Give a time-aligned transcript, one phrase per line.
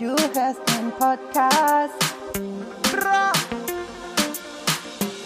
[0.00, 1.92] Du hörst den Podcast,
[2.90, 3.32] Bra.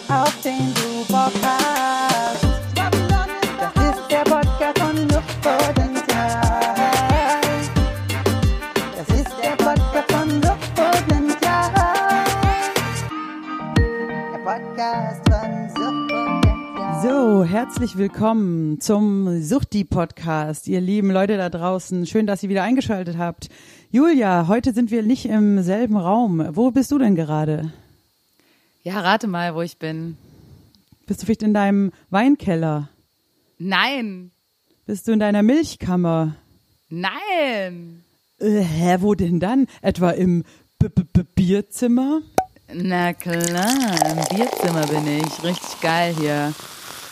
[0.09, 2.43] auf den du Bock hast.
[3.57, 6.41] Das ist der Podcast von Suchtpotenzial.
[8.97, 11.71] Das ist der Podcast von Suchtpotenzial.
[14.33, 17.01] Der Podcast von Suchtpotenzial.
[17.01, 22.05] So, herzlich willkommen zum Suchti-Podcast, ihr lieben Leute da draußen.
[22.05, 23.47] Schön, dass ihr wieder eingeschaltet habt.
[23.95, 26.45] Julia, heute sind wir nicht im selben Raum.
[26.53, 27.71] Wo bist du denn gerade?
[28.83, 30.17] Ja, rate mal, wo ich bin.
[31.05, 32.89] Bist du vielleicht in deinem Weinkeller?
[33.57, 34.31] Nein,
[34.85, 36.35] Bist du in deiner Milchkammer?
[36.89, 38.03] nein.
[38.37, 39.65] Äh, hä, wo denn dann?
[39.81, 40.43] Etwa im
[40.77, 42.19] B -B -B Bierzimmer?
[42.73, 43.37] Na klar,
[44.11, 45.41] im Bierzimmer bin ich.
[45.41, 46.53] Richtig geil hier.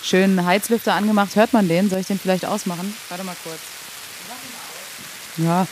[0.02, 1.38] Schön Heizlüfter angemacht.
[1.38, 1.90] Hört man den?
[1.90, 2.94] Soll ich den vielleicht ausmachen?
[3.08, 3.62] Warte mal kurz.
[5.38, 5.66] Ja.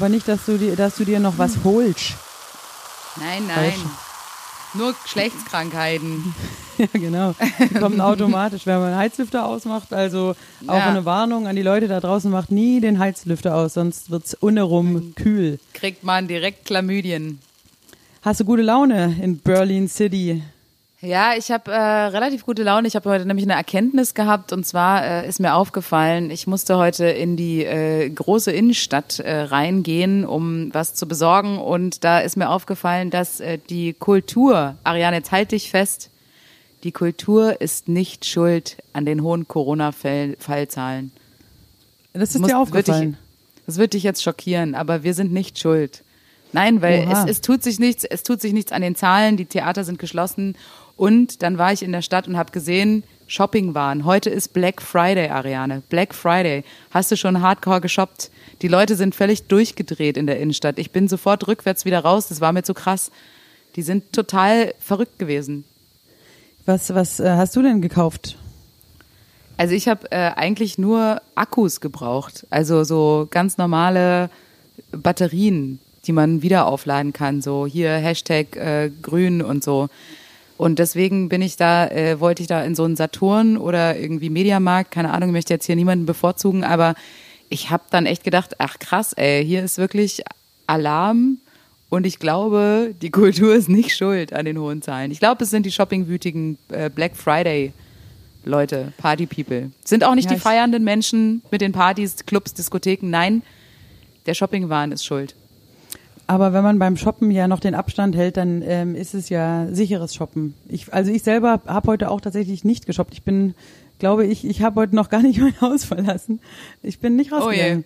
[0.00, 2.14] Aber nicht, dass du dir, dass du dir noch was holst.
[3.16, 3.54] Nein, nein.
[3.72, 3.84] Falsch.
[4.74, 6.34] Nur Geschlechtskrankheiten.
[6.78, 7.34] Ja, genau.
[7.60, 9.92] Die kommen automatisch, wenn man einen Heizlüfter ausmacht.
[9.92, 10.34] Also
[10.66, 10.86] auch Ja.
[10.86, 15.14] eine Warnung an die Leute da draußen, macht nie den Heizlüfter aus, sonst wird's unherum
[15.14, 15.58] kühl.
[15.74, 17.38] Kriegt man direkt Chlamydien.
[18.22, 20.42] Hast du gute Laune in Berlin City?
[21.02, 22.86] Ja, ich habe äh, relativ gute Laune.
[22.86, 26.76] Ich habe heute nämlich eine Erkenntnis gehabt und zwar äh, ist mir aufgefallen, ich musste
[26.76, 32.36] heute in die äh, große Innenstadt äh, reingehen, um was zu besorgen und da ist
[32.36, 36.10] mir aufgefallen, dass äh, die Kultur, Ariane, jetzt halt dich fest,
[36.84, 41.12] die Kultur ist nicht schuld an den hohen Corona-Fallzahlen.
[42.12, 43.00] Das ist Muss- dir aufgefallen.
[43.00, 46.02] Wird dich, das wird dich jetzt schockieren, aber wir sind nicht schuld.
[46.52, 47.24] Nein, weil Oha.
[47.24, 49.98] es, es tut sich nichts, es tut sich nichts an den Zahlen, die Theater sind
[49.98, 50.56] geschlossen
[51.00, 54.04] und dann war ich in der Stadt und habe gesehen, Shopping waren.
[54.04, 55.82] Heute ist Black Friday, Ariane.
[55.88, 56.62] Black Friday.
[56.90, 58.30] Hast du schon hardcore geshoppt?
[58.60, 60.78] Die Leute sind völlig durchgedreht in der Innenstadt.
[60.78, 63.10] Ich bin sofort rückwärts wieder raus, das war mir zu krass.
[63.76, 65.64] Die sind total verrückt gewesen.
[66.66, 68.36] Was, was äh, hast du denn gekauft?
[69.56, 74.28] Also ich habe äh, eigentlich nur Akkus gebraucht, also so ganz normale
[74.92, 79.88] Batterien, die man wieder aufladen kann, so hier Hashtag äh, grün und so.
[80.60, 84.28] Und deswegen bin ich da, äh, wollte ich da in so einen Saturn oder irgendwie
[84.28, 86.96] Mediamarkt, keine Ahnung, ich möchte jetzt hier niemanden bevorzugen, aber
[87.48, 90.22] ich habe dann echt gedacht, ach krass, ey, hier ist wirklich
[90.66, 91.38] Alarm
[91.88, 95.10] und ich glaube, die Kultur ist nicht schuld an den hohen Zahlen.
[95.10, 97.72] Ich glaube, es sind die shoppingwütigen äh, Black Friday
[98.44, 99.70] Leute, Party People.
[99.82, 103.08] Sind auch nicht Ja, die feiernden Menschen mit den Partys, Clubs, Diskotheken.
[103.08, 103.40] Nein,
[104.26, 105.34] der Shoppingwahn ist schuld.
[106.30, 109.66] Aber wenn man beim Shoppen ja noch den Abstand hält, dann ähm, ist es ja
[109.72, 110.54] sicheres Shoppen.
[110.68, 113.14] Ich, also ich selber habe heute auch tatsächlich nicht geshoppt.
[113.14, 113.56] Ich bin,
[113.98, 116.38] glaube ich, ich habe heute noch gar nicht mein Haus verlassen.
[116.84, 117.84] Ich bin nicht rausgegangen.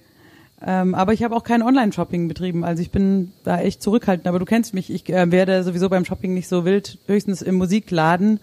[0.60, 2.64] ähm, aber ich habe auch kein Online-Shopping betrieben.
[2.64, 4.26] Also ich bin da echt zurückhaltend.
[4.26, 4.90] Aber du kennst mich.
[4.90, 8.40] Ich äh, werde sowieso beim Shopping nicht so wild, höchstens im Musikladen.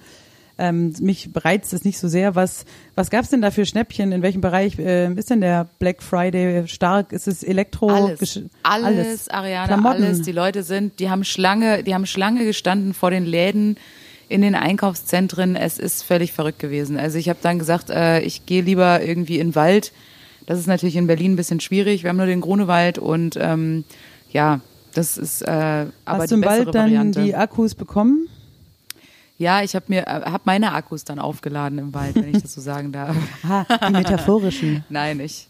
[0.63, 2.35] Ähm, mich reizt es nicht so sehr.
[2.35, 4.11] Was, was gab's denn da für Schnäppchen?
[4.11, 7.11] In welchem Bereich ähm, ist denn der Black Friday stark?
[7.13, 7.89] Ist es Elektro?
[7.89, 10.03] Alles, Gesch- alles, Ariane, Klamotten.
[10.03, 10.21] alles.
[10.21, 13.75] Die Leute sind, die haben Schlange, die haben Schlange gestanden vor den Läden
[14.29, 15.55] in den Einkaufszentren.
[15.55, 16.97] Es ist völlig verrückt gewesen.
[16.99, 19.91] Also ich habe dann gesagt, äh, ich gehe lieber irgendwie in den Wald.
[20.45, 22.03] Das ist natürlich in Berlin ein bisschen schwierig.
[22.03, 23.83] Wir haben nur den Grunewald und ähm,
[24.31, 24.59] ja,
[24.93, 27.23] das ist äh, aber Hast die du im Wald dann Variante.
[27.23, 28.27] die Akkus bekommen?
[29.41, 32.53] Ja, ich habe mir äh, hab meine Akkus dann aufgeladen im Wald, wenn ich das
[32.53, 33.15] so sagen darf.
[33.49, 34.85] Ah, die metaphorischen.
[34.89, 35.47] Nein, ich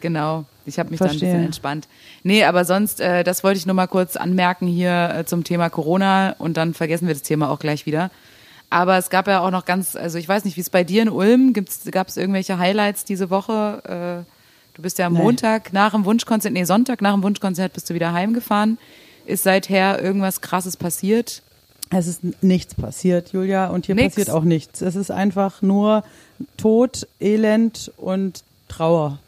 [0.00, 0.44] genau.
[0.66, 1.28] Ich habe mich dann ein Verstehe.
[1.30, 1.86] bisschen entspannt.
[2.24, 5.70] Nee, aber sonst, äh, das wollte ich nur mal kurz anmerken hier äh, zum Thema
[5.70, 8.10] Corona und dann vergessen wir das Thema auch gleich wieder.
[8.70, 11.02] Aber es gab ja auch noch ganz, also ich weiß nicht, wie es bei dir
[11.02, 11.52] in Ulm,
[11.92, 14.24] gab es irgendwelche Highlights diese Woche?
[14.24, 15.12] Äh, du bist ja am.
[15.12, 18.78] Montag nach dem Wunschkonzert, nee, Sonntag nach dem Wunschkonzert bist du wieder heimgefahren.
[19.26, 21.42] Ist seither irgendwas Krasses passiert?
[21.90, 24.14] Es ist nichts passiert, Julia, und hier Nix.
[24.14, 24.82] passiert auch nichts.
[24.82, 26.04] Es ist einfach nur
[26.56, 29.18] Tod, Elend und Trauer.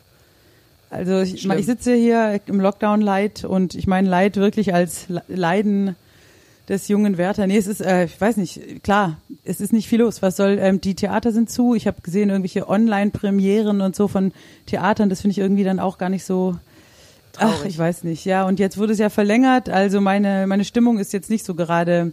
[0.91, 5.23] Also ich, ich sitze hier im Lockdown Leid und ich meine Leid wirklich als Le-
[5.29, 5.95] Leiden
[6.69, 7.47] des jungen Werther.
[7.47, 10.21] Nee, es ist, äh, ich weiß nicht, klar, es ist nicht viel los.
[10.21, 11.75] Was soll, ähm, die Theater sind zu.
[11.75, 14.33] Ich habe gesehen, irgendwelche Online-Premieren und so von
[14.67, 16.57] Theatern, das finde ich irgendwie dann auch gar nicht so,
[17.39, 17.71] ach, Traurig.
[17.71, 18.47] ich weiß nicht, ja.
[18.47, 22.13] Und jetzt wurde es ja verlängert, also meine, meine Stimmung ist jetzt nicht so gerade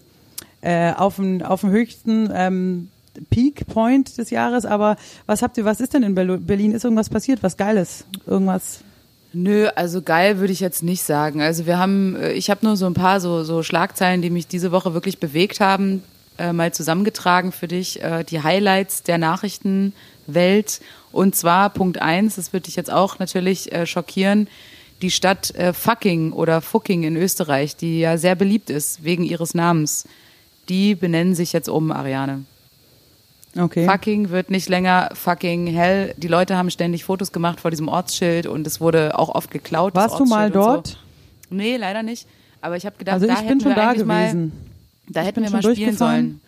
[0.67, 2.89] äh, auf dem auf dem höchsten ähm,
[3.29, 4.65] Peak Point des Jahres.
[4.65, 5.63] Aber was habt ihr?
[5.63, 6.73] Was ist denn in Berlin?
[6.73, 7.41] Ist irgendwas passiert?
[7.41, 8.03] Was Geiles?
[8.25, 8.81] Irgendwas?
[9.31, 11.41] Nö, also geil würde ich jetzt nicht sagen.
[11.41, 14.47] Also wir haben, äh, ich habe nur so ein paar so, so Schlagzeilen, die mich
[14.47, 16.03] diese Woche wirklich bewegt haben,
[16.37, 18.01] äh, mal zusammengetragen für dich.
[18.03, 20.81] Äh, die Highlights der Nachrichtenwelt.
[21.13, 24.47] Und zwar Punkt eins, das wird dich jetzt auch natürlich äh, schockieren.
[25.01, 29.53] die Stadt äh, Fucking oder Fucking in Österreich, die ja sehr beliebt ist wegen ihres
[29.53, 30.05] Namens,
[30.69, 32.45] die benennen sich jetzt um, Ariane.
[33.57, 33.85] Okay.
[33.87, 36.13] Fucking wird nicht länger fucking hell.
[36.17, 39.95] Die Leute haben ständig Fotos gemacht vor diesem Ortsschild und es wurde auch oft geklaut.
[39.95, 40.87] Warst du mal dort?
[40.87, 41.55] So.
[41.55, 42.27] Nee, leider nicht.
[42.61, 44.07] Aber ich habe gedacht, Also da ich hätten bin schon wir da gewesen.
[44.07, 44.51] Mal,
[45.09, 46.41] da hätten wir mal spielen sollen.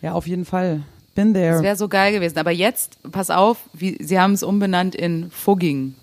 [0.00, 0.82] Ja, auf jeden Fall.
[1.14, 1.54] Bin there.
[1.54, 2.38] Das wäre so geil gewesen.
[2.38, 5.94] Aber jetzt, pass auf, wie, sie haben es umbenannt in Fugging.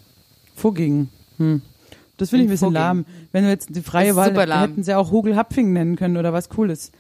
[0.56, 1.10] Fugging.
[1.38, 1.62] Hm.
[2.18, 2.82] Das finde ich ein bisschen Fugging.
[2.82, 3.06] lahm.
[3.32, 6.92] Wenn wir jetzt die freie Wahl hätten sie auch Hugel-Hapfing nennen können oder was Cooles.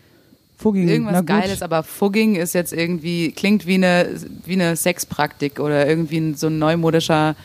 [0.61, 0.87] Fugging.
[0.87, 1.25] Irgendwas.
[1.25, 4.07] Geiles, aber Fugging ist jetzt irgendwie, klingt wie eine,
[4.45, 7.35] wie eine Sexpraktik oder irgendwie ein, so ein neumodischer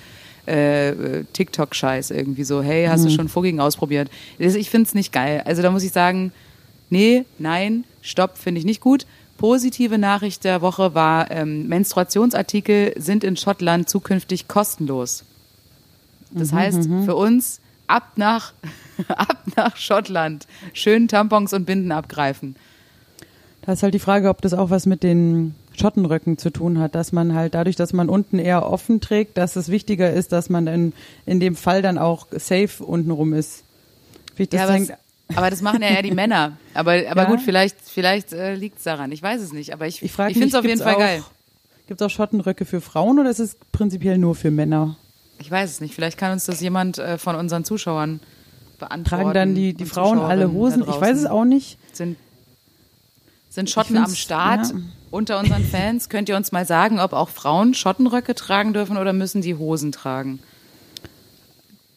[0.44, 4.10] äh, TikTok-Scheiß irgendwie so, hey, hast du schon Fugging ausprobiert?
[4.38, 5.42] Ich finde es nicht geil.
[5.44, 6.32] Also da muss ich sagen,
[6.90, 9.06] nee, nein, stopp, finde ich nicht gut.
[9.38, 15.24] Positive Nachricht der Woche war, ähm, Menstruationsartikel sind in Schottland zukünftig kostenlos.
[16.30, 18.52] Das heißt, für uns ab nach,
[19.08, 22.56] ab nach Schottland schön Tampons und Binden abgreifen.
[23.66, 26.94] Da ist halt die Frage, ob das auch was mit den Schottenröcken zu tun hat,
[26.94, 30.48] dass man halt dadurch, dass man unten eher offen trägt, dass es wichtiger ist, dass
[30.48, 30.92] man in,
[31.26, 33.64] in dem Fall dann auch safe untenrum ist.
[34.36, 34.92] Vielleicht das Ja, aber, hängt-
[35.34, 36.56] aber das machen ja eher die Männer.
[36.74, 37.24] Aber, aber Ja?
[37.28, 39.10] gut, vielleicht, vielleicht äh, liegt es daran.
[39.10, 39.72] Ich weiß es nicht.
[39.72, 41.22] Aber ich, ich frage ich finde es auf jeden Fall geil.
[41.88, 44.96] Gibt es auch Schottenröcke für Frauen oder ist es prinzipiell nur für Männer?
[45.38, 45.94] Ich weiß es nicht.
[45.94, 48.20] Vielleicht kann uns das jemand äh, von unseren Zuschauern
[48.78, 49.04] beantworten.
[49.22, 50.82] Tragen dann die, die Frauen alle Hosen?
[50.88, 51.78] Ich weiß es auch nicht.
[51.92, 52.16] Sind,
[53.56, 54.74] sind Schotten am Start ja.
[55.10, 56.08] unter unseren Fans?
[56.10, 59.92] Könnt ihr uns mal sagen, ob auch Frauen Schottenröcke tragen dürfen oder müssen die Hosen
[59.92, 60.40] tragen?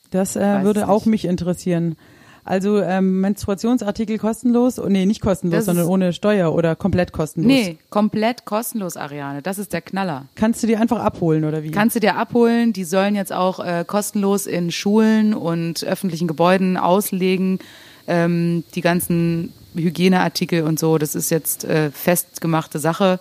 [0.09, 1.11] Das äh, würde es auch nicht.
[1.11, 1.97] mich interessieren.
[2.45, 4.79] Also ähm, Menstruationsartikel kostenlos?
[4.79, 7.51] Oh, nee, nicht kostenlos, Das sondern ohne Steuer oder komplett kostenlos.
[7.51, 9.41] Nee, komplett kostenlos, Ariane.
[9.41, 10.25] Das ist der Knaller.
[10.35, 11.71] Kannst du die einfach abholen oder wie?
[11.71, 12.71] Kannst du dir abholen.
[12.71, 17.59] Die sollen jetzt auch äh, kostenlos in Schulen und öffentlichen Gebäuden auslegen.
[18.07, 20.97] Ähm, die ganzen Hygieneartikel und so.
[20.97, 23.19] Das ist jetzt äh, festgemachte Sache.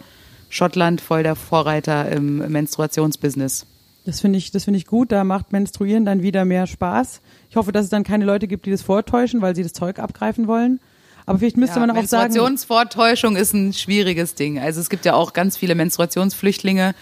[0.50, 3.66] Schottland voll der Vorreiter im Menstruationsbusiness.
[4.06, 5.12] Das finde ich, das finde ich gut.
[5.12, 7.20] Da macht Menstruieren dann wieder mehr Spaß.
[7.50, 9.98] Ich hoffe, dass es dann keine Leute gibt, die das vortäuschen, weil sie das Zeug
[9.98, 10.80] abgreifen wollen.
[11.26, 14.58] Aber vielleicht müsste Ja, man auch sagen, Menstruationsvortäuschung ist ein schwieriges Ding.
[14.58, 16.94] Also es gibt ja auch ganz viele Menstruationsflüchtlinge,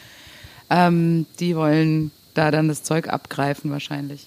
[0.69, 4.26] ähm, die wollen da dann das Zeug abgreifen wahrscheinlich.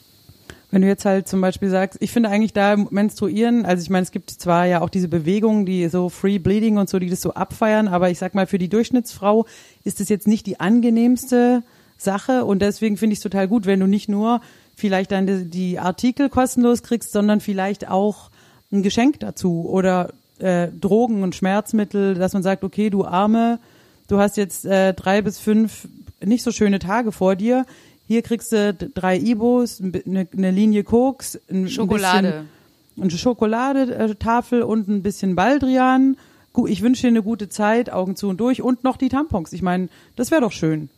[0.71, 4.03] Wenn du jetzt halt zum Beispiel sagst, ich finde eigentlich da Menstruieren, also ich meine,
[4.03, 7.21] es gibt zwar ja auch diese Bewegungen, die so Free Bleeding und so, die das
[7.21, 9.45] so abfeiern, aber ich sag mal, für die Durchschnittsfrau
[9.83, 11.63] ist es jetzt nicht die angenehmste
[11.97, 14.41] Sache und deswegen finde ich es total gut, wenn du nicht nur
[14.75, 18.29] vielleicht dann die, Artikel kostenlos kriegst, sondern vielleicht auch
[18.71, 23.59] ein Geschenk dazu oder äh, Drogen und Schmerzmittel, dass man sagt, okay, du Arme,
[24.07, 25.87] du hast jetzt äh, drei bis fünf
[26.23, 27.65] nicht so schöne Tage vor dir.
[28.09, 32.27] Hier kriegst du drei Ibos, eine, eine Linie Koks, ein, Schokolade.
[32.27, 32.47] ein
[32.95, 36.17] bisschen, eine Schokoladetafel und ein bisschen Baldrian.
[36.65, 39.53] Ich wünsche dir eine gute Zeit, Augen zu und durch und noch die Tampons.
[39.53, 40.89] Ich meine, das wäre doch schön.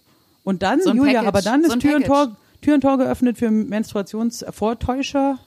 [0.45, 2.05] Und dann, So Julia, Package, aber dann so ist ein Tür und.
[2.05, 5.37] Tor, Tür und Tor geöffnet für Menstruationsvortäuscher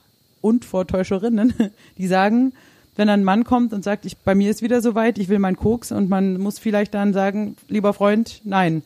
[0.42, 1.54] und Vortäuscherinnen,
[1.96, 2.52] die sagen,
[2.94, 5.56] wenn ein Mann kommt und sagt, ich, bei mir ist wieder soweit, ich will meinen
[5.56, 8.82] Koks und man muss vielleicht dann sagen, lieber Freund, nein.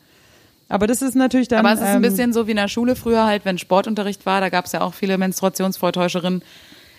[0.69, 1.65] Aber das ist natürlich dann.
[1.65, 4.25] Aber es ist ein ähm, bisschen so wie in der Schule früher halt, wenn Sportunterricht
[4.25, 6.41] war, da gab es ja auch viele Menstruationsvortäuscherinnen.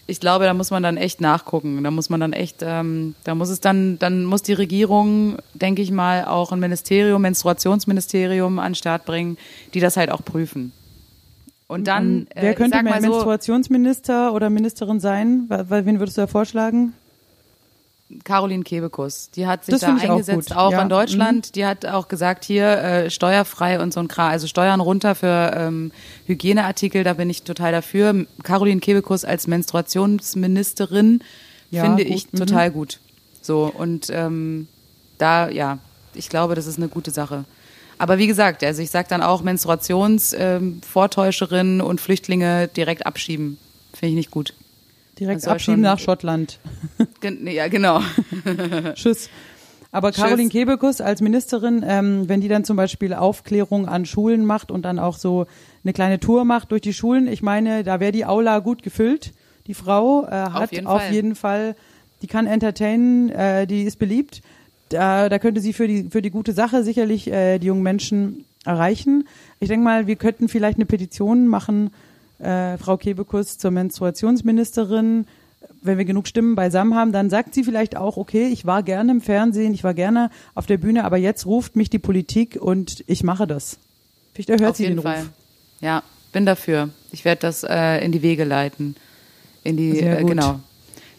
[0.06, 1.84] Ich glaube, da muss man dann echt nachgucken.
[1.84, 5.82] Da muss man dann echt, ähm, da muss es dann, dann muss die Regierung, denke
[5.82, 9.38] ich mal, auch ein Ministerium, Menstruationsministerium an den Start bringen,
[9.72, 10.72] die das halt auch prüfen.
[11.68, 15.44] Und dann, Ähm, Wer äh, könnte mal so, Menstruationsminister oder Ministerin sein?
[15.46, 16.94] Weil, weil- wen würdest du da vorschlagen?
[18.24, 20.56] Caroline Kebekus, die hat sich Das da auch eingesetzt, gut.
[20.56, 20.82] auch, Ja, mhm.
[20.84, 21.54] in Deutschland.
[21.54, 25.52] Die hat auch gesagt, hier äh, steuerfrei und so ein Kram, also Steuern runter für
[25.54, 25.92] ähm,
[26.26, 28.26] Hygieneartikel, da bin ich total dafür.
[28.42, 31.22] Caroline Kebekus als Menstruationsministerin
[31.70, 32.38] Ja, finde gut, ich mhm.
[32.38, 32.98] total gut.
[33.42, 34.66] So, und ähm,
[35.18, 35.78] da, ja,
[36.14, 37.44] ich glaube, das ist eine gute Sache.
[37.98, 43.58] Aber wie gesagt, also ich sage dann auch Menstruationsvortäuscherinnen ähm, und Flüchtlinge direkt abschieben.
[43.92, 44.54] Finde ich nicht gut.
[45.20, 46.58] Direkt abschieben nach Schottland.
[47.20, 48.00] Gen ja, genau.
[48.94, 49.28] Tschüss.
[49.92, 50.52] Aber Caroline Tschüss.
[50.52, 54.98] Kebekus als Ministerin, ähm, wenn die dann zum Beispiel Aufklärung an Schulen macht und dann
[54.98, 55.46] auch so
[55.84, 59.32] eine kleine Tour macht durch die Schulen, ich meine, da wäre die Aula gut gefüllt.
[59.66, 61.12] Die Frau äh, hat jeden auf Fall.
[61.12, 61.76] jeden Fall,
[62.22, 64.42] die kann entertainen, äh, die ist beliebt.
[64.88, 68.44] Da, da könnte sie für die für die gute Sache sicherlich äh, die jungen Menschen
[68.64, 69.28] erreichen.
[69.60, 71.90] Ich denke mal, wir könnten vielleicht eine Petition machen,
[72.40, 75.26] äh, Frau Kebekus zur Menstruationsministerin.
[75.82, 79.12] Wenn wir genug Stimmen beisammen haben, dann sagt sie vielleicht auch, okay, ich war gerne
[79.12, 83.04] im Fernsehen, ich war gerne auf der Bühne, aber jetzt ruft mich die Politik und
[83.06, 83.78] ich mache das.
[84.34, 85.20] Vielleicht erhört Auf sie jeden den Fall.
[85.20, 85.30] Ruf.
[85.80, 86.90] Ja, bin dafür.
[87.12, 88.96] Ich werde das äh, in die Wege leiten.
[89.64, 90.60] In die, äh, genau.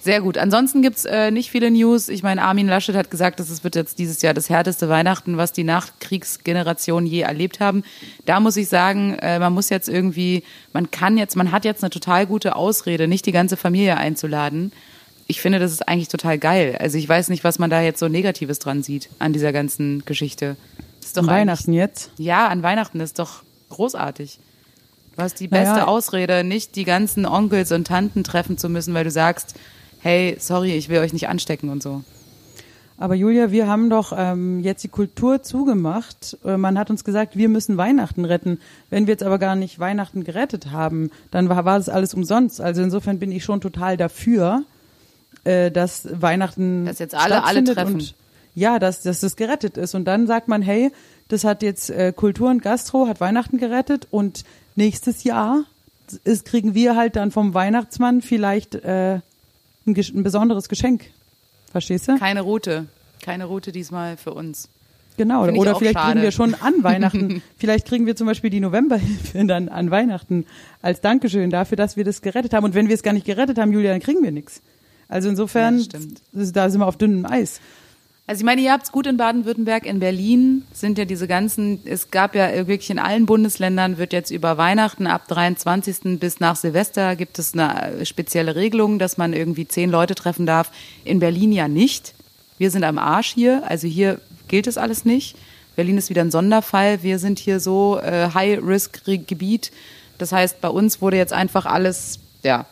[0.04, 0.38] Sehr gut.
[0.38, 2.10] Ansonsten gibt's äh, nicht viele News.
[2.10, 5.38] Ich meine, Armin Laschet hat gesagt, dass es wird jetzt dieses Jahr das härteste Weihnachten,
[5.38, 7.84] was die Nachkriegsgeneration je erlebt haben.
[8.26, 10.44] Da muss ich sagen, äh, man muss jetzt irgendwie,
[10.74, 14.72] man kann jetzt, man hat jetzt eine total gute Ausrede, nicht die ganze Familie einzuladen.
[15.28, 16.78] Ich finde, das ist eigentlich total geil.
[16.80, 20.04] Also ich weiß nicht, was man da jetzt so Negatives dran sieht an dieser ganzen
[20.06, 20.56] Geschichte.
[21.02, 22.12] Ist doch An Weihnachten jetzt.
[22.18, 24.40] ja, an Weihnachten ist doch großartig.
[25.16, 25.74] Du hast die Naja.
[25.74, 29.56] beste Ausrede, nicht die ganzen Onkels und Tanten treffen zu müssen, weil du sagst,
[30.02, 32.04] hey, sorry, ich will euch nicht anstecken und so.
[32.98, 36.38] Aber Julia, wir haben doch ähm, jetzt die Kultur zugemacht.
[36.46, 38.60] Äh, man hat uns gesagt, wir müssen Weihnachten retten.
[38.92, 42.62] Wenn wir jetzt aber gar nicht Weihnachten gerettet haben, dann war, war das alles umsonst.
[42.62, 44.64] Also insofern bin ich schon total dafür,
[45.46, 47.96] äh, dass Weihnachten Dass jetzt alle- alle treffen.
[47.96, 48.16] und
[48.54, 49.96] ja, dass, dass das gerettet ist.
[49.96, 50.92] Und dann sagt man, hey,
[51.28, 54.44] das hat jetzt äh, Kultur und Gastro hat Weihnachten gerettet und
[54.76, 55.64] nächstes Jahr
[56.24, 59.22] ist, kriegen wir halt dann vom Weihnachtsmann vielleicht äh,
[59.86, 61.06] ein, ein besonderes Geschenk.
[61.72, 62.18] Verstehst du?
[62.18, 62.88] Keine Route.
[63.24, 64.70] Keine Route diesmal für uns.
[65.18, 66.12] Genau, Finde ich oder vielleicht schade.
[66.14, 70.46] kriegen wir schon an Weihnachten, vielleicht kriegen wir zum Beispiel die Novemberhilfe dann an Weihnachten
[70.82, 72.64] als Dankeschön dafür, dass wir das gerettet haben.
[72.64, 74.62] Und wenn wir es gar nicht gerettet haben, Julia, dann kriegen wir nichts.
[75.08, 77.60] Also insofern, Ja, da sind wir auf dünnem Eis.
[78.28, 82.12] Also ich meine, ihr habt's gut in Baden-Württemberg, in Berlin sind ja diese ganzen, es
[82.12, 86.20] gab ja wirklich in allen Bundesländern wird jetzt über Weihnachten ab 23.
[86.20, 90.46] bis nach Silvester gibt es eine äh, spezielle Regelung, dass man irgendwie zehn Leute treffen
[90.46, 90.72] darf.
[91.04, 92.14] In Berlin ja nicht.
[92.58, 95.36] Wir sind am Arsch hier, also hier gilt es alles nicht.
[95.76, 97.02] Berlin ist wieder ein Sonderfall.
[97.02, 99.72] Wir sind hier so äh, High-Risk-Gebiet.
[100.18, 102.66] Das heißt, bei uns wurde jetzt einfach alles, ja,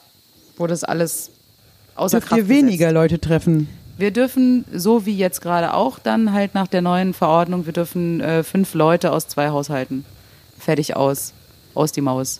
[0.57, 1.31] wurde es alles
[1.95, 2.93] außer Dürft Kraft ihr weniger gesetzt.
[2.93, 3.67] Leute treffen?
[3.99, 8.21] Wir dürfen, so wie jetzt gerade auch, dann halt nach der neuen Verordnung, wir dürfen
[8.21, 10.05] äh, fünf Leute aus zwei Haushalten.
[10.57, 11.33] Fertig aus.
[11.73, 12.39] Aus die Maus.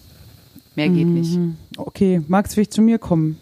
[0.76, 1.38] Mehr geht nicht.
[1.76, 3.38] Okay, magst du vielleicht zu mir kommen?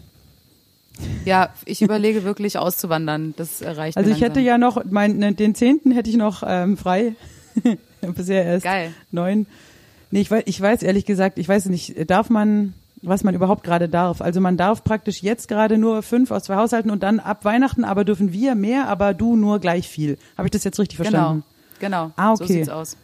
[1.24, 3.34] Ja, ich überlege wirklich auszuwandern.
[3.36, 6.76] Das reicht Also ich hätte ja noch, mein, ne, den zehnten hätte ich noch ähm,
[6.76, 7.14] frei.
[8.00, 8.92] Bisher erst Geil.
[9.12, 9.46] neun.
[10.10, 13.62] Nee, ich weiß, ich weiß ehrlich gesagt, ich weiß nicht, darf man, was man überhaupt
[13.62, 14.20] gerade darf.
[14.20, 17.84] Also man darf praktisch jetzt gerade nur fünf aus zwei Haushalten und dann ab Weihnachten
[17.84, 20.18] aber dürfen wir mehr, aber du nur gleich viel.
[20.36, 21.44] Habe ich das jetzt richtig verstanden?
[21.78, 22.12] Genau, genau.
[22.16, 22.54] Ah, So okay.
[22.54, 22.96] sieht's aus.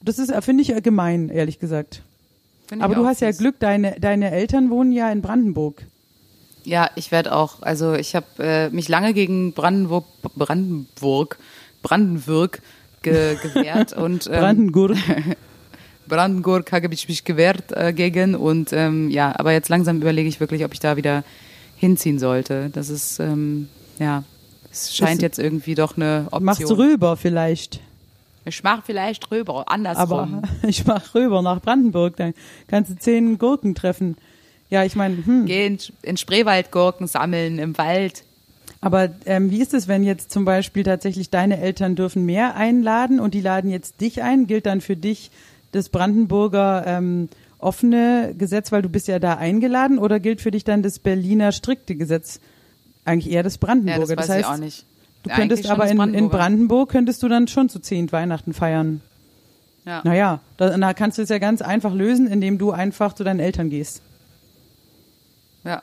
[0.00, 2.02] Das ist, finde ich, äh, gemein, ehrlich gesagt.
[2.80, 3.30] Aber du hast ja.
[3.32, 5.86] Glück, deine, deine Eltern wohnen ja in Brandenburg.
[6.64, 10.06] Ja, ich werde auch, also ich habe äh, mich lange gegen Brandenburg,
[10.36, 11.38] Brandenburg,
[11.82, 12.62] Brandenburg
[13.02, 14.96] ge, gewehrt und ähm, Brandenburg.
[16.12, 20.40] Brandenburg habe ich mich gewehrt äh, gegen und ähm, ja, aber jetzt langsam überlege ich
[20.40, 21.24] wirklich, ob ich da wieder
[21.78, 22.68] hinziehen sollte.
[22.70, 24.22] Das ist ähm, ja,
[24.70, 26.44] es scheint Ist- jetzt irgendwie doch eine Option.
[26.44, 27.80] Machst du rüber vielleicht.
[28.44, 30.08] Ich mach vielleicht rüber, andersrum.
[30.08, 32.34] Aber ich mach rüber nach Brandenburg, dann
[32.66, 34.16] kannst du zehn Gurken treffen.
[34.68, 35.46] Ja, ich meine, hm.
[35.46, 38.24] Geh in, in Spreewaldgurken sammeln im Wald.
[38.82, 43.18] Aber ähm, wie ist es, wenn jetzt zum Beispiel tatsächlich deine Eltern dürfen mehr einladen
[43.18, 44.46] und die laden jetzt dich ein?
[44.46, 45.30] Gilt dann für dich
[45.72, 50.64] das Brandenburger ähm, offene Gesetz, weil du bist ja da eingeladen, oder gilt für dich
[50.64, 52.40] dann das Berliner strikte Gesetz?
[53.04, 54.16] Eigentlich eher das Ja, Brandenburger.
[54.16, 54.84] das weiß heißt, ich auch nicht.
[55.24, 56.28] du Ja, könntest aber das in, in.
[56.28, 59.00] Brandenburg könntest du dann schon zu zehn Weihnachten feiern.
[59.84, 60.00] Ja.
[60.04, 63.40] Naja, da, da kannst du es ja ganz einfach lösen, indem du einfach zu deinen
[63.40, 64.00] Eltern gehst.
[65.64, 65.82] ja.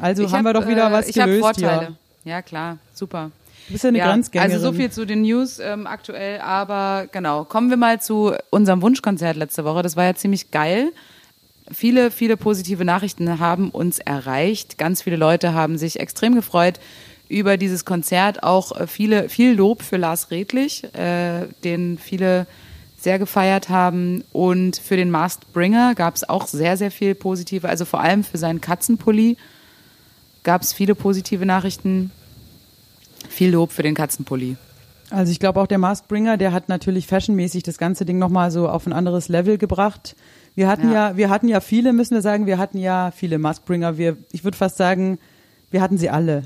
[0.00, 1.96] Also Ich haben wir hab, doch wieder äh, was ich hab gelöst Vorteile.
[2.24, 2.32] hier.
[2.32, 3.32] Ja, klar, super.
[3.68, 4.52] Du bist ja eine ja, Grenzgängerin.
[4.52, 7.44] Also so viel zu den News ähm, aktuell, aber genau.
[7.44, 9.82] Kommen wir mal zu unserem Wunschkonzert letzte Woche.
[9.82, 10.90] Das war ja ziemlich geil.
[11.70, 14.78] Viele, viele positive Nachrichten haben uns erreicht.
[14.78, 16.80] Ganz viele Leute haben sich extrem gefreut
[17.28, 18.42] über dieses Konzert.
[18.42, 22.46] Auch äh, viele, viel Lob für Lars Redlich, äh, den viele
[22.98, 24.24] sehr gefeiert haben.
[24.32, 28.24] Und für den Masked Bringer gab es auch sehr, sehr viel positive, also vor allem
[28.24, 29.36] für seinen Katzenpulli
[30.42, 32.10] gab es viele positive Nachrichten.
[33.28, 34.56] Viel Lob für den Katzenpulli.
[35.10, 38.68] Also ich glaube auch der Maskbringer, der hat natürlich fashionmäßig das ganze Ding nochmal so
[38.68, 40.16] auf ein anderes Level gebracht.
[40.54, 41.10] Wir hatten ja.
[41.10, 41.16] Ja.
[41.16, 43.96] wir hatten ja viele, müssen wir sagen, wir hatten ja viele Maskbringer.
[43.96, 45.18] Wir, ich würde fast sagen,
[45.70, 46.44] wir hatten sie alle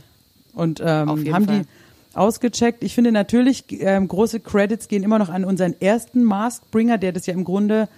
[0.54, 1.60] und ähm, haben Fall.
[1.60, 1.66] die
[2.14, 2.84] ausgecheckt.
[2.84, 7.26] Ich finde natürlich ähm, große Credits gehen immer noch an unseren ersten Maskbringer, der das
[7.26, 7.88] ja im Grunde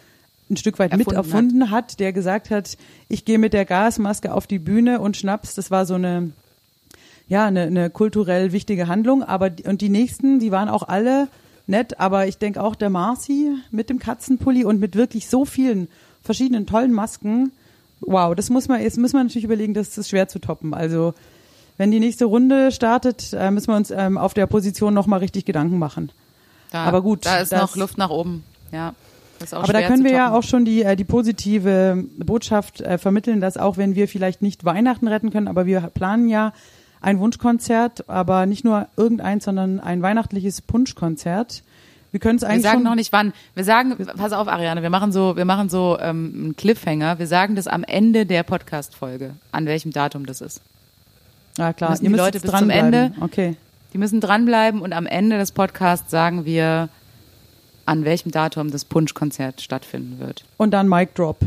[0.51, 2.77] ein Stück weit mit Erfunden erfunden hat, der gesagt hat,
[3.09, 5.55] ich gehe mit der Gasmaske auf die Bühne und Schnaps.
[5.55, 6.33] Das war so eine
[7.29, 11.29] ja, eine, eine kulturell wichtige Handlung, aber und die nächsten, die waren auch alle
[11.67, 15.89] nett, aber ich denke auch der Marci mit dem Katzenpulli und mit wirklich so vielen
[16.23, 17.53] verschiedenen tollen Masken.
[18.01, 20.75] Wow, das muss man jetzt muss man natürlich überlegen, das ist schwer zu toppen.
[20.75, 21.15] Also
[21.79, 25.17] wenn die nächste Runde startet, äh, müssen wir uns ähm, auf der Position noch mal
[25.19, 26.13] richtig Gedanken machen.
[26.71, 28.45] Da, Aber gut, Da ist das- noch Luft nach oben.
[28.71, 28.95] Ja.
[29.51, 33.57] Aber da können wir ja auch schon die, äh, die positive Botschaft äh, vermitteln, dass
[33.57, 36.53] auch wenn wir vielleicht nicht Weihnachten retten können, aber wir planen ja
[37.05, 41.63] ein Wunschkonzert, aber nicht nur irgendeins, sondern ein weihnachtliches Punschkonzert.
[42.11, 43.33] Wir können es Wir eigentlich sagen schon noch nicht wann.
[43.55, 47.19] Wir sagen, pass auf, Ariane, wir machen so, wir machen so ähm, einen Cliffhanger.
[47.19, 50.61] Wir sagen das am Ende der Podcast-Folge, an welchem Datum das ist.
[51.59, 51.91] Ja, klar.
[51.91, 52.95] müssen Ihr die müsst Leute bis zum dranbleiben.
[52.95, 53.57] Ende- Okay.
[53.93, 56.89] Die müssen dranbleiben und am Ende des Podcasts sagen wir,
[57.87, 60.45] an welchem Datum das Punschkonzert stattfinden wird.
[60.57, 61.39] Und dann Mic Drop.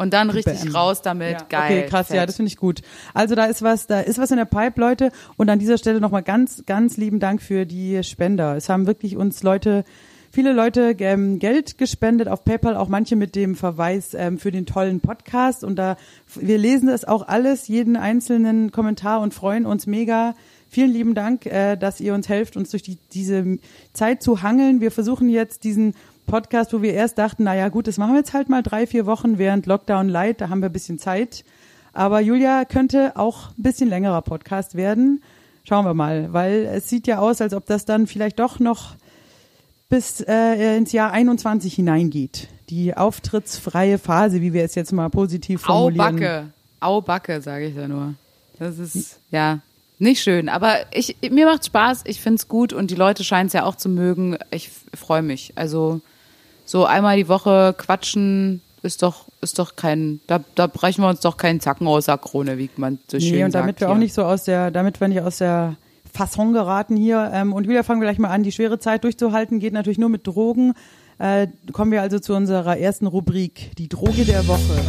[0.00, 0.74] Und dann richtig Beenden.
[0.74, 1.32] raus damit.
[1.32, 1.78] Ja, Geil.
[1.80, 2.16] Okay, krass, fett.
[2.16, 2.80] ja, das finde ich gut.
[3.12, 5.12] Also da ist was, da ist was in der Pipe, Leute.
[5.36, 8.56] Und an dieser Stelle nochmal ganz, ganz lieben Dank für die Spender.
[8.56, 9.84] Es haben wirklich uns Leute,
[10.30, 14.64] viele Leute ähm, Geld gespendet auf PayPal, auch manche mit dem Verweis ähm, für den
[14.64, 15.64] tollen Podcast.
[15.64, 15.98] Und da,
[16.34, 20.34] wir lesen das auch alles, jeden einzelnen Kommentar und freuen uns mega.
[20.70, 23.58] Vielen lieben Dank, äh, dass ihr uns helft, uns durch die, diese
[23.92, 24.80] Zeit zu hangeln.
[24.80, 25.94] Wir versuchen jetzt diesen
[26.26, 29.06] Podcast, wo wir erst dachten, naja gut, das machen wir jetzt halt mal drei, vier
[29.06, 31.44] Wochen während Lockdown Light, da haben wir ein bisschen Zeit.
[31.92, 35.22] Aber Julia könnte auch ein bisschen längerer Podcast werden.
[35.64, 38.94] Schauen wir mal, weil es sieht ja aus, als ob das dann vielleicht doch noch
[39.88, 42.48] bis äh, ins Jahr 21 hineingeht.
[42.70, 46.16] Die auftrittsfreie Phase, wie wir es jetzt mal positiv Au formulieren.
[46.16, 46.52] Backe.
[46.78, 48.14] Au Backe, sage ich da nur.
[48.58, 49.60] Das ist, ja,
[49.98, 50.48] nicht schön.
[50.48, 53.74] Aber ich, mir macht Spaß, ich find's gut und die Leute scheinen es ja auch
[53.74, 54.38] zu mögen.
[54.50, 55.52] Ich freue mich.
[55.56, 56.00] Also
[56.70, 61.18] so einmal die Woche quatschen ist doch, ist doch kein, da, da brechen wir uns
[61.18, 63.64] doch keinen Zacken aus der Krone, wie man so schön Nee, und sagt.
[63.64, 63.94] damit wir hier.
[63.94, 65.74] auch nicht so aus der, damit wir nicht aus der
[66.14, 67.28] Fasson geraten hier.
[67.34, 69.58] Ähm, und wieder fangen wir gleich mal an, die schwere Zeit durchzuhalten.
[69.58, 70.74] Geht natürlich nur mit Drogen.
[71.18, 74.80] Äh, kommen wir also zu unserer ersten Rubrik, die Droge der Woche.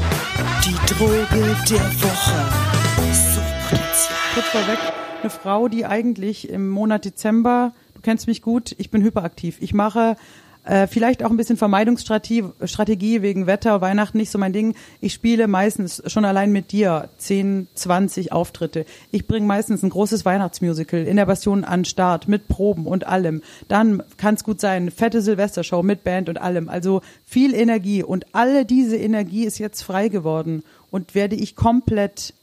[0.63, 1.27] Die Droge
[1.67, 3.11] der Woche.
[3.33, 4.17] Suchtpotenzial.
[4.35, 4.79] Kurz vorweg,
[5.21, 9.57] eine Frau, die eigentlich im Monat Dezember, du kennst mich gut, ich bin hyperaktiv.
[9.61, 10.15] Ich mache
[10.63, 14.75] äh, vielleicht auch ein bisschen Vermeidungsstrategie Strategie wegen Wetter, Weihnachten nicht so mein Ding.
[14.99, 18.85] Ich spiele meistens schon allein mit dir 10, 20 Auftritte.
[19.11, 23.41] Ich bringe meistens ein großes Weihnachtsmusical in der Bastion an Start mit Proben und allem.
[23.67, 26.69] Dann kann es gut sein, fette Silvestershow mit Band und allem.
[26.69, 32.33] Also viel Energie und alle diese Energie ist jetzt frei geworden und werde ich komplett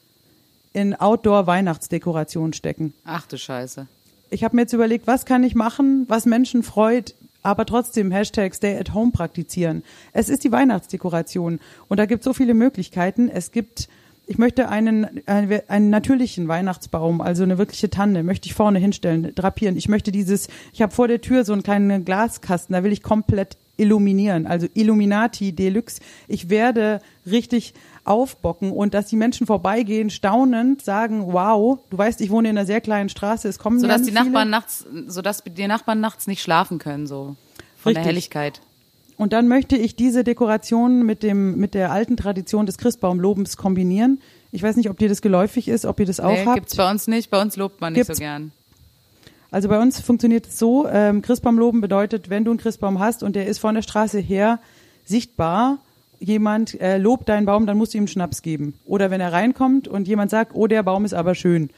[0.73, 2.95] in Outdoor-Weihnachtsdekoration stecken.
[3.05, 3.87] Ach du Scheiße.
[4.31, 7.15] Ich habe mir jetzt überlegt, was kann ich machen, was Menschen freut,
[7.49, 9.83] aber trotzdem Hashtag Stay at Home praktizieren.
[10.13, 13.31] Es ist die Weihnachtsdekoration und da gibt es so viele Möglichkeiten.
[13.31, 13.89] Es gibt,
[14.27, 19.79] ich möchte einen, einen, natürlichen Weihnachtsbaum, also eine wirkliche Tanne, möchte ich vorne hinstellen, drapieren.
[19.79, 23.03] Ich möchte dieses, ich habe vor der Tür so einen kleinen Glaskasten, da will ich
[23.03, 26.03] komplett illuminieren, also Illuminati Deluxe.
[26.27, 27.73] Ich werde richtig
[28.09, 32.67] aufbocken und dass die Menschen vorbeigehen, staunend sagen, wow, du weißt, ich wohne in einer
[32.67, 34.25] sehr kleinen Straße, es kommen ganz die viele.
[34.25, 37.37] Nachbarn nachts, sodass die Nachbarn nachts nicht schlafen können, so.
[37.77, 38.07] Von der Richtig.
[38.07, 38.61] Helligkeit.
[39.17, 44.21] Und dann möchte ich diese Dekoration mit dem mit der alten Tradition des Christbaumlobens kombinieren.
[44.53, 46.55] Ich weiß nicht, ob dir das geläufig ist, ob ihr das auch Nee, habt.
[46.55, 47.29] gibt's bei uns nicht.
[47.31, 48.19] Bei uns lobt man nicht Gibt's.
[48.19, 48.53] so gern.
[49.51, 53.35] Also bei uns funktioniert es so, ähm, Christbaumloben bedeutet, wenn du einen Christbaum hast und
[53.35, 54.61] der ist von der Straße her
[55.05, 55.79] sichtbar,
[56.19, 58.75] jemand äh, lobt deinen Baum, dann musst du ihm Schnaps geben.
[58.85, 61.71] Oder wenn er reinkommt und jemand sagt, oh, der Baum ist aber schön.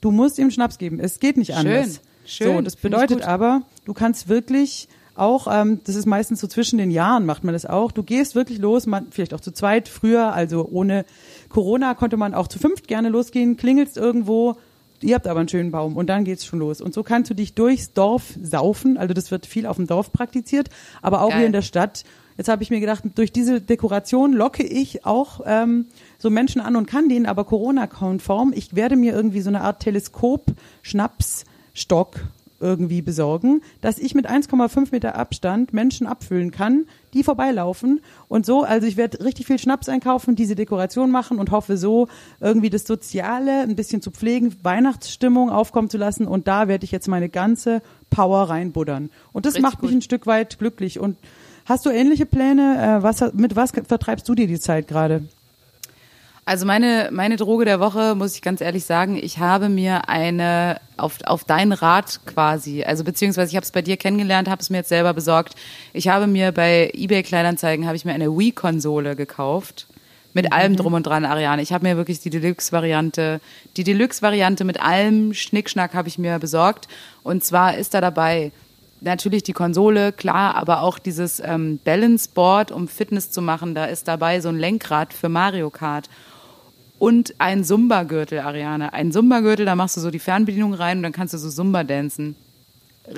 [0.00, 1.00] Du musst ihm Schnaps geben.
[1.00, 2.00] Es geht nicht anders.
[2.26, 2.56] Schön.
[2.56, 6.90] So, das bedeutet aber, du kannst wirklich auch, ähm, das ist meistens so zwischen den
[6.90, 7.92] Jahren macht man das auch.
[7.92, 9.88] Du gehst wirklich los, man, vielleicht auch zu zweit.
[9.88, 11.04] Früher, also ohne
[11.48, 14.56] Corona, konnte man auch zu fünft gerne losgehen, klingelst irgendwo,
[15.00, 16.80] ihr habt aber einen schönen Baum und dann geht's schon los.
[16.80, 18.98] Und so kannst du dich durchs Dorf saufen.
[18.98, 20.68] Also das wird viel auf dem Dorf praktiziert,
[21.02, 21.38] aber auch Geil.
[21.38, 22.04] hier in der Stadt.
[22.36, 25.86] Jetzt habe ich mir gedacht, durch diese Dekoration locke ich auch ähm,
[26.18, 28.52] so Menschen an und kann denen aber Corona-konform.
[28.54, 32.20] Ich werde mir irgendwie so eine Art Teleskop-Schnapsstock
[32.60, 38.62] irgendwie besorgen, dass ich mit 1,5 Meter Abstand Menschen abfüllen kann, die vorbeilaufen und so,
[38.62, 42.08] also ich werde richtig viel Schnaps einkaufen, diese Dekoration machen und hoffe so
[42.40, 46.92] irgendwie das Soziale ein bisschen zu pflegen, Weihnachtsstimmung aufkommen zu lassen und da werde ich
[46.92, 49.10] jetzt meine ganze Power reinbuddern.
[49.32, 49.98] Und das Richtig macht mich gut.
[49.98, 51.16] ein Stück weit glücklich und
[51.66, 52.98] Hast du ähnliche Pläne?
[52.98, 55.24] Äh, was, mit was vertreibst du dir die Zeit gerade?
[56.44, 60.80] Also meine, meine Droge der Woche, muss ich ganz ehrlich sagen, ich habe mir eine
[60.96, 64.70] auf, auf deinen Rat quasi, also beziehungsweise ich habe es bei dir kennengelernt, habe es
[64.70, 65.56] mir jetzt selber besorgt.
[65.92, 69.88] Ich habe mir bei eBay Kleinanzeigen habe ich mir eine Wii-Konsole gekauft.
[70.34, 71.62] Mit allem drum und dran, Ariane.
[71.62, 73.40] Ich habe mir wirklich die Deluxe-Variante,
[73.76, 76.86] die Deluxe-Variante mit allem Schnickschnack habe ich mir besorgt.
[77.24, 78.52] Und zwar ist da dabei
[79.06, 83.74] natürlich die Konsole, klar, aber auch dieses ähm, Balance Board, um Fitness zu machen.
[83.74, 86.10] Da ist dabei so ein Lenkrad für Mario Kart
[86.98, 88.92] und ein Zumba-Gürtel, Ariane.
[88.92, 91.84] Ein Zumba-Gürtel, da machst du so die Fernbedienung rein und dann kannst du so Zumba
[91.84, 92.36] dancen.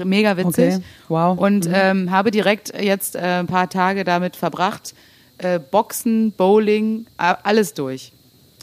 [0.05, 0.75] Mega witzig.
[0.75, 1.39] Okay, wow.
[1.39, 1.73] Und Mhm.
[1.75, 4.95] ähm, habe direkt jetzt äh, ein paar Tage damit verbracht.
[5.39, 8.13] Äh, Boxen, Bowling, alles durch.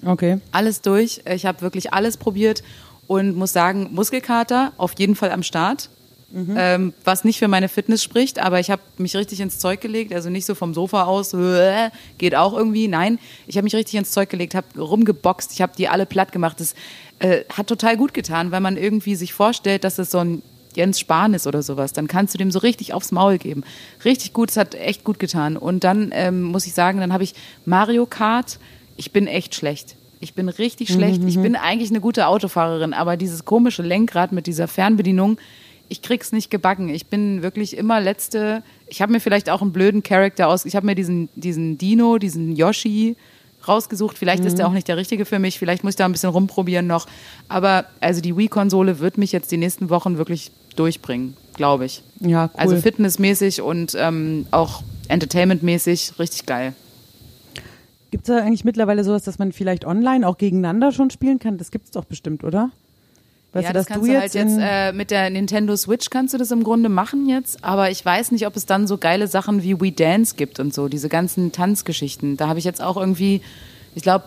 [0.06, 0.38] Okay.
[0.52, 1.22] Alles durch.
[1.28, 2.62] Ich habe wirklich alles probiert
[3.08, 5.90] und muss sagen, Muskelkater auf jeden Fall am Start.
[6.34, 10.14] Ähm, was nicht für meine Fitness spricht, aber ich habe mich richtig ins Zeug gelegt,
[10.14, 12.88] also nicht so vom Sofa aus, äh, geht auch irgendwie.
[12.88, 16.32] Nein, ich habe mich richtig ins Zeug gelegt, habe rumgeboxt, ich habe die alle platt
[16.32, 16.60] gemacht.
[16.60, 16.74] Das
[17.20, 20.42] äh, hat total gut getan, weil man irgendwie sich vorstellt, dass es so ein
[20.76, 23.64] Jens Spahn ist oder sowas, dann kannst du dem so richtig aufs Maul geben.
[24.04, 25.56] Richtig gut, es hat echt gut getan.
[25.56, 27.34] Und dann ähm, muss ich sagen, dann habe ich
[27.66, 28.60] Mario Kart.
[28.98, 29.96] Ich bin echt schlecht.
[30.20, 31.22] Ich bin richtig schlecht.
[31.26, 35.38] Ich bin eigentlich eine gute Autofahrerin, aber dieses komische Lenkrad mit dieser Fernbedienung,
[35.90, 36.90] ich krieg's nicht gebacken.
[36.90, 38.64] Ich bin wirklich immer letzte.
[38.88, 40.66] Ich habe mir vielleicht auch einen blöden Charakter aus.
[40.66, 43.16] Ich habe mir diesen, diesen Dino, diesen Yoshi
[43.68, 44.18] rausgesucht.
[44.18, 45.60] Vielleicht ist der auch nicht der richtige für mich.
[45.60, 47.08] Vielleicht muss ich da ein bisschen rumprobieren noch.
[47.50, 52.04] Aber also die Wii-Konsole wird mich jetzt die nächsten Wochen wirklich durchbringen, glaube ich.
[52.20, 52.50] Ja, cool.
[52.56, 56.74] Also fitnessmäßig und ähm, auch entertainmentmäßig richtig geil.
[58.12, 61.58] Gibt es da eigentlich mittlerweile sowas, dass man vielleicht online auch gegeneinander schon spielen kann?
[61.58, 62.72] Das gibt's doch bestimmt, oder?
[63.56, 66.34] Weißt ja, du, das kannst du jetzt, halt jetzt äh, mit der Nintendo Switch kannst
[66.34, 69.28] du das im Grunde machen jetzt, aber ich weiß nicht, ob es dann so geile
[69.30, 72.36] Sachen wie We Dance gibt und so, diese ganzen Tanzgeschichten.
[72.36, 73.42] Da habe ich jetzt auch irgendwie,
[73.96, 74.26] ich glaube,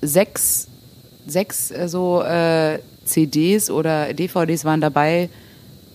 [0.00, 0.68] sechs,
[1.26, 5.28] sechs äh, so äh, CDs oder DVDs waren dabei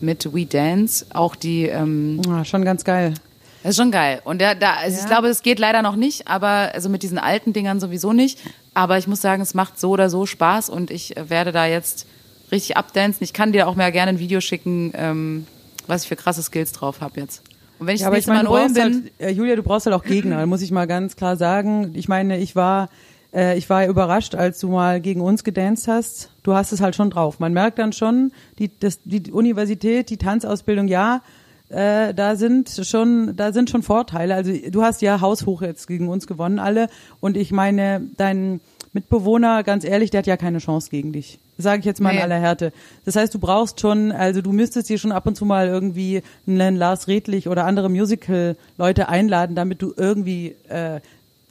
[0.01, 3.13] mit We Dance, auch die ähm, ah, schon ganz geil.
[3.61, 4.21] das ist schon geil.
[4.25, 5.07] Und da, da also ich Ja.
[5.09, 8.39] glaube, es geht leider noch nicht, aber also mit diesen alten Dingern sowieso nicht.
[8.73, 12.07] Aber ich muss sagen, es macht so oder so Spaß und ich werde da jetzt
[12.53, 13.23] richtig abdancen.
[13.23, 15.47] Ich kann dir auch mal gerne ein Video schicken, ähm,
[15.87, 17.41] was ich für krasse Skills drauf habe jetzt.
[17.79, 19.55] Und wenn ich Ja, aber ich nächste Mal meine, in Ulm bin, halt, äh, Julia,
[19.55, 21.91] du brauchst halt auch Gegner, muss ich mal ganz klar sagen.
[21.95, 22.89] Ich meine, ich war,
[23.33, 26.29] äh, ich war überrascht, als du mal gegen uns gedanced hast.
[26.43, 27.39] Du hast es halt schon drauf.
[27.39, 31.21] Man merkt dann schon, die, das, die Universität, die Tanzausbildung, ja,
[31.69, 34.35] äh, da sind schon, da sind schon Vorteile.
[34.35, 36.87] Also du hast ja haushoch jetzt gegen uns gewonnen alle.
[37.19, 38.61] Und ich meine, dein
[38.93, 41.39] Mitbewohner, ganz ehrlich, der hat ja keine Chance gegen dich.
[41.57, 42.21] Sage ich jetzt mal in Nee.
[42.23, 42.71] aller Härte.
[43.05, 46.21] Das heißt, du brauchst schon, also du müsstest dir schon ab und zu mal irgendwie
[46.47, 50.99] einen Lars Redlich oder andere Musical-Leute einladen, damit du irgendwie äh,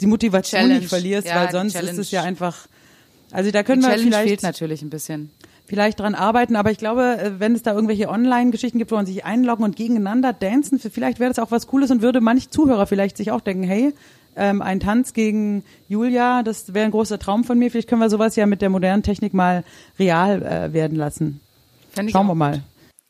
[0.00, 0.80] die Motivation Challenge.
[0.80, 1.92] nicht verlierst, Ja, weil die sonst Challenge.
[1.92, 2.66] ist es ja einfach.
[3.30, 5.30] Also da die können wir Challenge fehlt vielleicht natürlich ein bisschen.
[5.66, 9.06] vielleicht dran arbeiten, aber ich glaube, äh, wenn es da irgendwelche Online-Geschichten gibt, wo man
[9.06, 12.86] sich einloggen und gegeneinander dancen, vielleicht wäre das auch was Cooles und würde manch Zuhörer
[12.86, 13.94] vielleicht sich auch denken, hey,
[14.36, 17.70] ähm, ein Tanz gegen Julia, das wäre ein großer Traum von mir.
[17.70, 19.64] Vielleicht können wir sowas ja mit der modernen Technik mal
[19.98, 21.40] real äh, werden lassen.
[22.10, 22.52] Schauen wir mal.
[22.52, 22.62] gut.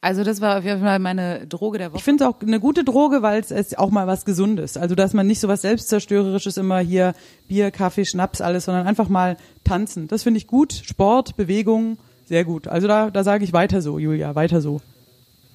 [0.04, 1.98] Also das war auf jeden Fall meine Droge der Woche.
[1.98, 4.76] Ich finde es auch eine gute Droge, weil es auch mal was Gesundes.
[4.76, 7.14] Also dass man nicht so was Selbstzerstörerisches immer hier
[7.46, 10.08] Bier, Kaffee, Schnaps, alles, sondern einfach mal tanzen.
[10.08, 10.72] Das finde ich gut.
[10.72, 12.66] Sport, Bewegung, sehr gut.
[12.66, 14.80] Also da, da sage ich weiter so, Julia, weiter so.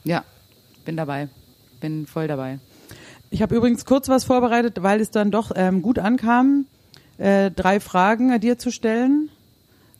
[0.05, 0.23] ja,
[0.85, 1.27] bin dabei.
[1.81, 2.59] Bin voll dabei.
[3.29, 6.65] Ich habe übrigens kurz was vorbereitet, weil es dann doch ähm, gut ankam,
[7.17, 9.29] äh, drei Fragen äh, dir zu stellen.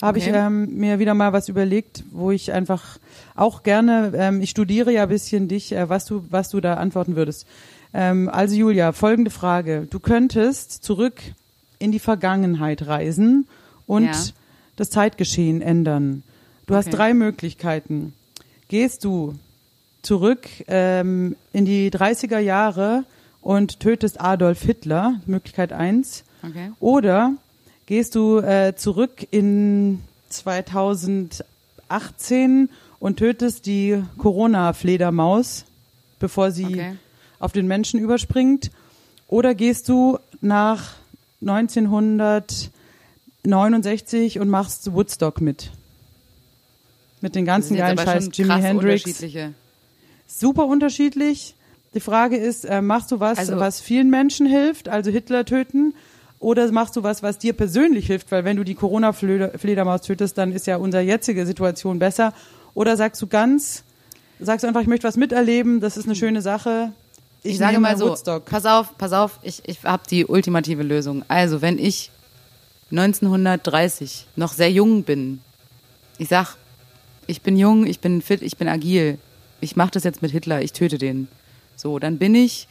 [0.02, 0.38] Habe ich Okay.
[0.46, 3.00] ähm, mir wieder mal was überlegt, wo ich einfach
[3.36, 6.76] auch gerne, ähm, ich studiere ja ein bisschen dich, äh, was du, was du da
[6.76, 7.48] antworten würdest.
[7.94, 11.20] Ähm, also Julia, folgende Frage: Du könntest zurück
[11.80, 13.48] in die Vergangenheit reisen
[13.88, 14.24] und Ja.
[14.76, 16.24] das Zeitgeschehen ändern.
[16.68, 16.96] Du hast Okay.
[16.98, 18.14] drei Möglichkeiten.
[18.68, 19.34] Gehst du
[20.04, 23.04] zurück ähm, in die 30er Jahre
[23.48, 26.72] und tötest Adolf Hitler, Möglichkeit eins, Okay.
[26.80, 27.34] Oder
[27.88, 35.66] gehst du äh, zurück in 2018 und tötest die Corona-Fledermaus,
[36.20, 36.96] bevor sie Okay.
[37.40, 38.70] auf den Menschen überspringt?
[39.28, 40.94] Oder gehst du nach
[41.42, 45.72] 1969 und machst Woodstock mit?
[47.22, 49.54] Mit den ganzen geilen Scheiß Jimi Hendrix unterschiedliche.
[50.28, 51.56] super unterschiedlich.
[51.94, 55.94] Die Frage ist, äh, machst du was, Also- was vielen Menschen hilft, also Hitler töten,
[56.40, 58.32] oder machst du was, was dir persönlich hilft?
[58.32, 62.34] Weil wenn du die Corona-Fledermaus tötest, dann ist ja unsere jetzige Situation besser.
[62.76, 63.84] Oder sagst du ganz,
[64.40, 66.92] sagst du einfach, ich möchte was miterleben, das ist eine schöne Sache.
[67.42, 68.46] Ich, sage nehme mal so, Woodstock.
[68.46, 71.24] pass auf, pass auf, ich, ich habe die ultimative Lösung.
[71.28, 72.12] Also, wenn ich
[72.92, 75.40] 1930 noch sehr jung bin,
[76.18, 76.56] ich sag,
[77.26, 79.18] ich bin jung, ich bin fit, ich bin agil,
[79.62, 81.28] ich mache das jetzt mit Hitler, ich töte den.
[81.78, 82.68] So, dann bin ich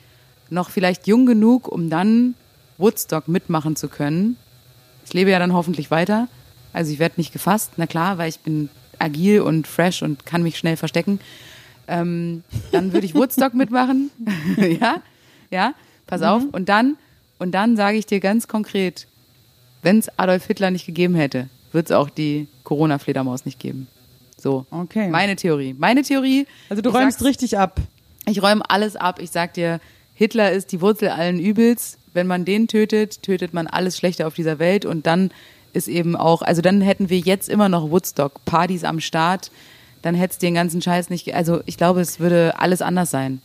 [0.51, 2.35] noch vielleicht jung genug, um dann
[2.77, 4.37] Woodstock mitmachen zu können.
[5.07, 6.29] Ich lebe ja dann hoffentlich weiter.
[6.73, 10.43] Also ich werde nicht gefasst, na klar, weil ich bin agil und fresh und kann
[10.43, 11.21] mich schnell verstecken.
[11.89, 12.43] Ähm,
[12.73, 14.11] dann würde ich Woodstock mitmachen.
[14.81, 15.01] ja,
[15.51, 15.75] ja,
[16.07, 16.43] pass auf.
[16.53, 16.97] Und dann,
[17.39, 19.07] und dann sage ich dir ganz konkret,
[19.83, 23.87] wenn es Adolf Hitler nicht gegeben hätte, wird es auch die Corona-Fledermaus nicht geben.
[24.37, 24.67] So.
[24.71, 25.09] Okay.
[25.09, 25.75] Meine Theorie.
[25.79, 26.47] Meine Theorie.
[26.69, 27.81] Also du räumst richtig ab.
[28.29, 29.21] Ich räume alles ab.
[29.21, 29.81] Ich sag dir,
[30.15, 31.99] Hitler ist die Wurzel allen Übels.
[32.13, 35.31] Wenn man den tötet, tötet man alles Schlechte auf dieser Welt und dann
[35.73, 39.51] ist eben auch, also dann hätten wir jetzt immer noch Woodstock, Partys am Start,
[40.03, 43.43] dann hätte es den ganzen Scheiß nicht, also ich glaube, es würde alles anders sein.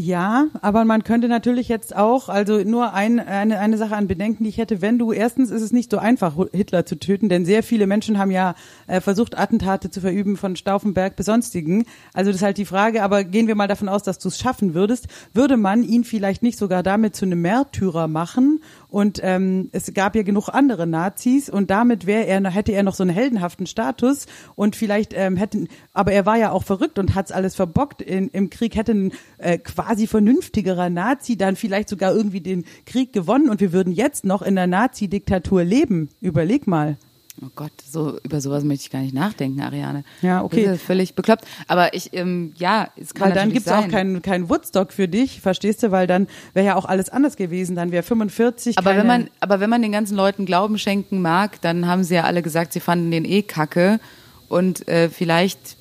[0.00, 4.44] Ja, aber man könnte natürlich jetzt auch, also nur ein, eine, eine Sache an Bedenken,
[4.44, 7.44] die ich hätte, wenn du, erstens ist es nicht so einfach, Hitler zu töten, denn
[7.44, 8.54] sehr viele Menschen haben ja
[8.86, 11.84] äh, versucht, Attentate zu verüben von Stauffenberg bis sonstigen.
[12.14, 14.38] Also das ist halt die Frage, aber gehen wir mal davon aus, dass du es
[14.38, 18.60] schaffen würdest, würde man ihn vielleicht nicht sogar damit zu einem Märtyrer machen?
[18.90, 22.94] Und ähm, es gab ja genug andere Nazis und damit wäre er, hätte er noch
[22.94, 27.16] so einen heldenhaften Status und vielleicht ähm, hätten, aber er war ja auch verrückt und
[27.16, 29.58] hat's alles verbockt in, im Krieg, hätte ein äh,
[29.96, 34.54] vernünftigerer Nazi dann vielleicht sogar irgendwie den Krieg gewonnen und wir würden jetzt noch in
[34.54, 36.10] der Nazi-Diktatur leben.
[36.20, 36.96] Überleg mal.
[37.40, 40.02] Oh Gott, so über sowas möchte ich gar nicht nachdenken, Ariane.
[40.22, 40.64] Ja, okay.
[40.64, 41.44] Das ist völlig bekloppt.
[41.68, 43.84] Aber ich, ähm, ja, es kann Weil dann gibt's sein.
[43.84, 45.92] auch keinen kein Woodstock für dich, verstehst du?
[45.92, 47.76] Weil dann wäre ja auch alles anders gewesen.
[47.76, 51.60] Dann wäre 45 Aber wenn man, aber wenn man den ganzen Leuten Glauben schenken mag,
[51.60, 54.00] dann haben sie ja alle gesagt, sie fanden den eh kacke
[54.48, 55.77] und äh, vielleicht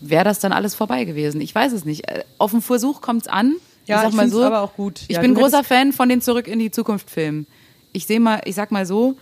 [0.00, 1.40] wäre das dann alles vorbei gewesen.
[1.40, 2.08] Ich weiß es nicht.
[2.08, 3.56] Äh, Auf den Versuch kommt's an.
[3.86, 4.44] Ja, ich sag ich mal so.
[4.44, 5.02] aber auch gut.
[5.08, 7.46] Ich Ja, bin großer Fan von den Zurück in die Zukunft Filmen.
[7.92, 9.16] Ich sehe mal, ich sag mal so,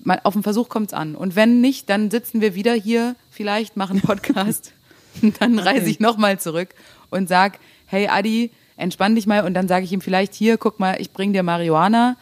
[0.00, 1.14] mal, auf den Versuch kommt's an.
[1.14, 4.72] Und wenn nicht, dann sitzen wir wieder hier, vielleicht machen Podcast.
[5.22, 6.68] Und dann reise ich nochmal zurück
[7.10, 9.44] und sag, hey Adi, entspann dich mal.
[9.44, 12.16] Und dann sage ich ihm vielleicht hier, guck mal, ich bring dir Marihuana.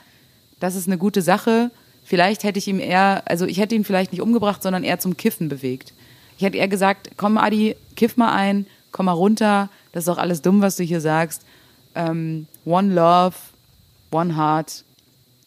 [0.60, 1.70] Das ist eine gute Sache.
[2.04, 5.16] Vielleicht hätte ich ihm eher, also ich hätte ihn vielleicht nicht umgebracht, sondern eher zum
[5.16, 5.92] Kiffen bewegt.
[6.38, 9.68] Ich hätte eher gesagt, komm Adi, kiff mal ein, komm mal runter.
[9.92, 11.42] Das ist doch alles dumm, was du hier sagst.
[11.94, 13.34] Ähm, one Love,
[14.10, 14.84] One Heart.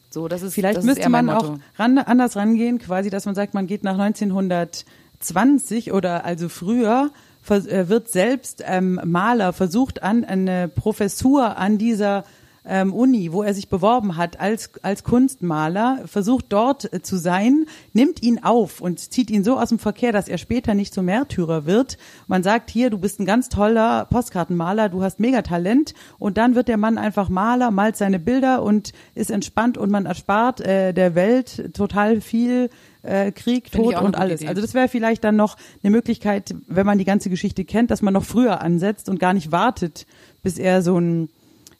[0.09, 3.25] So, das ist Vielleicht das ist müsste mein man auch ran, anders rangehen, quasi, dass
[3.25, 7.11] man sagt, man geht nach 1920 oder also früher,
[7.47, 12.25] äh, wird selbst ähm, Maler, versucht an eine Professur an dieser
[12.69, 17.65] ähm, Uni, wo er sich beworben hat als, als Kunstmaler, versucht dort äh, zu sein,
[17.93, 21.05] nimmt ihn auf und zieht ihn so aus dem Verkehr, dass er später nicht zum
[21.05, 21.97] Märtyrer wird.
[22.27, 26.53] Man sagt hier, du bist ein ganz toller Postkartenmaler, du hast mega Talent und dann
[26.53, 30.93] wird der Mann einfach Maler, malt seine Bilder und ist entspannt und man erspart äh,
[30.93, 32.69] der Welt total viel
[33.01, 34.41] äh, Krieg, Tod und alles.
[34.41, 34.49] Idee.
[34.49, 38.01] Also das wäre vielleicht dann noch eine Möglichkeit, wenn man die ganze Geschichte kennt, dass
[38.01, 40.05] man noch früher ansetzt und gar nicht wartet,
[40.43, 41.29] bis er so ein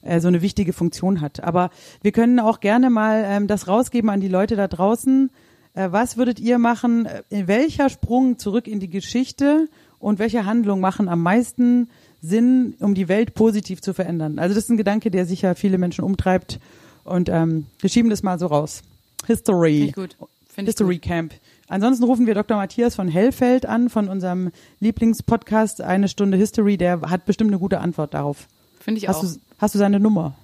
[0.02, 1.42] äh, so eine wichtige Funktion hat.
[1.42, 1.70] Aber
[2.02, 5.30] wir können auch gerne mal ähm, das rausgeben an die Leute da draußen.
[5.74, 7.06] Äh, was würdet ihr machen?
[7.06, 11.88] Äh, In welcher Sprung zurück in die Geschichte und welche Handlungen machen am meisten
[12.22, 14.38] Sinn, um die Welt positiv zu verändern?
[14.38, 16.58] Also das ist ein Gedanke, der sicher viele Menschen umtreibt.
[17.04, 18.82] Und ähm, wir schieben das mal so raus.
[19.26, 19.72] History.
[19.72, 20.16] Finde ich gut.
[20.48, 20.98] Finde ich History.
[20.98, 21.34] Camp.
[21.68, 22.56] Ansonsten rufen wir Dr.
[22.56, 26.76] Matthias von Hellfeld an, von unserem Lieblingspodcast Eine Stunde History.
[26.76, 28.48] Der hat bestimmt eine gute Antwort darauf.
[28.80, 29.49] Finde ich Hast auch.
[29.60, 30.34] Hast du seine Nummer?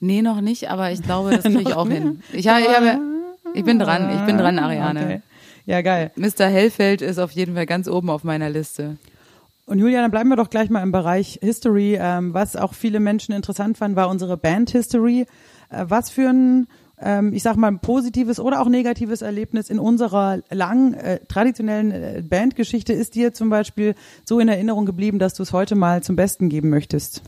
[0.00, 2.02] Nee, noch nicht, aber ich glaube, das kriege ich auch nicht?
[2.02, 2.22] hin.
[2.32, 3.00] Ich, habe, ich, habe,
[3.54, 5.00] ich bin dran, ich bin dran, Ariane.
[5.00, 5.20] Okay.
[5.66, 6.12] Ja, geil.
[6.14, 6.46] Mr.
[6.46, 8.98] Hellfeld ist auf jeden Fall ganz oben auf meiner Liste.
[9.66, 11.98] Und Julia, dann bleiben wir doch gleich mal im Bereich History.
[12.00, 15.26] Ähm, was auch viele Menschen interessant fanden, war unsere Band History.
[15.70, 16.68] Äh, was für ein,
[17.00, 21.90] ähm, ich sag mal, ein positives oder auch negatives Erlebnis in unserer langen, äh, traditionellen
[21.90, 26.00] äh, Bandgeschichte ist dir zum Beispiel so in Erinnerung geblieben, dass du es heute mal
[26.00, 27.22] zum Besten geben möchtest?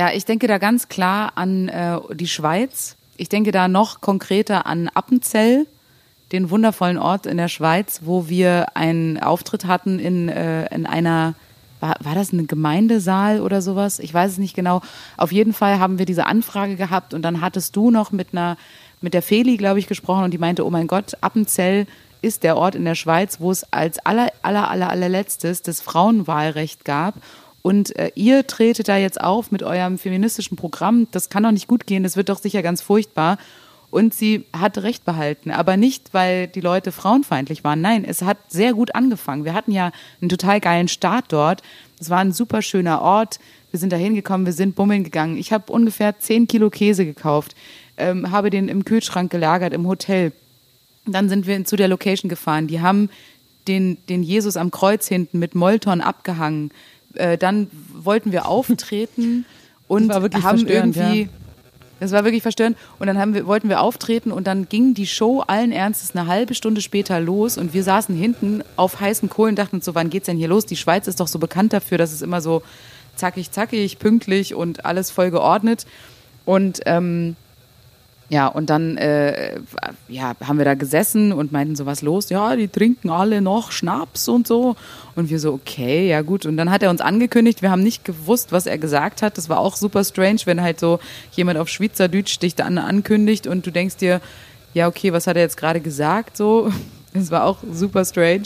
[0.00, 2.96] Ja, ich denke da ganz klar an äh, die Schweiz.
[3.18, 5.66] Ich denke da noch konkreter an Appenzell,
[6.32, 11.34] den wundervollen Ort in der Schweiz, wo wir einen Auftritt hatten in, äh, in einer,
[11.80, 13.98] war, war das ein Gemeindesaal oder sowas?
[13.98, 14.80] Ich weiß es nicht genau.
[15.18, 18.56] Auf jeden Fall haben wir diese Anfrage gehabt und dann hattest du noch mit einer,
[19.02, 21.86] mit der Feli, glaube ich, gesprochen und die meinte, oh mein Gott, Appenzell
[22.22, 26.86] ist der Ort in der Schweiz, wo es als aller, aller, aller, allerletztes das Frauenwahlrecht
[26.86, 27.16] gab.
[27.62, 31.08] Und äh, ihr tretet da jetzt auf mit eurem feministischen Programm.
[31.10, 32.02] Das kann doch nicht gut gehen.
[32.02, 33.38] Das wird doch sicher ganz furchtbar.
[33.90, 35.50] Und sie hat recht behalten.
[35.50, 37.80] Aber nicht, weil die Leute frauenfeindlich waren.
[37.80, 39.44] Nein, es hat sehr gut angefangen.
[39.44, 41.62] Wir hatten ja einen total geilen Start dort.
[41.98, 43.40] Es war ein super schöner Ort.
[43.70, 45.36] Wir sind da hingekommen, wir sind bummeln gegangen.
[45.36, 47.54] Ich habe ungefähr 10 Kilo Käse gekauft,
[47.96, 50.32] ähm, habe den im Kühlschrank gelagert im Hotel.
[51.06, 52.66] Dann sind wir zu der Location gefahren.
[52.66, 53.10] Die haben
[53.68, 56.72] den, den Jesus am Kreuz hinten mit Molton abgehangen.
[57.14, 59.44] Äh, dann wollten wir auftreten
[59.88, 61.22] und haben irgendwie.
[61.22, 61.28] ja.
[62.00, 62.78] Das war wirklich verstörend.
[62.98, 66.26] Und dann haben wir, wollten wir auftreten und dann ging die Show allen Ernstes eine
[66.26, 69.94] halbe Stunde später los und wir saßen hinten auf heißen Kohlen und dachten uns so,
[69.94, 70.64] wann geht's denn hier los?
[70.64, 72.62] Die Schweiz ist doch so bekannt dafür, dass es immer so
[73.16, 75.86] zackig, zackig, pünktlich und alles voll geordnet.
[76.46, 77.36] Und ähm,
[78.30, 79.58] Ja, und dann äh,
[80.06, 82.30] ja, haben wir da gesessen und meinten so, was los?
[82.30, 84.76] Ja, die trinken alle noch Schnaps und so.
[85.16, 86.46] Und wir so, okay, ja gut.
[86.46, 89.36] Und dann hat er uns angekündigt, wir haben nicht gewusst, was er gesagt hat.
[89.36, 91.00] Das war auch super strange, wenn halt so
[91.32, 94.20] jemand auf Schweizerdeutsch dich dann ankündigt und du denkst dir,
[94.74, 96.36] ja, okay, was hat er jetzt gerade gesagt?
[96.36, 96.70] So,
[97.12, 98.44] das war auch super strange.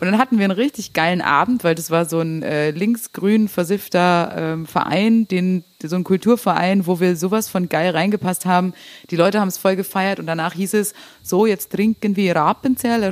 [0.00, 3.48] Und dann hatten wir einen richtig geilen Abend, weil das war so ein äh, linksgrün
[3.48, 8.74] versiffter ähm, Verein, den, so ein Kulturverein, wo wir sowas von geil reingepasst haben.
[9.10, 13.10] Die Leute haben es voll gefeiert und danach hieß es, so, jetzt trinken wir Rapenzeller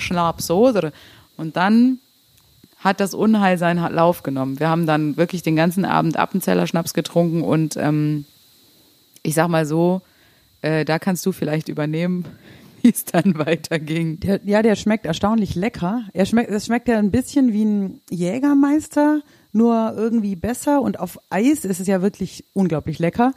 [0.48, 0.92] oder?
[1.36, 1.98] Und dann
[2.78, 4.60] hat das Unheil seinen Lauf genommen.
[4.60, 8.26] Wir haben dann wirklich den ganzen Abend Appenzeller Schnaps getrunken und ähm,
[9.24, 10.02] ich sag mal so,
[10.62, 12.26] äh, da kannst du vielleicht übernehmen,
[12.82, 14.20] wie es dann weiterging.
[14.20, 16.04] Der, ja, der schmeckt erstaunlich lecker.
[16.12, 20.82] Er schmeckt, es schmeckt ja ein bisschen wie ein Jägermeister, nur irgendwie besser.
[20.82, 23.32] Und auf Eis ist es ja wirklich unglaublich lecker.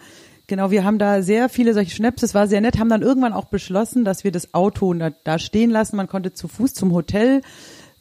[0.47, 2.23] Genau, wir haben da sehr viele solche Schnaps.
[2.23, 5.37] Es war sehr nett, haben dann irgendwann auch beschlossen, dass wir das Auto da, da
[5.37, 5.95] stehen lassen.
[5.95, 7.41] Man konnte zu Fuß zum Hotel.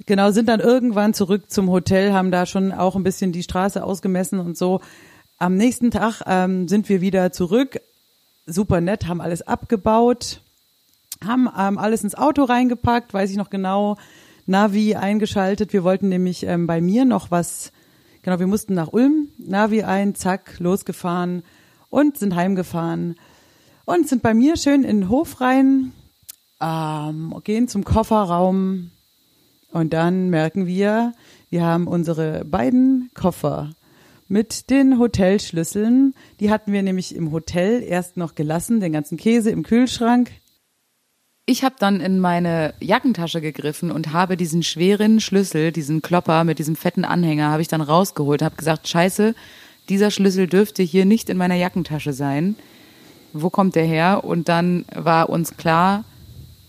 [0.06, 3.84] Genau, sind dann irgendwann zurück zum Hotel, haben da schon auch ein bisschen die Straße
[3.84, 4.80] ausgemessen und so.
[5.38, 7.80] Am nächsten Tag ähm, sind wir wieder zurück.
[8.46, 10.40] Super nett, haben alles abgebaut
[11.24, 13.96] haben ähm, alles ins Auto reingepackt, weiß ich noch genau,
[14.46, 15.72] Navi eingeschaltet.
[15.72, 17.72] Wir wollten nämlich ähm, bei mir noch was,
[18.22, 21.42] genau, wir mussten nach Ulm, Navi ein, zack, losgefahren
[21.90, 23.16] und sind heimgefahren
[23.84, 25.92] und sind bei mir schön in den Hof rein,
[26.60, 28.90] ähm, gehen zum Kofferraum
[29.70, 31.12] und dann merken wir,
[31.50, 33.70] wir haben unsere beiden Koffer
[34.28, 36.14] mit den Hotelschlüsseln.
[36.40, 40.30] Die hatten wir nämlich im Hotel erst noch gelassen, den ganzen Käse im Kühlschrank.
[41.50, 46.58] Ich habe dann in meine Jackentasche gegriffen und habe diesen schweren Schlüssel, diesen Klopper mit
[46.58, 49.34] diesem fetten Anhänger, habe ich dann rausgeholt, habe gesagt, scheiße,
[49.88, 52.54] dieser Schlüssel dürfte hier nicht in meiner Jackentasche sein.
[53.32, 54.24] Wo kommt der her?
[54.24, 56.04] Und dann war uns klar,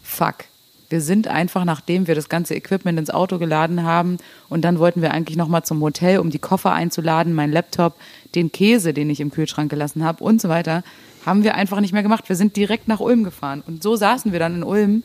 [0.01, 0.45] fuck.
[0.87, 4.15] Wir sind einfach, nachdem wir das ganze Equipment ins Auto geladen haben
[4.47, 7.97] und dann wollten wir eigentlich nochmal zum Hotel, um die Koffer einzuladen, mein Laptop,
[8.33, 10.85] den Käse, den ich im Kühlschrank gelassen habe und so weiter
[11.25, 12.29] haben wir einfach nicht mehr gemacht.
[12.29, 13.63] Wir sind direkt nach Ulm gefahren.
[13.65, 15.03] Und so saßen wir dann in Ulm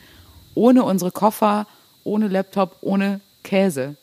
[0.54, 1.66] ohne unsere Koffer,
[2.04, 3.96] ohne Laptop, ohne Käse.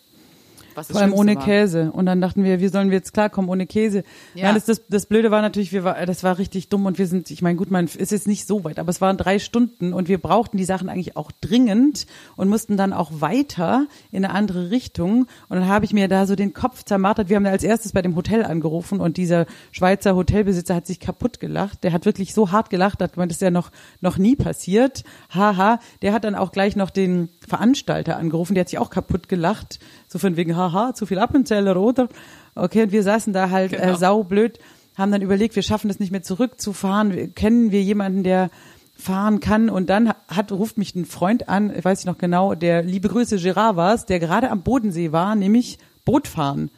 [0.90, 1.44] Was Vor allem ohne war.
[1.44, 1.92] Käse.
[1.92, 4.04] Und dann dachten wir, wie sollen wir jetzt klarkommen ohne Käse?
[4.34, 4.46] Ja.
[4.46, 7.08] Nein, das, das, das Blöde war natürlich, wir war, das war richtig dumm und wir
[7.08, 9.94] sind, ich meine, gut, man ist jetzt nicht so weit, aber es waren drei Stunden
[9.94, 14.34] und wir brauchten die Sachen eigentlich auch dringend und mussten dann auch weiter in eine
[14.34, 15.28] andere Richtung.
[15.50, 17.30] Und dann habe ich mir da so den Kopf zermartert.
[17.30, 21.40] Wir haben als erstes bei dem Hotel angerufen und dieser Schweizer Hotelbesitzer hat sich kaputt
[21.40, 21.84] gelacht.
[21.84, 25.04] Der hat wirklich so hart gelacht, dass man das ja noch, noch nie passiert.
[25.30, 25.80] Haha.
[26.02, 29.80] Der hat dann auch gleich noch den Veranstalter angerufen, der hat sich auch kaputt gelacht.
[30.12, 32.10] So von wegen, haha, zu viel Appenzeller, oder?
[32.54, 33.94] Okay, und wir saßen da halt äh, genau.
[33.94, 34.60] äh, saublöd,
[34.98, 37.34] haben dann überlegt, wir schaffen das nicht mehr zurückzufahren.
[37.34, 38.50] Kennen wir jemanden, der
[38.98, 39.70] fahren kann?
[39.70, 43.38] Und dann hat, ruft mich ein Freund an, weiß ich noch genau, der liebe Grüße
[43.38, 46.72] Gerard war es, der gerade am Bodensee war, nämlich Boot fahren.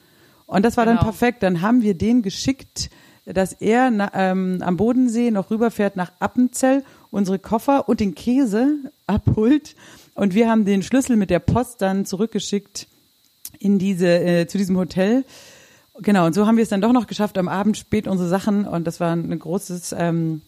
[0.46, 0.98] Und das war genau.
[0.98, 1.42] dann perfekt.
[1.42, 2.92] Dann haben wir den geschickt,
[3.26, 8.76] dass er na, ähm, am Bodensee noch rüberfährt nach Appenzell, unsere Koffer und den Käse
[9.08, 9.76] abholt.
[10.14, 12.88] Und wir haben den Schlüssel mit der Post dann zurückgeschickt
[13.64, 15.24] in diese, äh, zu diesem Hotel.
[16.02, 18.66] Genau, und so haben wir es dann doch noch geschafft, am Abend spät unsere Sachen,
[18.66, 20.42] und das war ein großes, ähm,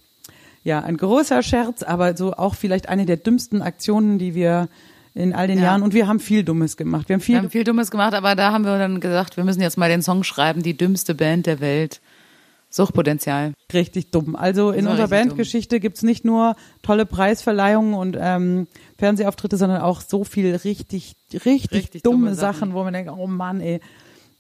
[0.64, 4.68] ja, ein großer Scherz, aber so auch vielleicht eine der dümmsten Aktionen, die wir
[5.14, 5.66] in all den ja.
[5.66, 7.08] Jahren und wir haben viel Dummes gemacht.
[7.08, 9.46] Wir haben viel, wir haben viel Dummes gemacht, aber da haben wir dann gesagt, wir
[9.46, 12.02] müssen jetzt mal den Song schreiben, die dümmste Band der Welt.
[12.76, 13.54] Suchtpotenzial.
[13.74, 14.36] Richtig dumm.
[14.36, 20.26] Also in unserer Bandgeschichte gibt's nicht nur tolle Preisverleihungen und ähm, Fernsehauftritte, sondern auch so
[20.26, 23.80] viel richtig, richtig, richtig dumme, dumme Sachen, Sachen, wo man denkt, oh Mann, ey.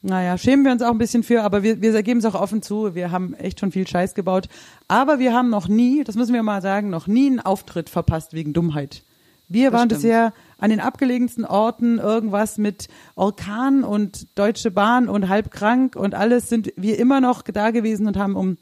[0.02, 2.62] Naja, schämen wir uns auch ein bisschen für, aber wir, wir geben es auch offen
[2.62, 2.94] zu.
[2.94, 4.50] Wir haben echt schon viel Scheiß gebaut.
[4.90, 8.34] Aber wir haben noch nie, das müssen wir mal sagen, noch nie einen Auftritt verpasst
[8.34, 9.02] wegen Dummheit.
[9.48, 10.02] Wir das waren stimmt.
[10.02, 16.16] bisher an den abgelegensten Orten irgendwas mit Orkan und Deutsche Bahn und halb krank und
[16.16, 18.58] alles sind wir immer noch da gewesen und haben um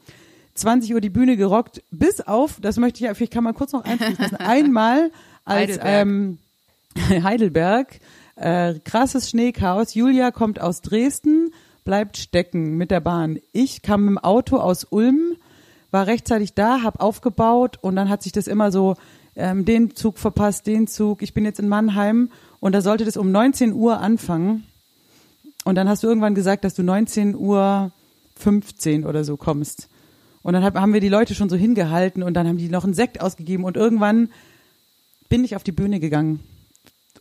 [0.54, 3.72] 20 Uhr die Bühne gerockt, bis auf, das möchte ich ja, vielleicht kann man kurz
[3.72, 5.10] noch einfließen lassen, einmal
[5.44, 6.38] als Heidelberg, ähm,
[7.24, 8.00] Heidelberg
[8.36, 11.50] äh, krasses Schneechaos, Julia kommt aus Dresden,
[11.84, 13.38] bleibt stecken mit der Bahn.
[13.52, 15.36] Ich kam im Auto aus Ulm,
[15.90, 18.96] war rechtzeitig da, hab aufgebaut und dann hat sich das immer so
[19.36, 21.22] ähm, den Zug verpasst, den Zug.
[21.22, 22.30] Ich bin jetzt in Mannheim
[22.60, 24.64] und da sollte das um 19 Uhr anfangen.
[25.64, 27.90] Und dann hast du irgendwann gesagt, dass du 19 Uhr
[28.36, 29.88] 15 oder so kommst.
[30.42, 32.92] Und dann haben wir die Leute schon so hingehalten und dann haben die noch einen
[32.92, 34.28] Sekt ausgegeben und irgendwann
[35.30, 36.40] bin ich auf die Bühne gegangen.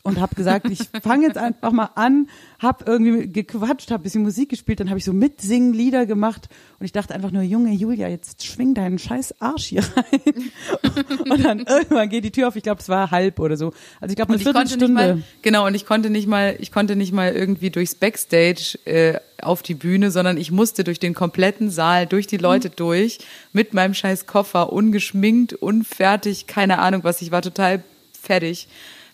[0.03, 2.27] Und habe gesagt, ich fange jetzt einfach mal an,
[2.59, 6.85] habe irgendwie gequatscht, habe bisschen Musik gespielt, dann habe ich so mitsingen Lieder gemacht und
[6.85, 10.51] ich dachte einfach nur, Junge Julia, jetzt schwing deinen scheiß Arsch hier rein.
[11.29, 13.71] und dann irgendwann geht die Tür auf, ich glaube, es war halb oder so.
[14.01, 14.93] Also ich glaube eine Viertelstunde.
[14.93, 19.19] mal, genau, und ich konnte nicht mal, ich konnte nicht mal irgendwie durchs Backstage äh,
[19.41, 22.73] auf die Bühne, sondern ich musste durch den kompletten Saal, durch die Leute Mhm.
[22.75, 23.19] durch,
[23.53, 27.83] mit meinem scheiß Koffer, ungeschminkt, unfertig, keine Ahnung was, ich war total
[28.21, 28.67] fertig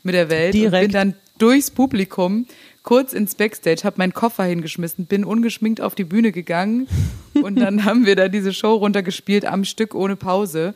[0.04, 0.84] mit der Welt und Direkt.
[0.88, 2.46] bin dann durchs Publikum
[2.84, 6.88] kurz ins Backstage, habe meinen Koffer hingeschmissen, bin ungeschminkt auf die Bühne gegangen
[7.42, 10.74] und dann haben wir da diese Show runtergespielt am Stück ohne Pause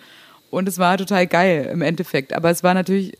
[0.51, 3.13] und es war total geil im Endeffekt, aber es war natürlich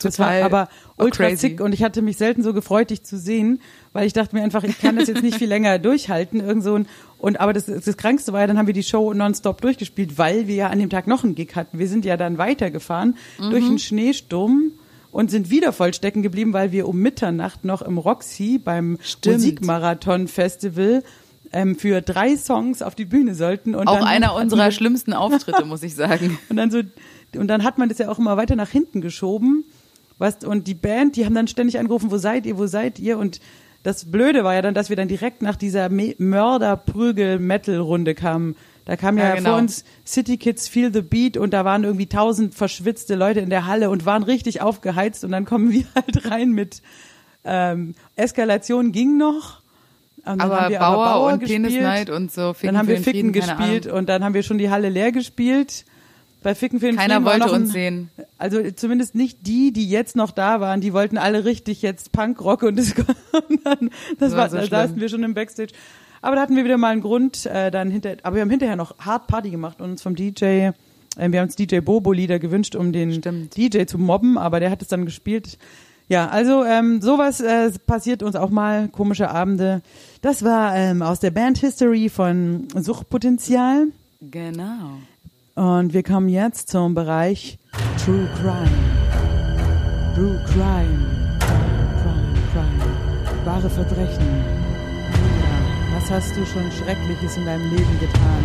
[0.00, 0.68] Das war total aber
[0.98, 1.36] ultra crazy.
[1.38, 3.60] zick und ich hatte mich selten so gefreut, dich zu sehen,
[3.92, 6.74] weil ich dachte mir einfach, ich kann das jetzt nicht viel länger durchhalten, irgend so
[6.74, 6.86] ein,
[7.18, 10.46] und aber das, das Krankste war ja, dann haben wir die Show nonstop durchgespielt, weil
[10.48, 11.78] wir ja an dem Tag noch einen Gig hatten.
[11.78, 13.50] Wir sind ja dann weitergefahren Mhm.
[13.50, 14.72] durch einen Schneesturm
[15.16, 19.36] und sind wieder voll stecken geblieben, weil wir um Mitternacht noch im Roxy beim Stimmt.
[19.36, 21.02] Musikmarathon-Festival
[21.52, 23.74] ähm, für drei Songs auf die Bühne sollten.
[23.74, 26.38] Und Auch einer unserer schlimmsten Auftritte, muss ich sagen.
[26.50, 26.82] und dann so,
[27.34, 29.64] und dann hat man das ja auch immer weiter nach hinten geschoben.
[30.18, 33.16] Was, und die Band, die haben dann ständig angerufen, wo seid ihr, wo seid ihr?
[33.16, 33.40] Und
[33.84, 38.54] das Blöde war ja dann, dass wir dann direkt nach dieser Me- Mörder-Prügel-Metal-Runde kamen.
[38.86, 39.50] Da kam ja, Ja, genau.
[39.50, 43.50] vor uns City Kids Feel the Beat und da waren irgendwie tausend verschwitzte Leute in
[43.50, 46.80] der Halle und waren richtig aufgeheizt und dann kommen wir halt rein mit
[47.44, 49.60] ähm, Eskalation ging noch.
[50.24, 51.62] Aber haben wir Bauer, und gespielt.
[51.62, 54.42] Penis Night und so Ficken Dann haben wir Ficken Frieden, gespielt und dann haben wir
[54.42, 55.84] schon die Halle leer gespielt.
[56.42, 58.10] Bei Ficken für den Keiner Frieden wollte ein, uns sehen.
[58.38, 60.80] Also zumindest nicht die, die jetzt noch da waren.
[60.80, 63.02] Die wollten alle richtig jetzt Punkrock und Disco.
[63.48, 64.80] Und dann, das war war, so da schlimm.
[64.80, 65.72] saßen wir schon im Backstage.
[66.26, 68.74] Aber da hatten wir wieder mal einen Grund, äh, dann hinter, aber wir haben hinterher
[68.74, 70.72] noch hart Party gemacht und uns vom DJ, äh,
[71.14, 73.56] wir haben uns DJ Bobo Lieder gewünscht, um den Stimmt.
[73.56, 75.56] DJ zu mobben, aber der hat es dann gespielt.
[76.08, 79.82] Ja, also ähm, sowas äh, passiert uns auch mal, komische Abende.
[80.20, 83.86] Das war ähm, aus der Band History von Suchtpotenzial.
[84.20, 84.98] Genau.
[85.54, 87.56] Und wir kommen jetzt zum Bereich
[88.04, 88.68] True Crime.
[90.16, 91.06] True Crime.
[92.02, 93.44] Crime, Crime.
[93.44, 94.55] Wahre Verbrechen.
[96.08, 98.44] Was hast du schon Schreckliches in deinem Leben getan?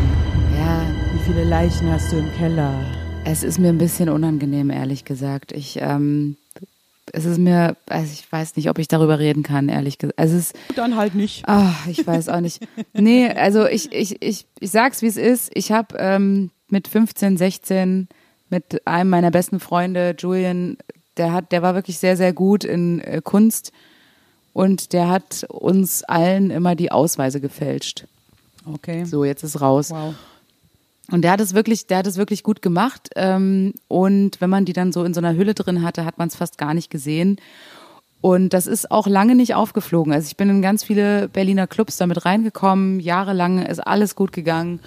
[0.58, 0.84] Ja,
[1.14, 2.74] Wie viele Leichen hast du im Keller?
[3.24, 5.52] es ist mir ein bisschen unangenehm, ehrlich gesagt.
[5.52, 6.38] Ich, ähm,
[7.14, 10.20] es ist mir, also ich weiß nicht, ob ich darüber reden kann, ehrlich gesagt.
[10.20, 11.48] Es ist, Dann halt nicht.
[11.48, 12.66] Ah, ich weiß auch nicht.
[12.94, 15.52] Nee, also ich, ich, ich, ich sag's, wie es ist.
[15.54, 18.08] Ich habe ähm, mit 15, 16
[18.50, 20.78] mit einem meiner besten Freunde, Julian,
[21.18, 23.72] der hat, der war wirklich sehr, sehr gut in äh, Kunst
[24.54, 28.06] und der hat uns allen immer die Ausweise gefälscht.
[28.66, 29.06] Okay.
[29.06, 29.92] So, jetzt ist raus.
[29.92, 30.14] Wow.
[31.12, 33.10] Und der hat es wirklich, der hat es wirklich gut gemacht.
[33.16, 36.28] Ähm, und wenn man die dann so in so einer Hülle drin hatte, hat man
[36.28, 37.38] es fast gar nicht gesehen.
[38.22, 40.14] Und das ist auch lange nicht aufgeflogen.
[40.14, 43.00] Also ich bin in ganz viele Berliner Clubs damit reingekommen.
[43.00, 44.80] Jahrelang ist alles gut gegangen.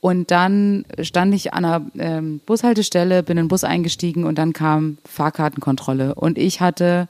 [0.00, 4.54] Und dann stand ich an einer ähm, Bushaltestelle, bin in den Bus eingestiegen und dann
[4.54, 6.14] kam Fahrkartenkontrolle.
[6.14, 7.06] Und ich hatte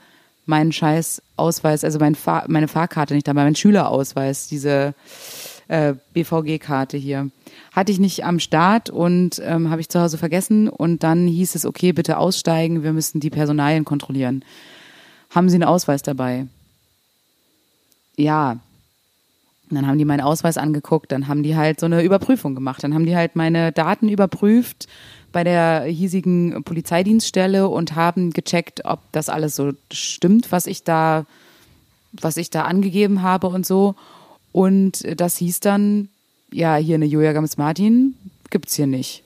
[0.46, 4.94] meinen scheiß Ausweis, also mein Fahr meine Fahrkarte nicht dabei, mein Schülerausweis, diese
[5.68, 7.30] äh, BVG-Karte hier.
[7.72, 10.68] Hatte ich nicht am Start und ähm, habe ich zu Hause vergessen.
[10.68, 14.44] Und dann hieß es, okay, bitte aussteigen, wir müssen die Personalien kontrollieren.
[15.30, 16.48] Haben Sie einen Ausweis dabei?
[18.16, 18.58] Ja.
[19.70, 22.82] Und dann haben die meinen Ausweis angeguckt, dann haben die halt so eine Überprüfung gemacht.
[22.82, 24.88] Dann haben die halt meine Daten überprüft
[25.32, 31.26] bei der hiesigen Polizeidienststelle und haben gecheckt, ob das alles so stimmt, was ich da,
[32.12, 33.94] was ich da angegeben habe und so.
[34.52, 36.08] Und das hieß dann,
[36.52, 38.16] ja, hier eine Julia Gams-Martin
[38.50, 39.22] gibt's hier nicht.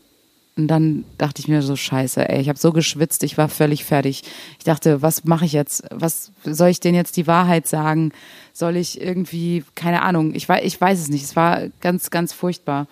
[0.57, 3.85] Und dann dachte ich mir so, scheiße, ey, ich habe so geschwitzt, ich war völlig
[3.85, 4.23] fertig.
[4.59, 5.83] Ich dachte, was mache ich jetzt?
[5.91, 8.13] Was soll ich denen jetzt die Wahrheit sagen?
[8.53, 11.25] Soll ich irgendwie, keine Ahnung, ich weiß, ich weiß es nicht.
[11.25, 12.87] Es war ganz, ganz furchtbar.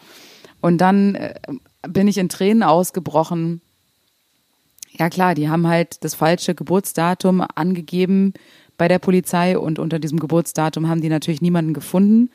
[0.60, 1.34] Und dann äh,
[1.88, 3.60] bin ich in Tränen ausgebrochen.
[4.98, 8.34] Ja klar, die haben halt das falsche Geburtsdatum angegeben
[8.76, 12.30] bei der Polizei und unter diesem Geburtsdatum haben die natürlich niemanden gefunden.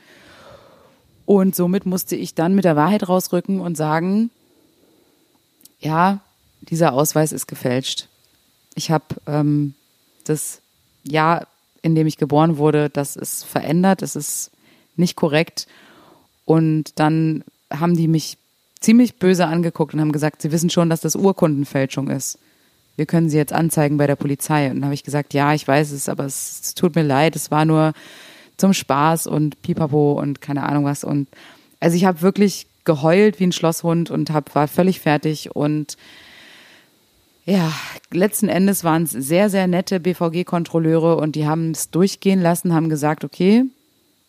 [1.26, 4.30] Und somit musste ich dann mit der Wahrheit rausrücken und sagen,
[5.80, 6.22] ja,
[6.62, 8.08] dieser Ausweis ist gefälscht.
[8.76, 9.74] Ich habe ähm,
[10.24, 10.62] das
[11.04, 11.48] Jahr,
[11.82, 14.52] in dem ich geboren wurde, das ist verändert, es ist
[14.96, 15.68] nicht korrekt.
[16.46, 18.38] Und dann haben die mich
[18.80, 22.40] ziemlich böse angeguckt und haben gesagt, sie wissen schon, dass das Urkundenfälschung ist.
[22.96, 24.70] Wir können sie jetzt anzeigen bei der Polizei.
[24.70, 27.36] Und dann habe ich gesagt, ja, ich weiß es, aber es, es tut mir leid,
[27.36, 27.94] es war nur
[28.58, 31.04] zum Spaß und pipapo und keine Ahnung was.
[31.04, 31.28] Und
[31.80, 35.98] also ich habe wirklich geheult wie ein Schlosshund und hab, war völlig fertig und
[37.46, 37.72] Ja,
[38.12, 42.90] letzten Endes waren es sehr, sehr nette BVG-Kontrolleure und die haben es durchgehen lassen, haben
[42.90, 43.64] gesagt, okay,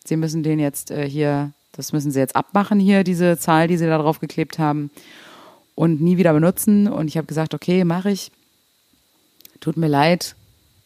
[0.05, 3.77] sie müssen den jetzt äh, hier, das müssen sie jetzt abmachen hier, diese Zahl, die
[3.77, 4.89] sie da drauf geklebt haben
[5.75, 6.87] und nie wieder benutzen.
[6.87, 8.31] Und ich habe gesagt, okay, mache ich.
[9.59, 10.35] Tut mir leid.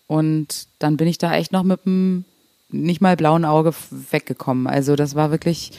[0.08, 2.26] Und dann bin ich da echt noch mit dem
[2.70, 3.74] nicht mal blauen Auge
[4.12, 4.68] weggekommen.
[4.68, 5.72] Also das war wirklich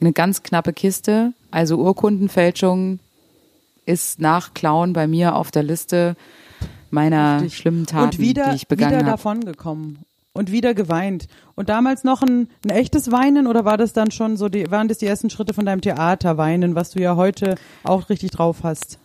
[0.00, 1.32] eine ganz knappe Kiste.
[1.50, 3.00] Also Urkundenfälschung
[3.86, 6.16] ist nach Klauen bei mir auf der Liste
[6.90, 7.58] meiner Richtig.
[7.58, 9.10] schlimmen Taten, und wieder, die ich begangen wieder habe.
[9.12, 10.04] davon gekommen
[10.38, 11.26] und wieder geweint.
[11.56, 14.86] Und damals noch ein, ein echtes Weinen oder war das dann schon so, die, waren
[14.86, 18.98] das die ersten Schritte von deinem Theaterweinen, was du ja heute auch richtig drauf hast?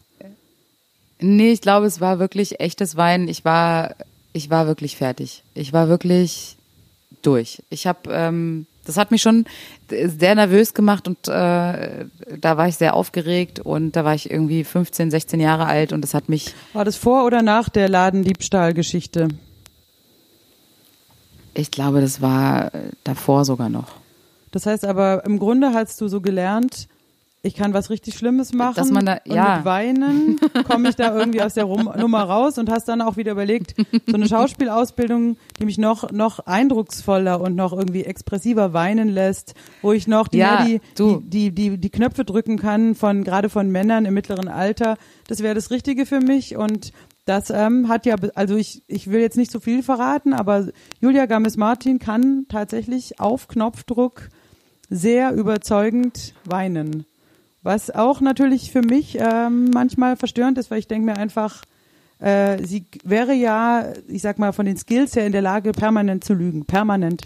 [1.20, 3.28] Nee, ich glaube, es war wirklich echtes Weinen.
[3.28, 3.96] Ich war,
[4.32, 5.44] ich war wirklich fertig.
[5.56, 6.58] Ich war wirklich
[7.24, 7.64] durch.
[7.70, 9.46] Ich habe, ähm, das hat mich schon
[9.90, 12.06] sehr nervös gemacht und äh,
[12.38, 16.02] da war ich sehr aufgeregt und da war ich irgendwie 15, 16 Jahre alt und
[16.02, 19.30] das hat mich, War das vor oder nach der Ladendiebstahlgeschichte?
[21.54, 23.96] Ich glaube, das war äh, davor sogar noch.
[24.52, 26.88] Das heißt aber, im Grunde hast du so gelernt,
[27.46, 29.58] ich kann was richtig Schlimmes machen Dass man da- und ja.
[29.58, 33.18] mit Weinen komme ich da irgendwie aus der Rum Nummer raus und hast dann auch
[33.18, 33.76] wieder überlegt,
[34.08, 39.92] so eine Schauspielausbildung, die mich noch noch eindrucksvoller und noch irgendwie expressiver weinen lässt, wo
[39.92, 43.70] ich noch die, Ja, die, die, die, die, die Knöpfe drücken kann von gerade von
[43.70, 44.96] Männern im mittleren Alter,
[45.28, 46.94] das wäre das Richtige für mich und
[47.26, 50.68] das ähm, hat ja, also ich, ich will jetzt nicht so viel verraten, aber
[51.00, 54.30] Julia Games-Martin kann tatsächlich auf Knopfdruck
[54.90, 57.06] sehr überzeugend weinen.
[57.62, 61.62] Was auch natürlich für mich ähm, manchmal verstörend ist, weil ich denke mir einfach,
[62.20, 66.26] äh, sie wäre ja, ich sag mal, von den Skills her in der Lage, permanent
[66.26, 66.66] zu lügen.
[66.66, 67.26] Permanent.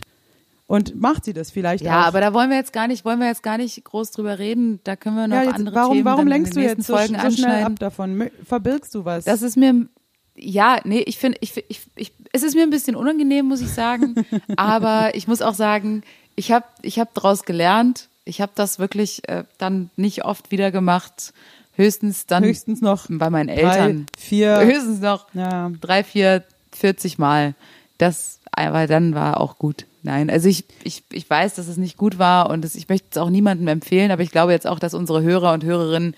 [0.67, 2.05] Und macht sie das vielleicht Ja, auch.
[2.07, 4.81] aber da wollen wir jetzt gar nicht, wollen wir jetzt gar nicht groß drüber reden.
[4.83, 7.13] Da können wir noch ja, jetzt, andere warum, Themen warum lenkst du jetzt so, Folgen
[7.13, 7.65] so schnell anschneiden.
[7.65, 8.29] ab davon?
[8.43, 9.23] Verbirgst du was?
[9.23, 9.87] Das ist mir,
[10.35, 13.69] ja, nee, ich finde, ich, ich, ich, es ist mir ein bisschen unangenehm, muss ich
[13.69, 14.15] sagen.
[14.57, 16.03] aber ich muss auch sagen,
[16.35, 18.09] ich habe ich hab daraus gelernt.
[18.25, 21.33] Ich habe das wirklich äh, dann nicht oft wieder gemacht.
[21.75, 24.05] Höchstens dann Höchstens noch bei meinen drei, Eltern.
[24.17, 24.59] vier.
[24.65, 25.71] Höchstens noch Ja.
[25.79, 26.43] drei, vier,
[26.73, 27.55] 40 Mal.
[27.97, 29.85] Das, aber dann war auch gut.
[30.07, 33.07] Nein, also ich, ich, ich weiß, dass es nicht gut war und das, ich möchte
[33.11, 36.15] es auch niemandem empfehlen, aber ich glaube jetzt auch, dass unsere Hörer und Hörerinnen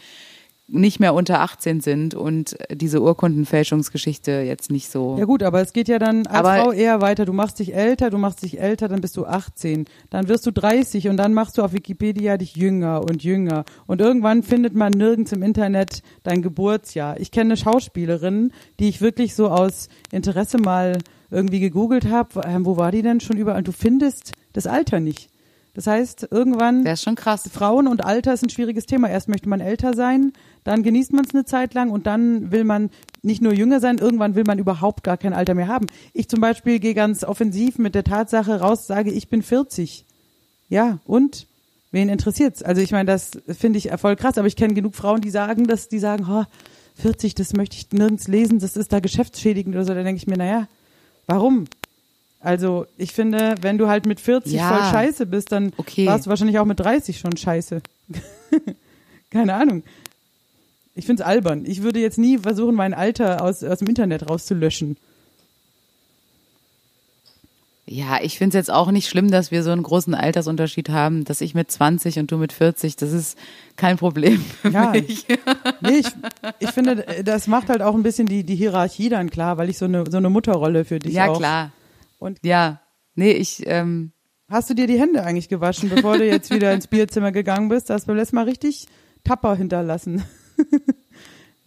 [0.67, 5.17] nicht mehr unter 18 sind und diese Urkundenfälschungsgeschichte jetzt nicht so.
[5.17, 7.25] Ja gut, aber es geht ja dann als Aber- Frau eher weiter.
[7.25, 10.51] Du machst dich älter, du machst dich älter, dann bist du 18, dann wirst du
[10.51, 13.65] 30 und dann machst du auf Wikipedia dich jünger und jünger.
[13.87, 17.19] Und irgendwann findet man nirgends im Internet dein Geburtsjahr.
[17.19, 20.99] Ich kenne Schauspielerinnen, die ich wirklich so aus Interesse mal
[21.32, 22.41] irgendwie gegoogelt habe.
[22.45, 23.59] Ähm, wo war die denn schon überall?
[23.59, 25.30] Und du findest das Alter nicht.
[25.73, 27.49] Das heißt, irgendwann Der ist schon krass.
[27.51, 29.09] Frauen und Alter ist ein schwieriges Thema.
[29.09, 32.63] Erst möchte man älter sein, dann genießt man es eine Zeit lang und dann will
[32.63, 32.89] man
[33.21, 35.88] nicht nur jünger sein, irgendwann will man überhaupt gar kein Alter mehr haben.
[36.13, 40.05] Ich zum Beispiel gehe ganz offensiv mit der Tatsache raus, sage, ich bin 40.
[40.67, 41.47] Ja, und?
[41.91, 42.61] Wen interessiert's?
[42.61, 45.65] Also ich meine, das finde ich voll krass, aber ich kenne genug Frauen, die sagen,
[45.65, 46.43] dass die sagen, oh,
[46.95, 49.93] 40, das möchte ich nirgends lesen, das ist da geschäftsschädigend oder so.
[49.93, 50.67] Da denke ich mir, naja,
[51.30, 51.65] warum?
[52.41, 54.69] Also ich finde, wenn du halt mit 40 Ja.
[54.69, 56.05] voll scheiße bist, dann Okay.
[56.05, 57.82] warst du wahrscheinlich auch mit 30 schon scheiße.
[59.30, 59.84] Keine Ahnung.
[60.95, 61.63] Ich finde es albern.
[61.65, 64.97] Ich würde jetzt nie versuchen, mein Alter aus, aus dem Internet rauszulöschen.
[67.91, 71.23] Ja, ich finde es jetzt auch nicht schlimm, dass wir so einen großen Altersunterschied haben,
[71.25, 73.35] dass ich mit 20 und du mit 40, das ist
[73.77, 74.91] kein Problem für Ja.
[74.91, 75.25] mich.
[75.81, 76.07] Nee, ich,
[76.59, 79.77] ich finde, das macht halt auch ein bisschen die, die Hierarchie dann klar, weil ich
[79.79, 81.37] so eine, so eine Mutterrolle für dich Ja, auch.
[81.37, 81.71] klar.
[82.19, 82.81] Und Ja.
[83.15, 84.11] Nee, ich, ähm,
[84.49, 87.89] hast du dir die Hände eigentlich gewaschen, bevor du jetzt wieder ins Bierzimmer gegangen bist?
[87.89, 88.85] Das beim letzten Mal richtig
[89.23, 90.23] tapper hinterlassen.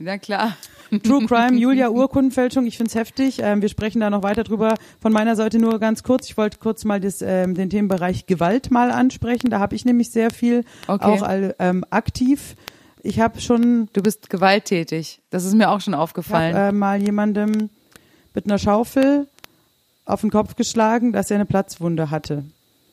[0.03, 0.57] na klar.
[1.03, 3.39] True Crime, Julia Urkundenfälschung, ich find's heftig.
[3.41, 4.75] Ähm, wir sprechen da noch weiter drüber.
[5.01, 6.27] Von meiner Seite nur ganz kurz.
[6.29, 9.49] Ich wollte kurz mal das, ähm, den Themenbereich Gewalt mal ansprechen.
[9.51, 11.05] Da habe ich nämlich sehr viel Okay.
[11.05, 12.57] auch all, ähm, aktiv.
[13.03, 15.21] Ich habe schon Du bist gewalttätig.
[15.31, 16.55] Das ist mir auch schon ich hab, aufgefallen.
[16.57, 17.71] äh, mal jemandem
[18.35, 19.27] mit einer Schaufel
[20.05, 22.45] auf den Kopf geschlagen, dass er eine Platzwunde hatte.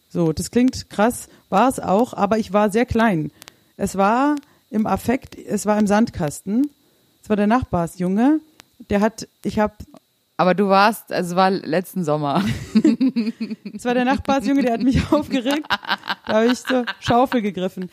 [0.09, 3.31] So, das klingt krass, war es auch, aber ich war sehr klein.
[3.77, 4.35] Es war
[4.71, 6.69] im Affekt, es war im Sandkasten.
[7.29, 8.39] Es war der Nachbarsjunge,
[8.89, 9.75] der hat, ich habe
[10.35, 12.43] Aber du warst, also es war letzten Sommer.
[13.71, 15.61] Es war der Nachbarsjunge, der hat mich aufgeregt.
[16.25, 17.91] Da habe ich zur Schaufel gegriffen.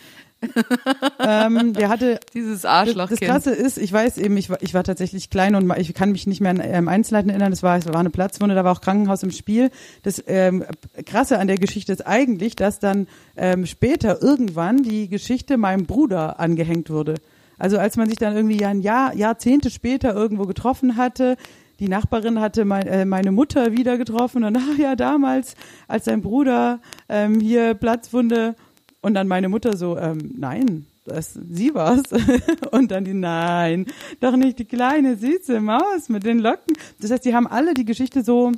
[1.18, 3.20] ähm, der hatte Dieses das, Arschlochkind.
[3.20, 6.12] das Krasse ist, ich weiß eben, ich war, ich war tatsächlich klein und ich kann
[6.12, 7.50] mich nicht mehr an ähm, Einzelheiten erinnern.
[7.50, 9.70] Das war, es war eine Platzwunde, da war auch Krankenhaus im Spiel.
[10.02, 10.64] Das ähm,
[11.04, 13.06] Krasse an der Geschichte ist eigentlich, dass dann
[13.36, 17.16] ähm, später irgendwann die Geschichte meinem Bruder angehängt wurde.
[17.58, 21.36] Also als man sich dann irgendwie ein Jahr, Jahrzehnte später irgendwo getroffen hatte,
[21.78, 25.54] die Nachbarin hatte mein, äh, meine Mutter wieder getroffen und ach ja, damals,
[25.88, 28.54] als sein Bruder ähm, hier Platzwunde
[29.02, 32.02] und dann meine Mutter so, ähm, nein, das, sie war's.
[32.72, 33.86] und dann die, nein,
[34.20, 36.76] doch nicht die kleine süße Maus mit den Locken.
[37.00, 38.52] Das heißt, die haben alle die Geschichte so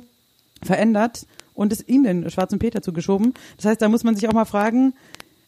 [0.63, 3.33] verändert und es ihm den schwarzen Peter zugeschoben.
[3.57, 4.93] Das heißt, da muss man sich auch mal fragen,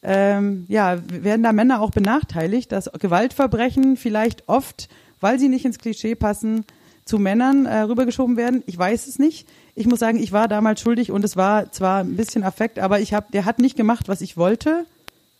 [0.04, 4.90] ähm, ja, werden da Männer auch benachteiligt, dass Gewaltverbrechen vielleicht oft,
[5.20, 6.66] weil sie nicht ins Klischee passen,
[7.06, 8.64] zu Männern äh, rübergeschoben werden?
[8.66, 9.48] Ich weiß es nicht.
[9.76, 13.00] Ich muss sagen, ich war damals schuldig und es war zwar ein bisschen Affekt, aber
[13.00, 14.86] ich habe, der hat nicht gemacht, was ich wollte,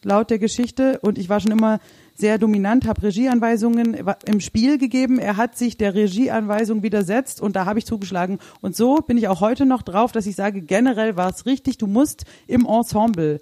[0.04, 1.80] laut der Geschichte, und ich war schon immer
[2.16, 5.18] sehr dominant, habe Regieanweisungen im Spiel gegeben.
[5.18, 8.40] Er hat sich der Regieanweisung widersetzt und da habe ich zugeschlagen.
[8.62, 11.78] Und so bin ich auch heute noch drauf, dass ich sage, generell war es richtig,
[11.78, 13.42] du musst im Ensemble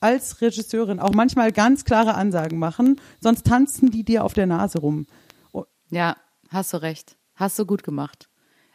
[0.00, 4.78] als Regisseurin auch manchmal ganz klare Ansagen machen, sonst tanzen die dir auf der Nase
[4.80, 5.06] rum.
[5.90, 6.16] Ja,
[6.50, 7.16] hast du recht.
[7.34, 8.28] Hast du gut gemacht.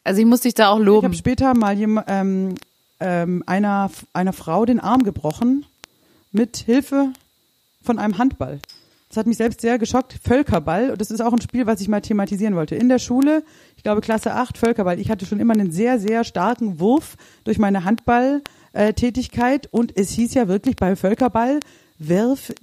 [0.03, 1.05] Also ich muss dich da auch Ich loben.
[1.05, 1.75] habe später mal
[2.07, 2.55] ähm,
[2.99, 5.65] ähm, einer, einer Frau den Arm gebrochen
[6.31, 7.13] mit Hilfe
[7.81, 8.59] von einem Handball.
[9.07, 10.19] Das hat mich selbst sehr geschockt.
[10.21, 12.75] Völkerball, und das ist auch ein Spiel, was ich mal thematisieren wollte.
[12.75, 13.43] In der Schule,
[13.77, 14.99] ich glaube Klasse 8, Völkerball.
[14.99, 17.15] Ich hatte schon immer einen sehr, sehr starken Wurf
[17.45, 17.85] durch meine
[18.75, 21.59] Handballtätigkeit und es hieß ja wirklich beim Völkerball,
[21.97, 22.53] wirf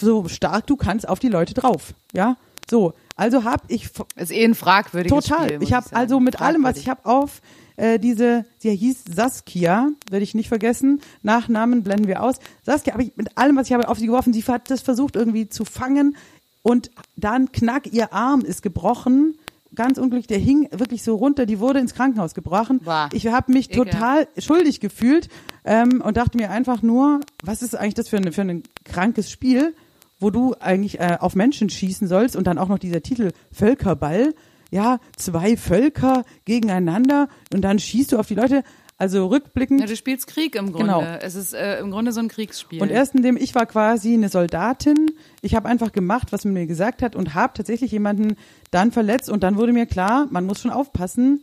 [0.00, 1.94] so stark du kannst auf die Leute drauf.
[2.12, 2.36] Ja,
[2.68, 2.94] so.
[3.16, 5.48] Also habe ich ist eh ein fragwürdiges Total.
[5.48, 5.62] Spiel.
[5.62, 7.40] ich habe also mit allem, was ich habe auf
[7.76, 11.00] äh, diese, sie hieß Saskia, werde ich nicht vergessen.
[11.22, 12.36] Nachnamen blenden wir aus.
[12.64, 14.32] Saskia habe ich mit allem, was ich habe, auf sie geworfen.
[14.32, 16.16] Sie hat das versucht irgendwie zu fangen
[16.62, 19.38] und dann knack, ihr Arm ist gebrochen.
[19.74, 22.80] Ganz unglücklich, der hing wirklich so runter, die wurde ins Krankenhaus gebrochen.
[22.84, 23.08] Boah.
[23.12, 23.92] Ich habe mich Ekelhaft.
[23.92, 25.28] total schuldig gefühlt
[25.64, 29.30] ähm, und dachte mir einfach nur, was ist eigentlich das für, ein für ein krankes
[29.30, 29.74] Spiel,
[30.20, 34.34] wo du eigentlich äh, auf Menschen schießen sollst und dann auch noch dieser Titel Völkerball.
[34.70, 38.64] Ja, zwei Völker gegeneinander und dann schießt du auf die Leute.
[38.96, 39.80] Also rückblickend.
[39.80, 40.92] Ja, du spielst Krieg im Grunde.
[40.92, 41.02] Genau.
[41.20, 42.80] Es ist äh, im Grunde so ein Kriegsspiel.
[42.80, 45.10] Und erst indem ich war quasi eine Soldatin,
[45.42, 48.36] ich habe einfach gemacht, was man mir gesagt hat und habe tatsächlich jemanden
[48.70, 51.42] dann verletzt und dann wurde mir klar, man muss schon aufpassen,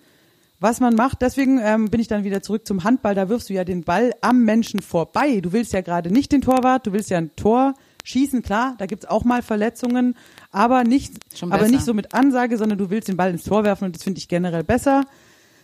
[0.62, 1.22] was man macht.
[1.22, 3.16] Deswegen ähm, bin ich dann wieder zurück zum Handball.
[3.16, 5.41] Da wirfst du ja den Ball am Menschen vorbei.
[5.41, 7.74] Du willst ja gerade nicht den Torwart, du willst ja ein Tor
[8.06, 8.43] schießen.
[8.43, 10.16] Klar, da gibt's auch mal Verletzungen,
[10.52, 13.64] aber nicht, Schon aber nicht so mit Ansage, sondern du willst den Ball ins Tor
[13.66, 15.04] werfen und das finde ich generell besser.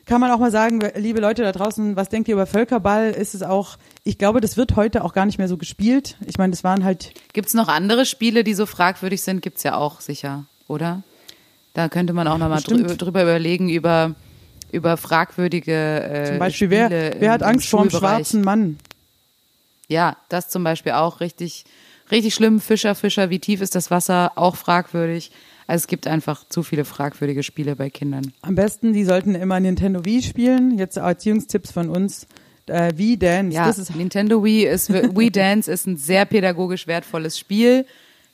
[0.07, 3.11] Kann man auch mal sagen, liebe Leute da draußen, was denkt ihr über Völkerball?
[3.11, 6.15] Ist es auch, ich glaube, das wird heute auch gar nicht mehr so gespielt.
[6.25, 9.41] Ich meine, das waren halt Gibt's noch andere Spiele, die so fragwürdig sind?
[9.41, 11.03] Gibt's ja auch sicher, oder?
[11.73, 14.15] Da könnte man auch nochmal drü drüber überlegen, über,
[14.71, 18.79] über fragwürdige äh, Zum Beispiel, Spiele wer, wer hat Angst vor dem schwarzen Mann?
[19.89, 21.65] Ja, das zum Beispiel auch richtig,
[22.11, 22.61] richtig schlimm.
[22.61, 24.31] Fischer, Fischer, wie tief ist das Wasser?
[24.35, 25.31] Auch fragwürdig.
[25.67, 28.31] Also es gibt einfach zu viele fragwürdige Spiele bei Kindern.
[28.41, 30.77] Am besten, die sollten immer Nintendo Wii spielen.
[30.77, 32.25] Jetzt Erziehungstipps von uns.
[32.67, 36.87] Äh, Wii Dance, Ja, das ist Nintendo Wii ist Wii Dance ist ein sehr pädagogisch
[36.87, 37.85] wertvolles Spiel.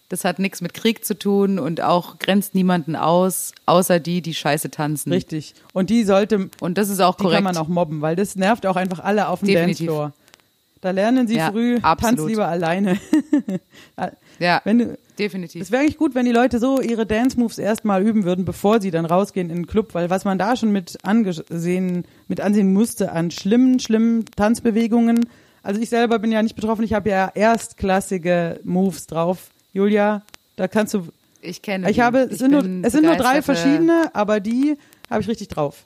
[0.09, 4.35] Das hat nichts mit Krieg zu tun und auch grenzt niemanden aus, außer die, die
[4.35, 5.11] Scheiße tanzen.
[5.11, 5.55] richtig.
[5.73, 7.37] Und die sollte, Und das ist auch die korrekt.
[7.37, 9.87] kann man auch mobben, weil das nervt auch einfach alle auf dem Definitiv.
[9.87, 10.13] Dancefloor.
[10.81, 12.29] Da lernen sie Ja, früh, tanz absolut.
[12.29, 12.99] lieber alleine.
[14.39, 15.61] ja, Wenn du, definitiv.
[15.61, 18.91] es wäre eigentlich gut, wenn die Leute so ihre Dance-Moves erstmal üben würden, bevor sie
[18.91, 23.11] dann rausgehen in den Club, weil was man da schon mit angesehen, mit ansehen musste
[23.11, 25.25] an schlimmen, schlimmen Tanzbewegungen.
[25.61, 29.49] Also ich selber bin ja nicht betroffen, ich habe ja erstklassige Moves drauf.
[29.71, 30.23] Julia,
[30.55, 31.07] da kannst du,
[31.41, 34.77] Ich kenne ich habe, es sind nur, es sind nur drei verschiedene, aber die
[35.09, 35.85] habe ich richtig drauf.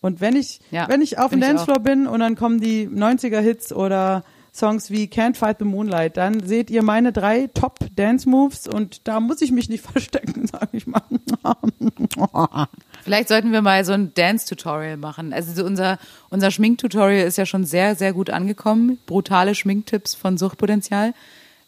[0.00, 1.46] Und wenn ich, Ja, wenn ich auf dem ich.
[1.46, 4.24] Dancefloor bin und dann kommen die 90er Hits oder
[4.54, 9.08] Songs wie Can't Fight the Moonlight, dann seht ihr meine drei Top Dance Moves und
[9.08, 11.02] da muss ich mich nicht verstecken, sag ich mal.
[13.02, 15.32] Vielleicht sollten wir mal so ein Dance-Tutorial machen.
[15.32, 15.98] Also so unser,
[16.28, 18.98] unser Schminktutorial ist ja schon sehr, sehr gut angekommen.
[19.06, 21.14] Brutale Schminktipps von Suchtpotenzial.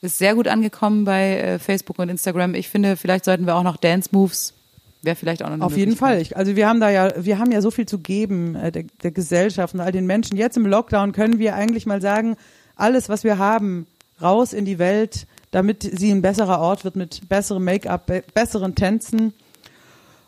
[0.02, 2.54] Ist sehr gut angekommen bei äh, Facebook und Instagram.
[2.54, 4.52] Ich finde, vielleicht sollten wir auch noch Dance-Moves,
[5.00, 6.20] wäre vielleicht auch noch eine Auf jeden Fall.
[6.20, 8.84] Ich, also wir haben da ja, wir haben ja so viel zu geben äh, der,
[9.02, 10.36] der Gesellschaft und all den Menschen.
[10.36, 12.36] Jetzt im Lockdown können wir eigentlich mal sagen,
[12.76, 13.86] alles, was wir haben,
[14.20, 18.74] raus in die Welt, damit sie ein besserer Ort wird mit besserem Make-up, be besseren
[18.74, 19.32] Tänzen.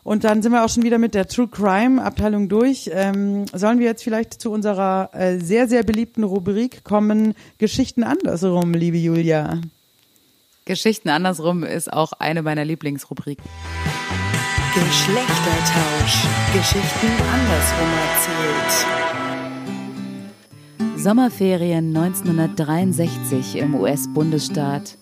[0.03, 2.89] Und dann sind wir auch schon wieder mit der True Crime Abteilung durch.
[2.93, 8.73] Ähm, sollen wir jetzt vielleicht zu unserer äh, sehr, sehr beliebten Rubrik kommen, Geschichten andersrum,
[8.73, 9.59] liebe Julia?
[10.63, 13.43] Geschichten andersrum ist auch eine meiner Lieblingsrubriken.
[14.73, 16.23] Geschlechtertausch.
[16.53, 19.06] Geschichten andersrum erzählt.
[20.95, 24.97] Sommerferien 1963 im US-Bundesstaat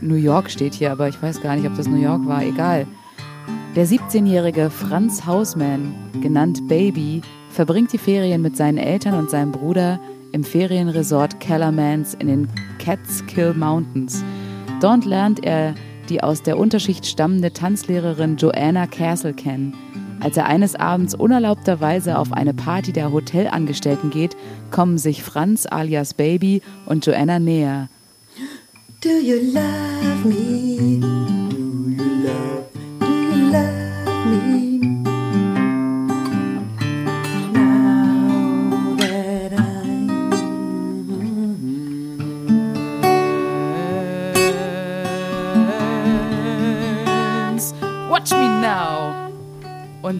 [0.00, 2.42] New York steht hier, aber ich weiß gar nicht, ob das New York war.
[2.42, 2.86] Egal.
[3.74, 10.00] Der 17-jährige Franz Hausmann, genannt Baby, verbringt die Ferien mit seinen Eltern und seinem Bruder
[10.32, 12.48] im Ferienresort Kellermans in den
[12.78, 14.22] Catskill Mountains.
[14.80, 15.74] Dort lernt er
[16.08, 19.74] die aus der Unterschicht stammende Tanzlehrerin Joanna Castle kennen.
[20.20, 24.36] Als er eines Abends unerlaubterweise auf eine Party der Hotelangestellten geht,
[24.70, 27.88] kommen sich Franz alias Baby und Joanna näher.
[29.02, 31.15] Do you love me?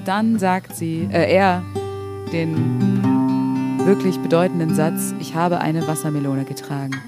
[0.07, 1.63] Dann sagt sie, äh, er,
[2.33, 2.97] den
[3.85, 7.01] wirklich bedeutenden Satz, ich habe eine Wassermelone getragen.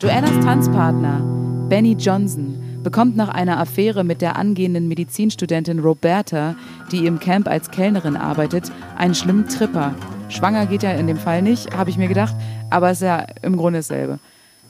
[0.00, 1.20] Joannas Tanzpartner,
[1.68, 6.56] Benny Johnson, bekommt nach einer Affäre mit der angehenden Medizinstudentin Roberta,
[6.90, 9.94] die im Camp als Kellnerin arbeitet, einen schlimmen Tripper.
[10.28, 12.34] Schwanger geht ja in dem Fall nicht, habe ich mir gedacht,
[12.70, 14.18] aber es ist ja im Grunde dasselbe.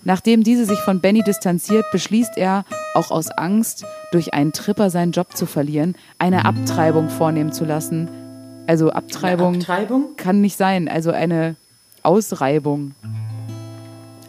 [0.04, 2.64] Nachdem diese sich von Benny distanziert, beschließt er,
[2.94, 8.08] auch aus Angst, durch einen Tripper seinen Job zu verlieren, eine Abtreibung vornehmen zu lassen.
[8.66, 10.16] Also Abtreibung Abtreibung?
[10.16, 11.56] kann nicht sein, also eine
[12.02, 12.94] Ausreibung.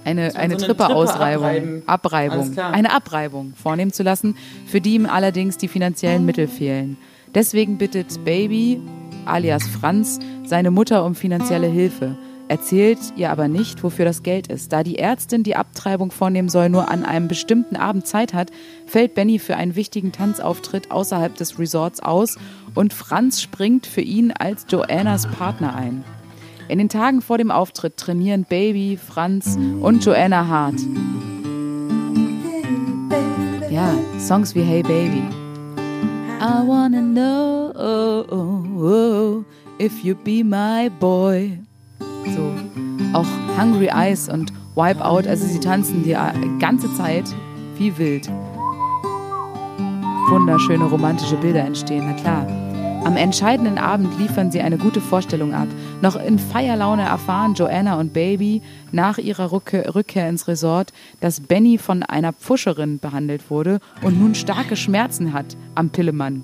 [0.06, 1.84] Eine, man eine so eine Tripper-Ausreibung.
[1.86, 2.58] Abreibung.
[2.58, 6.98] Eine Abreibung vornehmen zu lassen, für die ihm allerdings die finanziellen Mittel fehlen.
[7.34, 8.82] Deswegen bittet Baby,
[9.26, 12.18] alias Franz, seine Mutter um finanzielle Hilfe.
[12.50, 14.74] Erzählt ihr aber nicht, wofür das Geld ist.
[14.74, 18.52] Da die Ärztin die Abtreibung vornehmen soll, nur an einem bestimmten Abend Zeit hat,
[18.86, 22.38] fällt Benny für einen wichtigen Tanzauftritt außerhalb des Resorts aus
[22.76, 26.04] und Franz springt für ihn als Joannas Partner ein.
[26.68, 30.80] In den Tagen vor dem Auftritt trainieren Baby, Franz und Joanna hart.
[33.70, 35.24] Ja, Songs wie Hey Baby.
[36.40, 39.46] I wanna know oh, oh, oh,
[39.80, 41.58] if you be my boy.
[42.26, 42.52] So,
[43.14, 43.28] auch
[43.60, 46.16] Hungry Eyes und Wipeout, also sie tanzen die
[46.60, 47.26] ganze Zeit
[47.78, 48.30] wie wild.
[50.30, 52.48] Wunderschöne romantische Bilder entstehen, na klar.
[53.06, 55.68] Am entscheidenden Abend liefern sie eine gute Vorstellung ab.
[56.02, 58.62] Noch in Feierlaune erfahren Joanna und Baby
[58.94, 64.78] nach ihrer Rückkehr ins Resort, dass Benny von einer Pfuscherin behandelt wurde und nun starke
[64.78, 66.44] Schmerzen hat am Pillemann.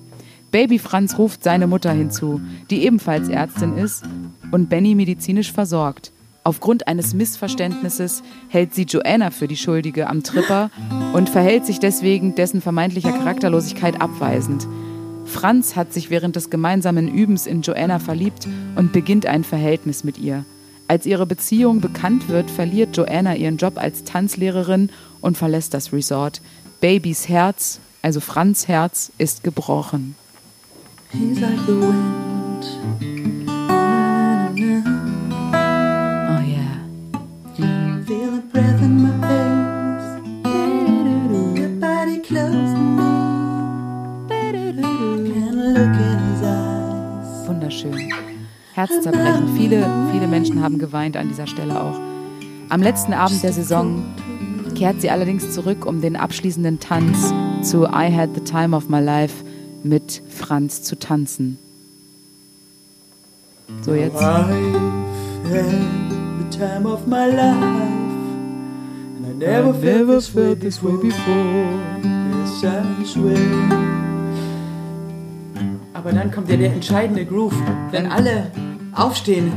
[0.52, 4.04] Baby Franz ruft seine Mutter hinzu, die ebenfalls Ärztin ist
[4.52, 6.12] und Benny medizinisch versorgt.
[6.44, 10.72] Aufgrund eines Missverständnisses hält sie Joanna für die Schuldige am Tripper
[11.14, 14.68] und verhält sich deswegen dessen vermeintlicher Charakterlosigkeit abweisend.
[15.26, 20.18] Franz hat sich während des gemeinsamen Übens in Joanna verliebt und beginnt ein Verhältnis mit
[20.18, 20.46] ihr.
[20.88, 24.90] Als ihre Beziehung bekannt wird, verliert Joanna ihren Job als Tanzlehrerin
[25.22, 26.42] und verlässt das Resort.
[26.82, 30.16] Babys Herz, also Franz Herz, ist gebrochen.
[31.12, 32.66] He's like the wind.
[33.48, 34.80] Na, na,
[35.30, 36.38] na.
[36.38, 36.76] Oh yeah.
[38.06, 40.08] Feel a breath in my face.
[41.58, 43.10] Your body close to me.
[44.30, 47.48] Can look in his eyes.
[47.48, 48.14] Wunderschön.
[48.76, 49.50] Herzzerbrechend.
[49.58, 52.00] Viele, viele Menschen haben geweint an dieser Stelle auch.
[52.70, 54.04] Am letzten Abend der Saison
[54.76, 57.34] kehrt sie allerdings zurück, um den abschließenden Tanz
[57.64, 59.44] zu I Had the Time of My Life
[59.84, 61.58] mit Franz zu tanzen.
[63.82, 64.22] So jetzt.
[69.38, 71.66] Never, felt, this way before.
[72.02, 73.38] Yes, I swear.
[75.94, 77.56] Aber dann kommt ja der entscheidende Groove,
[77.92, 78.52] wenn alle
[78.94, 79.52] aufstehen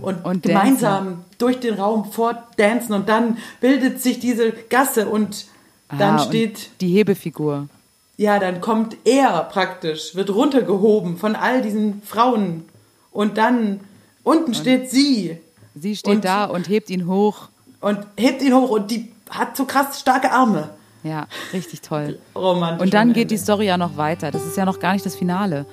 [0.00, 5.46] und, Und gemeinsam durch den Raum fortdancen und dann bildet sich diese Gasse und
[5.88, 7.68] dann Ah, und steht, die Hebefigur.
[8.16, 12.64] Ja, dann kommt er praktisch, wird runtergehoben von all diesen Frauen
[13.12, 13.80] und dann
[14.22, 15.38] unten steht sie
[15.78, 17.48] Sie steht Und- da und hebt ihn hoch.
[17.80, 20.70] und hebt ihn hoch und die hat so krass starke Arme.
[21.02, 22.18] Ja, richtig toll.
[22.34, 22.82] Romantisch.
[22.84, 23.36] Und dann geht die.
[23.36, 24.30] Story ja noch weiter.
[24.30, 25.66] Das ist ja noch gar nicht das Finale.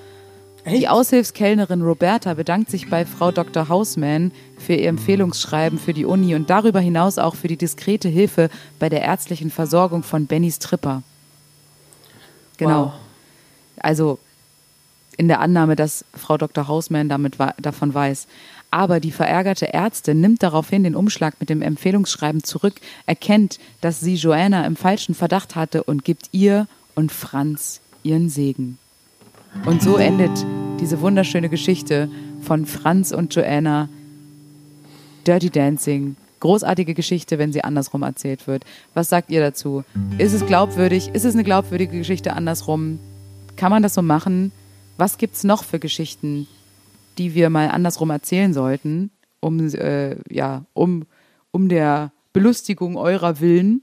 [0.66, 0.78] Echt?
[0.78, 3.68] Die Aushilfskellnerin Roberta bedankt sich bei Frau Dr.
[3.70, 8.50] Hausmann für ihr Empfehlungsschreiben für die Uni und darüber hinaus auch für die diskrete Hilfe
[8.80, 11.02] bei der ärztlichen Versorgung von Bennys Tripper.
[12.58, 12.86] Genau.
[12.86, 12.94] Wow.
[13.78, 14.20] Also
[15.18, 16.68] in der Annahme, dass Frau Dr.
[16.68, 18.28] Hausmann damit davon weiß.
[18.72, 22.74] Aber die verärgerte Ärztin nimmt daraufhin den Umschlag mit dem Empfehlungsschreiben zurück,
[23.06, 28.80] erkennt, dass sie Joanna im falschen Verdacht hatte und gibt ihr und Franz ihren Segen.
[29.66, 30.32] Und so endet
[30.80, 32.10] diese wunderschöne Geschichte
[32.42, 33.90] von Franz und Joanna.
[35.28, 38.66] Dirty Dancing großartige Geschichte, wenn sie andersrum erzählt wird.
[38.94, 39.86] Was sagt ihr dazu?
[40.18, 41.08] Ist es glaubwürdig?
[41.14, 43.00] Ist es eine glaubwürdige Geschichte andersrum?
[43.56, 44.52] Kann man das so machen?
[44.98, 46.48] Was gibt's noch für Geschichten,
[47.18, 51.06] die wir mal andersrum erzählen sollten, um, äh, ja, um,
[51.52, 53.82] um der Belustigung eurer Willen?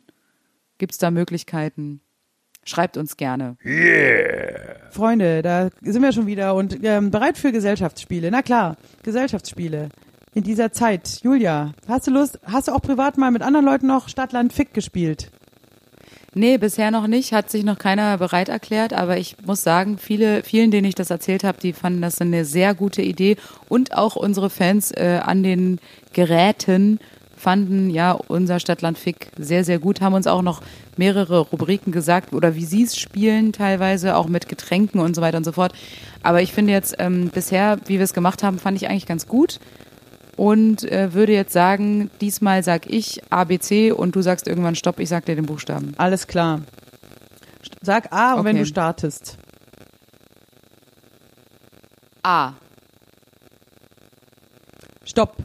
[0.76, 2.02] Gibt's da Möglichkeiten?
[2.64, 3.56] Schreibt uns gerne.
[4.90, 8.30] Freunde, da sind wir schon wieder und ähm, bereit für Gesellschaftsspiele.
[8.30, 9.88] Na klar, Gesellschaftsspiele.
[10.32, 11.20] In dieser Zeit.
[11.24, 14.72] Julia, hast du Lust, hast du auch privat mal mit anderen Leuten noch Stadtland Fick
[14.72, 15.28] gespielt?
[16.34, 20.44] Nee, bisher noch nicht, hat sich noch keiner bereit erklärt, aber ich muss sagen, viele,
[20.44, 23.36] vielen, denen ich das erzählt habe, die fanden das eine sehr gute Idee
[23.68, 25.80] und auch unsere Fans äh, an den
[26.12, 27.00] Geräten
[27.36, 30.62] fanden ja unser Stadtland Fick sehr, sehr gut, haben uns auch noch
[30.96, 35.38] mehrere Rubriken gesagt oder wie sie es spielen teilweise, auch mit Getränken und so weiter
[35.38, 35.72] und so fort.
[36.22, 39.26] Aber ich finde jetzt ähm, bisher, wie wir es gemacht haben, fand ich eigentlich ganz
[39.26, 39.58] gut
[40.41, 45.11] und äh, würde jetzt sagen, diesmal sag ich ABC und du sagst irgendwann Stopp, ich
[45.11, 45.93] sag dir den Buchstaben.
[45.99, 46.62] Alles klar.
[47.82, 48.61] Sag A und wenn Okay.
[48.61, 49.36] du startest.
[52.22, 52.55] A.
[55.05, 55.36] Stopp.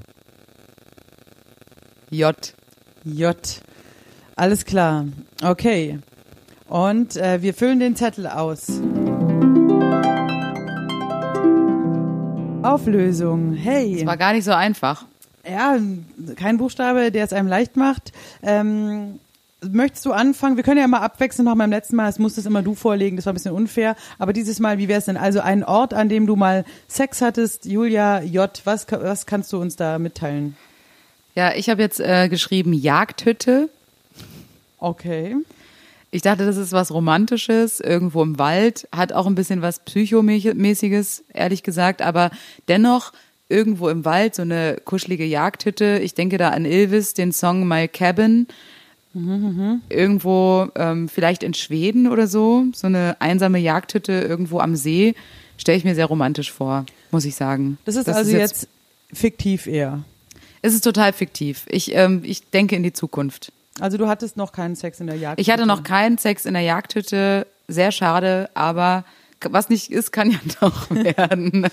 [2.09, 2.53] J.
[3.03, 3.35] J.
[4.37, 5.07] Alles klar.
[5.43, 5.99] Okay.
[6.69, 8.79] Und äh, wir füllen den Zettel aus.
[12.65, 13.53] Auflösung.
[13.53, 14.05] Hey.
[14.05, 15.05] War gar nicht so einfach.
[15.47, 15.77] Ja,
[16.35, 18.11] kein Buchstabe, der es einem leicht macht.
[18.41, 19.19] Ähm,
[19.61, 20.57] möchtest du anfangen?
[20.57, 22.07] Wir können ja mal abwechseln noch beim letzten Mal.
[22.07, 23.95] Das musstest immer du vorlegen, das war ein bisschen unfair.
[24.17, 25.17] Aber dieses Mal, wie wäre es denn?
[25.17, 28.49] Also ein Ort, an dem du mal Sex hattest, Julia J.
[28.63, 30.57] Was, was kannst du uns da mitteilen?
[31.35, 33.69] Ja, ich habe jetzt äh, geschrieben Jagdhütte.
[34.79, 35.35] Okay.
[36.15, 41.25] Ich dachte, das ist was Romantisches, irgendwo im Wald, hat auch ein bisschen was Psychomäßiges,
[41.33, 42.31] ehrlich gesagt, aber
[42.69, 43.11] dennoch
[43.49, 45.99] irgendwo im Wald so eine kuschelige Jagdhütte.
[46.01, 48.47] Ich denke da an Ilvis, den Song My Cabin.
[49.89, 55.15] Irgendwo, ähm, vielleicht in Schweden oder so, so eine einsame Jagdhütte irgendwo am See,
[55.57, 57.77] stelle ich mir sehr romantisch vor, muss ich sagen.
[57.83, 58.69] Das ist also jetzt
[59.11, 60.05] fiktiv eher.
[60.61, 61.65] Es ist total fiktiv.
[61.67, 63.51] Ich, ähm, ich denke in die Zukunft.
[63.79, 65.39] Also du hattest noch keinen Sex in der Jagd.
[65.39, 67.47] Ich hatte noch keinen Sex in der Jagdhütte.
[67.67, 69.03] Sehr schade, aber
[69.41, 71.67] was nicht ist, kann ja doch werden.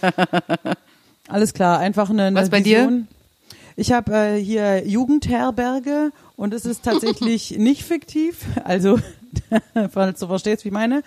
[1.28, 3.04] Alles klar, einfach eine, eine Was bei dir?
[3.76, 8.44] Ich habe äh, hier Jugendherberge und es ist tatsächlich nicht fiktiv.
[8.64, 8.98] Also,
[9.90, 11.02] falls du verstehst, wie ich meine.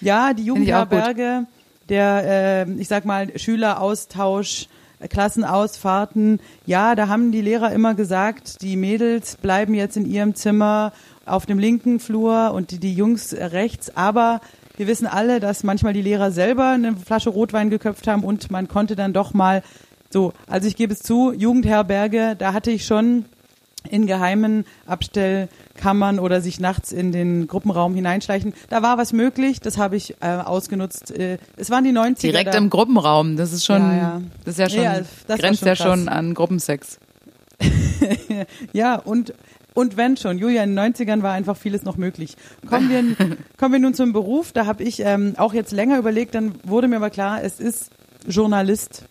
[0.00, 0.44] Ja, die.
[0.44, 1.46] Jugendherberge,
[1.88, 4.68] der, äh, ich sag mal, Schüleraustausch,
[5.08, 6.40] Klassenausfahrten.
[6.66, 10.92] Ja, da haben die Lehrer immer gesagt, die Mädels bleiben jetzt in ihrem Zimmer
[11.26, 13.96] auf dem linken Flur und die, die Jungs rechts.
[13.96, 14.40] Aber
[14.76, 18.68] wir wissen alle, dass manchmal die Lehrer selber eine Flasche Rotwein geköpft haben und man
[18.68, 19.62] konnte dann doch mal
[20.10, 23.24] so, also ich gebe es zu, Jugendherberge, da hatte ich schon
[23.90, 28.54] in geheimen Abstellkammern oder sich nachts in den Gruppenraum hineinschleichen.
[28.68, 31.10] Da war was möglich, das habe ich äh, ausgenutzt.
[31.10, 32.20] Äh, es waren die 90er.
[32.20, 32.58] Direkt da.
[32.58, 33.36] im Gruppenraum.
[33.36, 34.22] Das ist schon, Ja, ja.
[34.44, 35.86] das ist ja schon, Ja, das grenzt schon ja krass.
[35.86, 36.98] schon an Gruppensex.
[38.72, 39.34] Ja, und,
[39.74, 42.36] und wenn schon, Julia, in den 90ern war einfach vieles noch möglich.
[42.68, 44.52] Kommen wir, kommen wir nun zum Beruf.
[44.52, 47.90] Da habe ich ähm, auch jetzt länger überlegt, dann wurde mir aber klar, es ist
[48.26, 49.04] Journalist.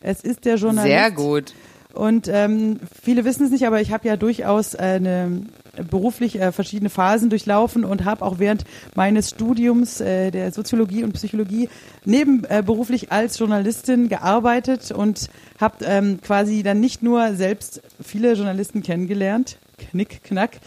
[0.00, 0.86] Es ist der Journalist.
[0.86, 1.52] Sehr gut.
[1.96, 5.42] Und ähm, viele wissen es nicht, aber ich habe ja durchaus eine
[5.82, 11.12] beruflich äh, verschiedene Phasen durchlaufen und habe auch während meines Studiums äh, der Soziologie und
[11.12, 11.68] Psychologie
[12.04, 15.28] nebenberuflich äh, als Journalistin gearbeitet und
[15.60, 19.58] habe ähm, quasi dann nicht nur selbst viele Journalisten kennengelernt,
[19.90, 20.58] knick, knack,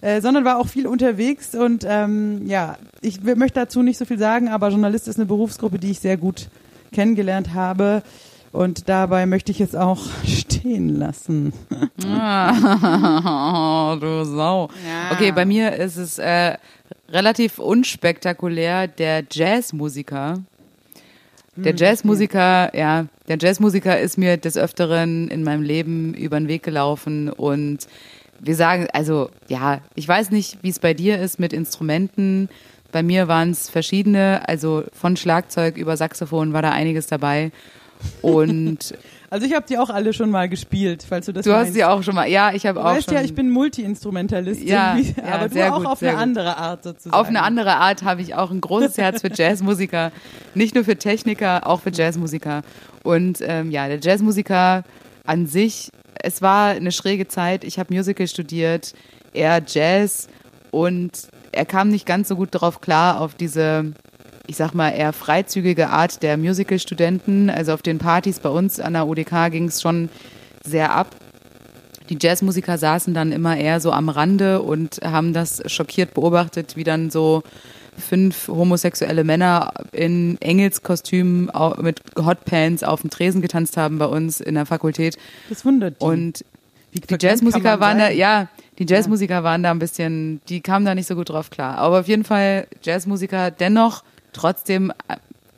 [0.00, 4.18] äh, sondern war auch viel unterwegs und ähm, ja, ich möchte dazu nicht so viel
[4.18, 6.48] sagen, aber Journalist ist eine Berufsgruppe, die ich sehr gut
[6.92, 8.02] kennengelernt habe.
[8.56, 11.52] Und dabei möchte ich es auch stehen lassen.
[11.70, 12.06] Oh,
[14.00, 14.70] du Sau.
[15.12, 16.56] Okay, bei mir ist es äh,
[17.10, 20.42] relativ unspektakulär der Jazzmusiker.
[21.56, 26.62] Der Jazzmusiker, ja, der Jazzmusiker ist mir des Öfteren in meinem Leben über den Weg
[26.62, 27.86] gelaufen und
[28.40, 32.48] wir sagen, also ja, ich weiß nicht, wie es bei dir ist mit Instrumenten.
[32.90, 37.52] Bei mir waren es verschiedene, also von Schlagzeug über Saxophon war da einiges dabei.
[38.22, 38.94] Und
[39.28, 41.74] Also ich habe die auch alle schon mal gespielt, falls du das du hast meinst.
[41.74, 43.14] sie auch schon mal, ja, ich habe Du auch weißt schon.
[43.14, 46.84] ja, ich bin Multi-Instrumentalistin, Ja, wie- ja, aber du auch gut, auf eine andere Art
[46.84, 47.12] sozusagen.
[47.12, 50.12] Auf eine andere Art habe ich auch ein großes Herz für Jazzmusiker.
[50.54, 52.62] Nicht nur für Techniker, auch für Jazzmusiker.
[53.02, 54.84] Und ähm, ja, der Jazzmusiker
[55.24, 55.90] an sich,
[56.22, 57.64] es war eine schräge Zeit.
[57.64, 58.92] Ich habe Musical studiert,
[59.34, 60.28] er Jazz
[60.70, 61.10] und
[61.50, 63.92] er kam nicht ganz so gut darauf klar, auf diese,
[64.46, 67.50] ich sag mal, eher freizügige Art der Musical-Studenten.
[67.50, 70.08] Also auf den Partys bei uns an der UDK ging es schon
[70.64, 71.16] sehr ab.
[72.08, 76.84] die Jazzmusiker saßen dann immer eher so am Rande und haben das schockiert beobachtet, wie
[76.84, 77.42] dann so
[77.98, 84.54] fünf homosexuelle Männer in Engelskostümen mit Hotpants auf dem Tresen getanzt haben bei uns in
[84.54, 85.16] der Fakultät.
[85.48, 86.04] Das wundert die.
[86.04, 86.44] Und
[86.94, 90.94] die verklemmt Jazzmusiker waren da, ja, die Jazzmusiker waren da ein bisschen, die kamen da
[90.94, 91.78] nicht so gut drauf klar.
[91.78, 94.02] Aber auf jeden Fall Jazzmusiker dennoch
[94.36, 94.92] trotzdem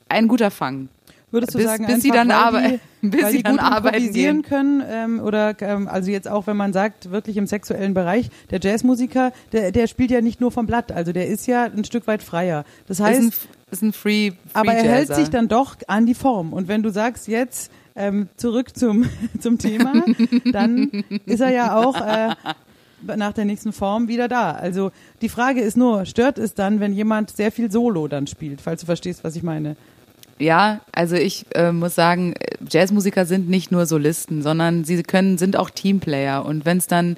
[0.07, 0.89] ein guter Fang.
[1.31, 4.41] Würdest du bis- sagen, bis sie dann weil die, bis weil sie dann arbeiten gehen.
[4.41, 8.59] können ähm, oder ähm, also jetzt auch, wenn man sagt, wirklich im sexuellen Bereich, der
[8.59, 12.07] Jazzmusiker, der, der spielt ja nicht nur vom Blatt, also der ist ja ein Stück
[12.07, 12.65] weit freier.
[12.87, 15.21] Das heißt, ist ein, ist ein Free, Free aber er hält Jazzer.
[15.21, 16.51] sich dann doch an die Form.
[16.51, 19.07] Und wenn du sagst jetzt ähm, zurück zum
[19.39, 20.03] zum Thema,
[20.51, 22.33] dann ist er ja auch äh,
[23.03, 24.51] nach der nächsten Form wieder da.
[24.51, 24.91] Also
[25.21, 28.81] die Frage ist nur, stört es dann, wenn jemand sehr viel Solo dann spielt, falls
[28.81, 29.75] du verstehst, was ich meine?
[30.39, 35.37] Ja, also ich äh, muss sagen, äh, Jazzmusiker sind nicht nur Solisten, sondern sie können
[35.37, 37.17] sind auch Teamplayer und wenn es dann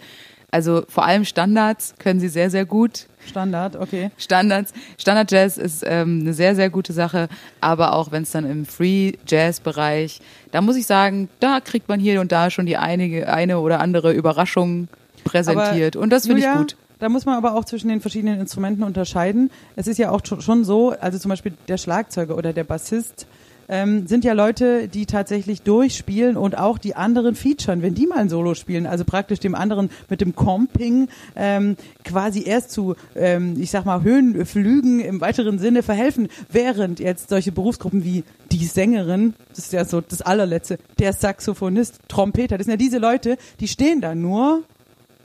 [0.54, 3.08] also vor allem Standards können sie sehr sehr gut.
[3.26, 4.10] Standard, okay.
[4.18, 7.30] Standards, Standard Jazz ist ähm, eine sehr sehr gute Sache,
[7.62, 10.20] aber auch wenn es dann im Free Jazz Bereich,
[10.52, 13.80] da muss ich sagen, da kriegt man hier und da schon die einige eine oder
[13.80, 14.88] andere Überraschung
[15.24, 16.76] präsentiert und das finde ich gut.
[17.00, 19.50] Da muss man aber auch zwischen den verschiedenen Instrumenten unterscheiden.
[19.76, 23.26] Es ist ja auch schon- schon so, also zum Beispiel der Schlagzeuger oder der Bassist
[23.70, 28.18] ähm, sind ja Leute, die tatsächlich durchspielen und auch die anderen featuren, wenn die mal
[28.18, 31.08] ein Solo spielen, also praktisch dem anderen mit dem Comping
[31.38, 37.30] ähm, quasi erst zu, ähm, ich sag mal, Höhenflügen im weiteren Sinne verhelfen, während jetzt
[37.30, 42.66] solche Berufsgruppen wie die Sängerin, das ist ja so das allerletzte, der Saxophonist, Trompeter, das
[42.66, 44.64] sind ja diese Leute, die stehen da nur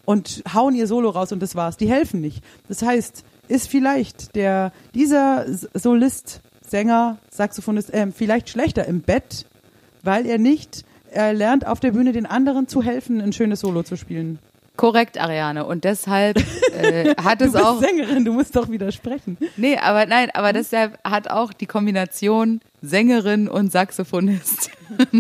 [0.07, 1.77] und hauen ihr Solo raus und das war's.
[1.77, 2.43] Die helfen nicht.
[2.69, 5.45] Das heißt, ist vielleicht der dieser
[5.75, 9.45] Solist, Sänger, Saxophonist ähm, vielleicht schlechter im Bett,
[10.03, 10.85] weil er nicht
[11.17, 14.39] er lernt auf der Bühne den anderen zu helfen, ein schönes Solo zu spielen.
[14.77, 15.65] Korrekt, Ariane.
[15.65, 16.37] Und deshalb
[16.77, 17.81] äh, hat Du es bist auch.
[17.81, 19.37] Sängerin, du musst doch widersprechen.
[19.57, 24.71] Nee, aber nein, aber deshalb hat auch die Kombination Sängerin und Saxophonist.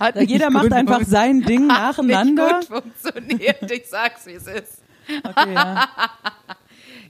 [0.00, 2.58] hat nicht Jeder macht einfach sein Ding hat nacheinander.
[2.58, 3.70] Nicht gut funktioniert.
[3.70, 4.82] Ich sag's, wie es ist.
[5.22, 5.88] Okay, ja.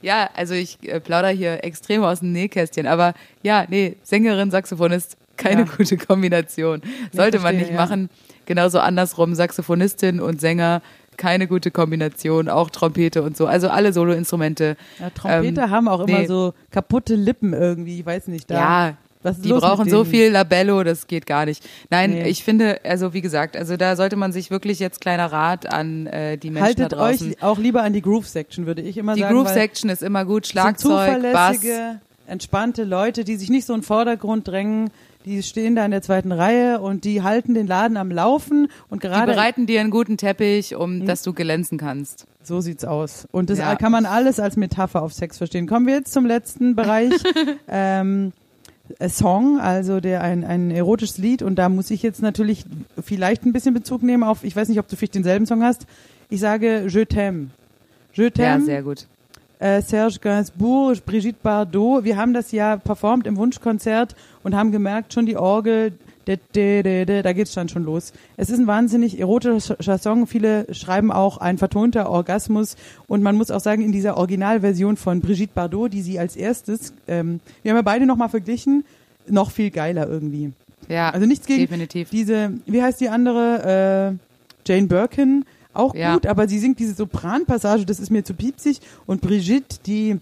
[0.03, 5.17] Ja, also ich äh, plauder hier extrem aus dem Nähkästchen, aber ja, nee, Sängerin, Saxophonist,
[5.37, 5.69] keine Ja.
[5.77, 6.83] gute Kombination.
[7.13, 7.77] Sollte man verstehe, nicht ja.
[7.77, 8.11] machen.
[8.45, 10.83] Genauso andersrum, Saxophonistin und Sänger,
[11.17, 13.47] keine gute Kombination, auch Trompete und so.
[13.47, 14.77] Also alle Soloinstrumente.
[14.99, 16.27] ja Trompeter Ähm, haben auch immer nee.
[16.27, 18.51] so kaputte Lippen irgendwie, ich weiß nicht.
[18.51, 21.65] Da, Ja, was die brauchen so viel Labello, das geht gar nicht.
[21.91, 22.29] Nein, Nee.
[22.29, 26.07] ich finde, also wie gesagt, also da sollte man sich wirklich jetzt kleiner Rat an
[26.09, 27.31] äh, die Menschen Haltet da draußen.
[27.31, 29.35] euch auch lieber an die Groove Section, würde ich immer die sagen.
[29.35, 31.55] Groove weil- Section ist immer gut, Schlagzeug, Bass.
[31.61, 34.91] zuverlässige, entspannte Leute, die sich nicht so in den Vordergrund drängen,
[35.25, 39.03] die stehen da in der zweiten Reihe und die halten den Laden am Laufen und
[39.03, 41.07] Die gerade bereiten dir einen guten Teppich, um Hm.
[41.07, 42.27] dass du glänzen kannst.
[42.43, 43.29] so sieht's aus.
[43.31, 43.77] Und das Ja.
[43.77, 45.67] kann man alles als Metapher auf Sex verstehen.
[45.69, 47.13] Kommen wir jetzt zum letzten Bereich.
[47.69, 48.33] ähm,
[48.99, 52.65] a Song, also der ein, ein erotisches Lied und da muss ich jetzt natürlich
[53.03, 55.87] vielleicht ein bisschen Bezug nehmen auf, ich weiß nicht, ob du vielleicht denselben Song hast.
[56.31, 57.47] Ich sage Je t'aime.
[58.13, 58.65] Je Ja, t'aime.
[58.65, 59.07] sehr gut.
[59.63, 62.05] Äh, Serge Gainsbourg, Brigitte Bardot.
[62.05, 65.93] Wir haben das ja performt im Wunschkonzert und haben gemerkt, schon die Orgel,
[66.27, 68.13] de, de, de, de, da geht's dann schon los.
[68.37, 70.27] Es ist ein wahnsinnig erotischer Song.
[70.27, 72.77] Viele schreiben auch ein vertonter Orgasmus.
[73.09, 76.93] Und man muss auch sagen, in dieser Originalversion von Brigitte Bardot, die sie als erstes,
[77.09, 78.85] ähm, wir haben ja beide nochmal verglichen,
[79.29, 80.53] noch viel geiler irgendwie.
[80.89, 82.11] Ja, Also nichts gegen definitiv.
[82.11, 84.19] diese, wie heißt die andere?
[84.19, 84.29] Äh,
[84.65, 85.45] Jane Birkin.
[85.75, 86.15] Auch Ja.
[86.15, 88.81] gut, aber sie singt diese Sopranpassage, das ist mir zu piepsig.
[89.07, 90.19] Und Brigitte, die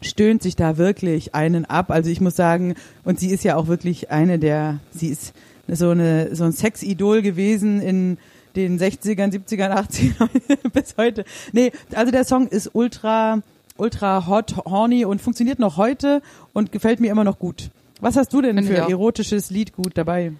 [0.00, 1.90] stöhnt sich da wirklich einen ab.
[1.90, 2.74] Also ich muss sagen,
[3.04, 5.32] und sie ist ja auch wirklich eine der, sie ist
[5.68, 8.18] so eine so ein Sexidol gewesen in
[8.56, 10.28] den 60ern, 70ern, 80ern
[10.72, 11.24] bis heute.
[11.52, 13.42] Nee, also der Song ist ultra
[13.76, 16.20] ultra hot, horny und funktioniert noch heute
[16.52, 17.70] und gefällt mir immer noch gut.
[18.00, 20.32] Was hast du denn Finde für erotisches Lied gut dabei?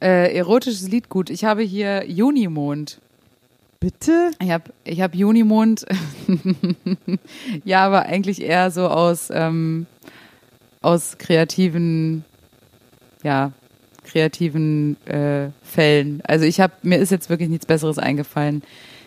[0.00, 1.30] Äh, erotisches Lied gut.
[1.30, 3.00] Ich habe hier Junimond.
[3.84, 4.30] Bitte?
[4.40, 5.84] Ich habe ich hab Junimond.
[7.64, 9.84] ja, aber eigentlich eher so aus, ähm,
[10.80, 12.24] aus kreativen,
[13.22, 13.52] ja,
[14.04, 16.22] kreativen äh, Fällen.
[16.26, 18.62] Also ich habe mir ist jetzt wirklich nichts Besseres eingefallen.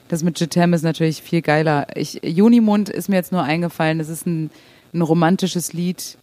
[0.09, 1.88] Das mit Jetem ist natürlich viel geiler.
[1.95, 3.97] Ich, Junimond ist mir jetzt nur eingefallen.
[3.97, 4.51] Das ist ein,
[4.93, 6.19] ein romantisches Lied.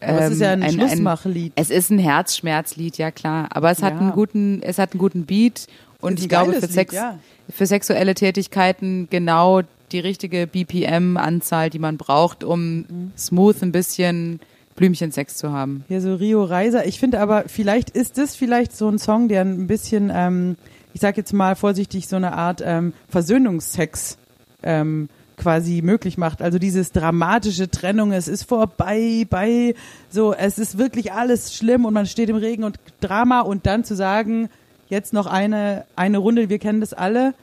[0.00, 1.52] Aber es ist ja ein Ähm, Schlussmachlied.
[1.56, 3.48] Es ist ein Herzschmerzlied, ja klar.
[3.50, 3.98] Aber es hat Ja.
[3.98, 5.66] einen guten, es hat einen guten Beat
[6.02, 7.18] und ich glaube für Sex, Lied, ja.
[7.48, 13.12] für sexuelle Tätigkeiten genau die richtige BPM-Anzahl, die man braucht, um Mhm.
[13.16, 14.40] smooth ein bisschen
[14.76, 15.84] Blümchensex zu haben.
[15.88, 16.86] Hier so Rio Reiser.
[16.86, 20.56] Ich finde aber, vielleicht ist das vielleicht so ein Song, der ein bisschen ähm,
[20.94, 24.18] ich sag jetzt mal vorsichtig, so eine Art ähm, Versöhnungsex
[24.62, 26.42] ähm, quasi möglich macht.
[26.42, 29.74] Also dieses dramatische Trennung, es ist vorbei, bei
[30.10, 33.84] so, es ist wirklich alles schlimm und man steht im Regen und Drama und dann
[33.84, 34.48] zu sagen,
[34.92, 37.34] jetzt noch eine, eine Runde, wir kennen das alle,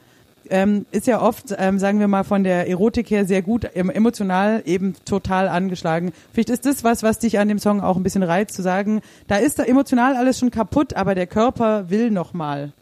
[0.48, 3.90] ähm, ist ja oft, ähm, sagen wir mal, von der Erotik her sehr gut, em-
[3.90, 6.12] emotional eben total angeschlagen.
[6.32, 9.02] Vielleicht ist das was, was dich an dem Song auch ein bisschen reizt, zu sagen,
[9.28, 12.72] da ist da emotional alles schon kaputt, aber der Körper will noch mal.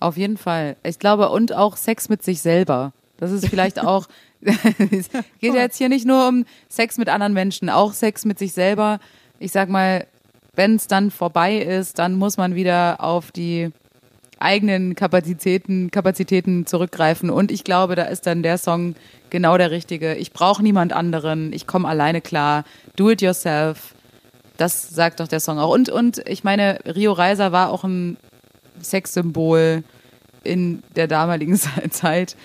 [0.00, 0.76] Auf jeden Fall.
[0.82, 2.92] Ich glaube, und auch Sex mit sich selber.
[3.18, 4.08] Das ist vielleicht auch,
[4.42, 5.08] es
[5.40, 8.52] geht ja jetzt hier nicht nur um Sex mit anderen Menschen, auch Sex mit sich
[8.52, 8.98] selber.
[9.38, 10.06] Ich sag mal,
[10.54, 13.70] wenn es dann vorbei ist, dann muss man wieder auf die
[14.38, 17.30] eigenen Kapazitäten, Kapazitäten zurückgreifen.
[17.30, 18.94] Und ich glaube, da ist dann der Song
[19.30, 20.14] genau der richtige.
[20.14, 22.64] Ich brauche niemand anderen, ich komme alleine klar.
[22.96, 23.94] Do it yourself.
[24.56, 25.72] Das sagt doch der Song auch.
[25.72, 28.16] Und, und ich meine, Rio Reiser war auch ein
[28.82, 29.84] Sexsymbol
[30.44, 31.56] in der damaligen
[31.90, 32.36] Zeit.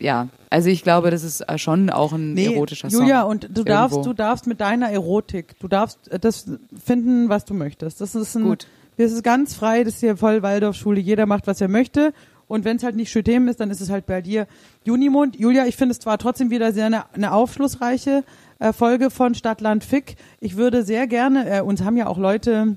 [0.00, 3.02] Ja, also ich glaube, das ist äh, schon auch ein erotischer Song.
[3.02, 4.10] Julia, und du darfst, Irgendwo.
[4.10, 6.46] du darfst mit deiner Erotik, du darfst äh, das
[6.82, 8.00] finden, was du möchtest.
[8.00, 8.66] Das ist ein, Gut.
[8.96, 12.12] Das ist ganz frei, das ist hier voll Waldorfschule, jeder macht, was er möchte.
[12.46, 14.46] Und wenn es halt nicht Schüttem ist, dann ist es halt bei dir
[14.84, 15.38] Junimond.
[15.38, 18.22] Julia, ich finde es zwar trotzdem wieder sehr eine, eine aufschlussreiche
[18.58, 20.16] äh, Folge von Stadtland Fick.
[20.40, 22.76] Ich würde sehr gerne, äh, uns haben ja auch Leute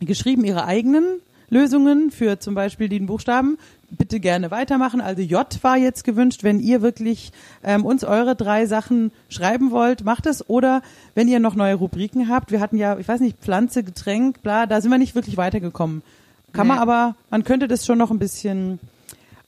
[0.00, 1.04] geschrieben, ihre eigenen
[1.50, 3.58] Lösungen für zum Beispiel den Buchstaben.
[3.90, 5.00] Bitte gerne weitermachen.
[5.00, 6.44] Also J war jetzt gewünscht.
[6.44, 7.32] Wenn ihr wirklich
[7.64, 10.48] ähm, uns eure drei Sachen schreiben wollt, macht es.
[10.48, 10.82] Oder
[11.14, 12.52] wenn ihr noch neue Rubriken habt.
[12.52, 16.02] Wir hatten ja, ich weiß nicht, Pflanze, Getränk, bla, da sind wir nicht wirklich weitergekommen.
[16.52, 16.82] Kann man Nee.
[16.82, 18.78] aber, man könnte das schon noch ein bisschen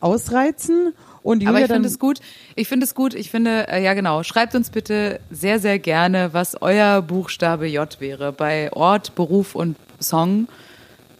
[0.01, 0.93] ausreizen.
[1.23, 2.21] Und Julia Aber ich finde es gut.
[2.57, 3.15] Ich finde es gut.
[3.15, 4.23] Ich finde, äh, ja genau.
[4.25, 9.77] Schreibt uns bitte sehr, sehr gerne, was euer Buchstabe J wäre bei Ort, Beruf und
[10.01, 10.49] Song.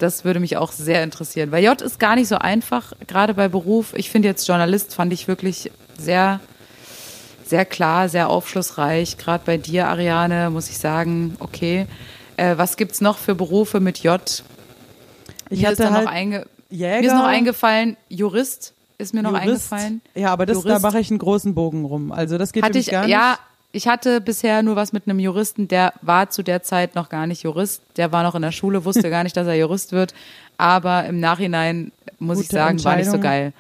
[0.03, 1.53] Das würde mich auch sehr interessieren.
[1.53, 3.95] Weil J ist gar nicht so einfach, gerade bei Beruf.
[3.95, 6.41] Ich finde jetzt Journalist fand ich wirklich sehr,
[7.45, 9.17] sehr klar, sehr aufschlussreich.
[9.17, 11.87] Gerade bei dir, Ariane, muss ich sagen, okay.
[12.37, 14.43] Äh, was gibt's noch für Berufe mit J?
[15.51, 19.23] ich mir ist hatte halt noch einge Jäger, mir ist noch eingefallen, Jurist ist mir
[19.23, 19.73] noch Jurist.
[19.73, 20.01] eingefallen.
[20.15, 22.11] Ja, aber das, da mache ich einen großen Bogen rum.
[22.11, 23.11] Also das geht Hatte mich ich, gar nicht.
[23.11, 23.39] ja,
[23.73, 27.27] ich hatte bisher nur was mit einem Juristen, der war zu der Zeit noch gar
[27.27, 27.83] nicht Jurist.
[27.97, 30.15] Der war noch in der Schule, wusste gar nicht, dass er Jurist wird.
[30.59, 33.53] Aber im Nachhinein, muss ich Gute sagen, war nicht so geil.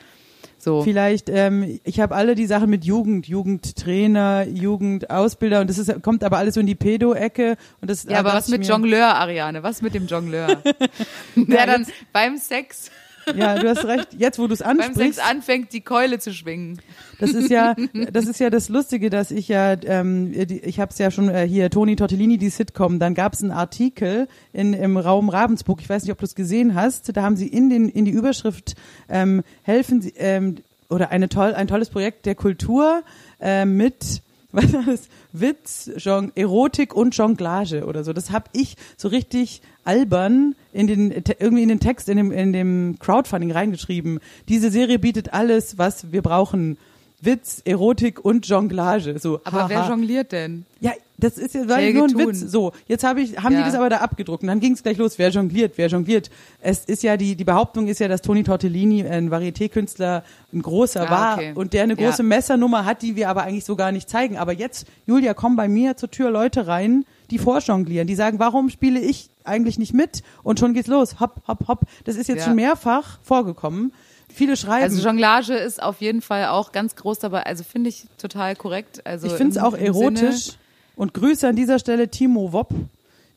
[0.59, 0.83] So.
[0.83, 6.23] Vielleicht, ähm, ich habe alle die Sachen mit Jugend, Jugendtrainer, Jugendausbilder und das ist, kommt
[6.23, 7.57] aber alles so in die Pedo-Ecke.
[7.81, 9.65] Und das, Ja, aber was mit ich Jongleur, Ariane?
[9.65, 10.63] Was mit dem Jongleur?
[11.35, 12.93] der dann beim Sex,
[13.35, 14.09] Ja, du hast recht.
[14.17, 16.81] Jetzt, wo du es beim Sex ansprichst, anfängt, die Keule zu schwingen.
[17.19, 17.75] das ist ja,
[18.13, 21.29] das ist ja das Lustige, dass ich ja, ähm, die, ich habe es ja schon
[21.29, 22.99] äh, hier Toni Tortellini die Sitcom.
[22.99, 25.81] Dann gab es einen Artikel in im Raum Ravensburg.
[25.81, 27.17] Ich weiß nicht, ob du es gesehen hast.
[27.17, 28.75] Da haben sie in den in die Überschrift
[29.09, 30.57] ähm, helfen sie ähm,
[30.89, 33.03] oder eine toll ein tolles Projekt der Kultur
[33.41, 34.23] äh, mit
[34.55, 34.85] was war?
[35.33, 38.13] Witz, Jon Erotik und Jonglage oder so.
[38.13, 42.53] Das habe ich so richtig albern in den irgendwie in den Text in dem in
[42.53, 44.21] dem Crowdfunding reingeschrieben.
[44.49, 46.77] Diese Serie bietet alles, was wir brauchen.
[47.23, 49.19] Witz, Erotik und Jonglage.
[49.19, 49.41] So.
[49.45, 49.91] Aber wer haha.
[49.91, 50.67] jongliert denn?
[50.81, 52.19] Ja, das ist ja war Helge nur ein.
[52.19, 52.41] Witz.
[52.41, 53.65] So, jetzt habe ich, haben die Ja.
[53.67, 55.19] das aber da abgedruckt und dann ging es gleich los.
[55.21, 55.75] Wer jongliert?
[55.77, 56.31] Wer jongliert?
[56.61, 61.07] Es ist ja die die Behauptung ist ja, dass Toni Tortellini ein Varieté-Künstler, ein großer
[61.09, 61.53] Ah, war okay.
[61.55, 62.09] und der eine Ja.
[62.09, 64.37] große Messernummer hat, die wir aber eigentlich so gar nicht zeigen.
[64.37, 68.69] Aber jetzt, Julia, kommen bei mir zur Tür Leute rein, die vorjonglieren, die sagen, warum
[68.69, 70.23] spiele ich eigentlich nicht mit?
[70.43, 71.21] Und schon geht's los.
[71.21, 71.81] Hopp, hopp, hopp.
[72.05, 72.45] Das ist jetzt Ja.
[72.47, 73.93] schon mehrfach vorgekommen.
[74.35, 74.85] Viele schreiben.
[74.85, 77.45] Also Jonglage ist auf jeden Fall auch ganz groß dabei.
[77.45, 79.01] Also finde ich total korrekt.
[79.07, 80.45] Also Ich finde es auch erotisch.
[80.45, 80.57] Sinne-
[80.97, 82.71] Und Grüße an dieser Stelle Timo Wopp,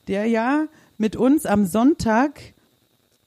[0.07, 0.65] der ja
[0.97, 2.39] mit uns am Sonntag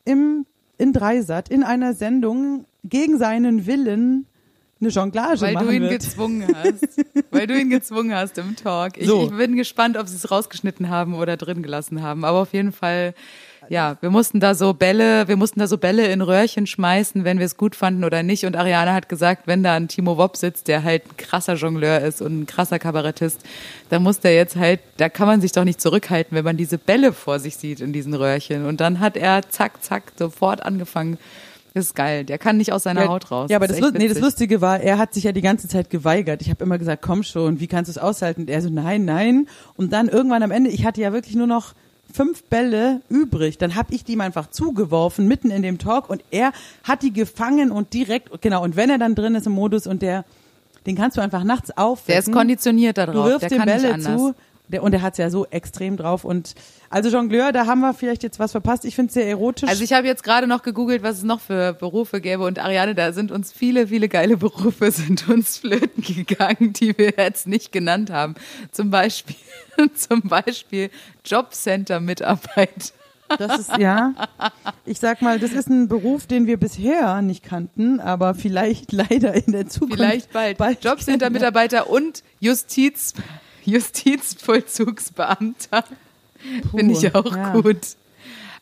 [0.05, 0.47] im,
[0.79, 4.27] in Dreisat in einer Sendung gegen seinen Willen
[4.81, 5.93] eine Jonglage Weil machen du ihn wird.
[6.03, 6.87] gezwungen hast.
[7.33, 8.97] Weil du ihn gezwungen hast im Talk.
[8.97, 9.25] Ich, So.
[9.25, 12.25] ich bin gespannt, ob sie es rausgeschnitten haben oder drin gelassen haben.
[12.25, 13.13] Aber auf jeden Fall,
[13.69, 17.39] ja, wir mussten da so Bälle, wir mussten da so Bälle in Röhrchen schmeißen, wenn
[17.39, 18.45] wir es gut fanden oder nicht.
[18.45, 22.01] Und Ariane hat gesagt, wenn da ein Timo Wopp sitzt, der halt ein krasser Jongleur
[22.01, 23.41] ist und ein krasser Kabarettist,
[23.91, 26.79] dann muss der jetzt halt, da kann man sich doch nicht zurückhalten, wenn man diese
[26.79, 28.67] Bälle vor sich sieht in diesen Röhrchen.
[28.67, 31.19] Und dann hat er zack, zack, sofort angefangen.
[31.75, 32.25] Das ist geil.
[32.25, 33.51] Der kann nicht aus seiner Ja, Haut raus.
[33.51, 34.19] Ja, aber das, Lu- nee, das.
[34.19, 36.41] Lustige war, er hat sich ja die ganze Zeit geweigert.
[36.43, 38.41] Ich habe immer gesagt, komm schon, wie kannst du es aushalten?
[38.43, 39.47] Und er so, nein, nein.
[39.77, 41.75] Und dann irgendwann am Ende, ich hatte ja wirklich nur noch
[42.13, 43.59] fünf Bälle übrig.
[43.59, 46.09] Dann habe ich die ihm einfach zugeworfen, mitten in dem Talk.
[46.11, 46.53] Und er
[46.85, 50.03] hat die gefangen und direkt, genau, und wenn er dann drin ist im Modus und
[50.03, 50.25] der,
[50.87, 52.07] den kannst du einfach nachts aufwecken.
[52.13, 53.27] Der ist konditioniert Du darauf.
[53.27, 54.35] wirfst der den Bälle zu
[54.71, 56.25] Der, und er hat's ja so extrem drauf.
[56.25, 56.55] Und
[56.91, 58.85] also Jongleur, da haben wir vielleicht jetzt was verpasst.
[58.85, 59.69] Ich finde es sehr erotisch.
[59.69, 62.95] Also ich habe jetzt gerade noch gegoogelt, was es noch für Berufe gäbe und Ariane,
[62.95, 67.73] da sind uns viele, viele geile Berufe sind uns flöten gegangen, die wir jetzt nicht
[67.73, 68.35] genannt haben.
[68.73, 69.37] Zum Beispiel,
[69.95, 70.91] zum Beispiel
[71.25, 72.93] Jobcenter-Mitarbeit.
[73.39, 74.15] Das ist, ja,
[74.87, 79.35] ich sag mal, das ist ein Beruf, den wir bisher nicht kannten, aber vielleicht leider
[79.35, 79.97] in der Zukunft.
[79.97, 80.57] Vielleicht bald.
[80.57, 83.13] bald Jobcenter-Mitarbeiter und Justiz,
[83.65, 85.85] Justizvollzugsbeamter.
[86.71, 87.53] Finde ich auch ja.
[87.53, 87.99] gut.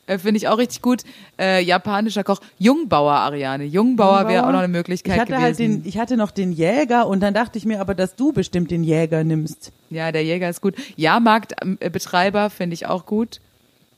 [0.06, 1.02] Äh, Finde ich auch richtig gut.
[1.38, 2.40] Äh, japanischer Koch.
[2.58, 3.64] Jungbauer, Ariane.
[3.64, 4.28] Jungbauer, Jungbauer.
[4.28, 5.44] wäre auch noch eine Möglichkeit ich hatte gewesen.
[5.44, 8.32] Halt den, ich hatte noch den Jäger und dann dachte ich mir aber, dass du
[8.32, 9.72] bestimmt den Jäger nimmst.
[9.90, 10.74] Ja, der Jäger ist gut.
[10.96, 13.40] Jahrmarktbetreiber finde ich auch gut.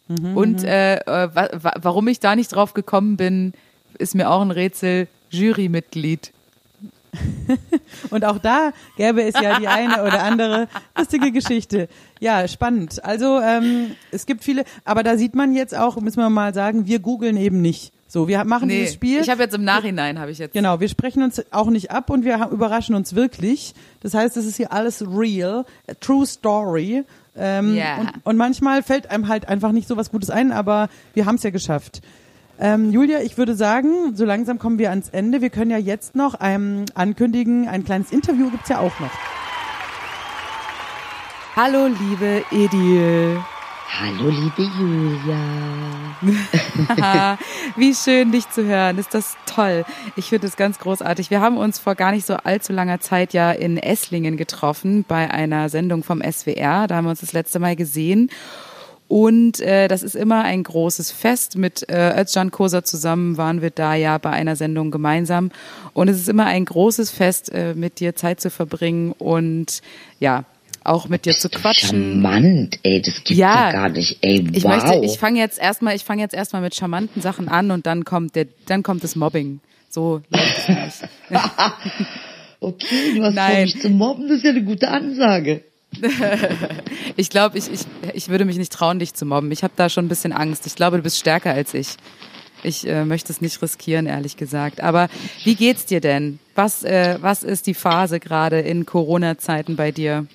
[0.09, 1.01] Mhm, und äh, äh
[1.35, 3.53] wa warum ich da nicht drauf gekommen bin,
[3.99, 5.09] ist mir auch ein Rätsel.
[5.31, 6.33] Jurymitglied.
[8.11, 11.89] Und auch da gäbe es ja die eine oder andere lustige Geschichte.
[12.21, 13.05] Ja, spannend.
[13.05, 16.87] Also ähm, es gibt viele, aber da sieht man jetzt auch, müssen wir mal sagen,
[16.87, 17.93] wir googeln eben nicht.
[18.11, 19.21] So, wir machen nee, dieses Spiel.
[19.21, 20.55] Ich habe jetzt im Nachhinein habe ich jetzt.
[20.55, 23.75] Genau, wir sprechen uns auch nicht ab und wir überraschen uns wirklich.
[24.01, 25.67] Das heißt, es ist hier alles real,
[26.01, 27.05] true story.
[27.37, 27.99] Ähm, yeah.
[27.99, 31.37] und, und manchmal fällt einem halt einfach nicht so was Gutes ein, aber wir haben
[31.37, 32.01] es ja geschafft.
[32.61, 35.41] Ähm, Julia, ich würde sagen, so langsam kommen wir ans Ende.
[35.41, 39.13] Wir können ja jetzt noch ähm, ankündigen, ein kleines Interview gibt's ja auch noch.
[41.55, 43.41] Hallo, liebe Edil.
[43.91, 45.39] Hallo, liebe Julia.
[47.77, 48.99] Wie schön, dich zu hören.
[48.99, 49.85] Ist das toll.
[50.15, 51.31] Ich finde es ganz großartig.
[51.31, 55.31] Wir haben uns vor gar nicht so allzu langer Zeit ja in Esslingen getroffen bei
[55.31, 56.87] einer Sendung vom SWR.
[56.87, 58.31] Da haben wir uns das letzte Mal gesehen.
[59.09, 61.57] Und äh, das ist immer ein großes Fest.
[61.57, 65.51] Mit äh, Özcan Kosa zusammen waren wir da ja bei einer Sendung gemeinsam.
[65.95, 69.81] Und es ist immer ein großes Fest, äh, mit dir Zeit zu verbringen und
[70.21, 70.45] ja,
[70.85, 72.23] auch mit dir zu quatschen.
[72.23, 74.57] Charmant, ey, das gibt's ja, ja gar nicht, ey, wow.
[74.57, 77.87] Ich möchte, ich fange jetzt erstmal, ich fange jetzt erstmal mit charmanten Sachen an und
[77.87, 79.61] dann kommt der, dann kommt das Mobbing.
[79.91, 81.11] So läuft es nicht.
[82.61, 83.55] okay, du hast Nein.
[83.55, 85.63] vor, mich zu mobben, das ist ja eine gute Ansage.
[87.17, 87.81] ich glaube, ich, ich,
[88.15, 89.51] ich würde mich nicht trauen, dich zu mobben.
[89.53, 90.67] Ich habe da schon ein bisschen Angst.
[90.67, 91.97] Ich glaube, du bist stärker als ich.
[92.63, 94.81] Ich äh, möchte es nicht riskieren, ehrlich gesagt.
[94.81, 95.09] Aber
[95.45, 96.39] wie geht's dir denn?
[96.55, 100.27] Was, äh, was ist die Phase gerade in Corona-Zeiten bei dir?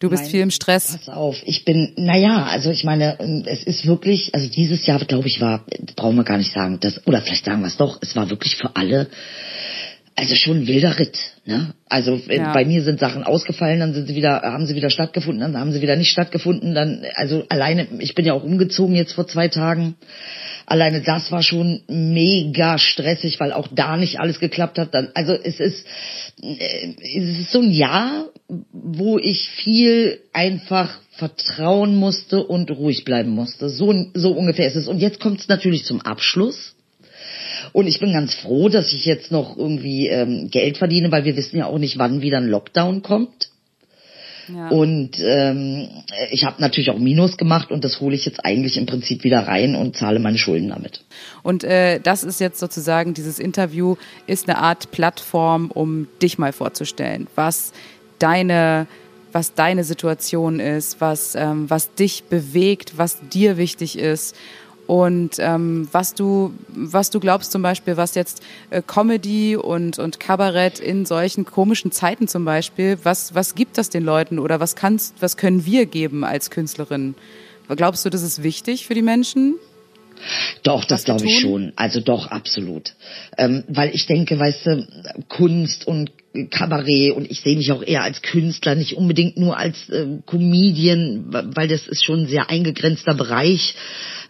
[0.00, 0.98] Du bist Nein, viel im Stress.
[0.98, 3.16] Pass auf, ich bin, naja, also ich meine,
[3.46, 5.64] es ist wirklich, also dieses Jahr, glaube ich, war,
[5.94, 8.56] brauchen wir gar nicht sagen, das, oder vielleicht sagen wir es doch, es war wirklich
[8.56, 9.08] für alle
[10.14, 11.18] also schon ein wilder Ritt.
[11.46, 11.74] Ne?
[11.88, 12.52] Also äh, ja.
[12.52, 15.72] bei mir sind Sachen ausgefallen, dann sind sie wieder, haben sie wieder stattgefunden, dann haben
[15.72, 16.74] sie wieder nicht stattgefunden.
[16.74, 19.96] Dann, also alleine, ich bin ja auch umgezogen jetzt vor zwei Tagen.
[20.66, 24.94] Alleine das war schon mega stressig, weil auch da nicht alles geklappt hat.
[25.14, 25.86] Also es ist,
[26.42, 28.26] äh, es ist so ein Jahr,
[28.72, 33.68] wo ich viel einfach vertrauen musste und ruhig bleiben musste.
[33.68, 34.88] So, so ungefähr ist es.
[34.88, 36.71] Und jetzt kommt es natürlich zum Abschluss.
[37.72, 41.36] Und ich bin ganz froh, dass ich jetzt noch irgendwie ähm, Geld verdiene, weil wir
[41.36, 43.48] wissen ja auch nicht, wann wieder ein Lockdown kommt.
[44.48, 44.68] Ja.
[44.68, 45.88] Und ähm,
[46.30, 49.46] ich habe natürlich auch Minus gemacht und das hole ich jetzt eigentlich im Prinzip wieder
[49.46, 51.04] rein und zahle meine Schulden damit.
[51.42, 53.96] Und äh, das ist jetzt sozusagen, dieses Interview
[54.26, 57.72] ist eine Art Plattform, um dich mal vorzustellen, was
[58.18, 58.86] deine
[59.34, 64.36] was deine Situation ist, was, ähm, was dich bewegt, was dir wichtig ist
[64.86, 70.20] und ähm, was du was du glaubst zum Beispiel, was jetzt äh, Comedy und und
[70.20, 74.76] Kabarett in solchen komischen Zeiten zum Beispiel, was was gibt das den Leuten oder was
[74.76, 77.14] kannst was können wir geben als Künstlerin?
[77.68, 79.54] Glaubst du, das ist wichtig für die Menschen?
[80.62, 81.72] Doch, das glaube ich schon.
[81.76, 82.94] Also doch, absolut.
[83.36, 84.86] Ähm, weil ich denke, weißt du,
[85.28, 86.10] Kunst und
[86.50, 91.26] Kabarett und ich sehe mich auch eher als Künstler, nicht unbedingt nur als äh, Comedian,
[91.54, 93.74] weil das ist schon ein sehr eingegrenzter Bereich.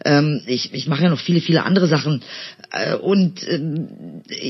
[0.05, 2.21] Ähm, ich ich mache ja noch viele, viele andere Sachen.
[2.71, 3.61] Äh, und äh,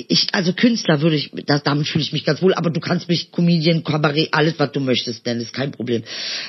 [0.07, 3.07] ich, also Künstler würde ich, das, damit fühle ich mich ganz wohl, aber du kannst
[3.07, 6.03] mich Comedian, Kabarett, alles, was du möchtest, denn ist kein Problem.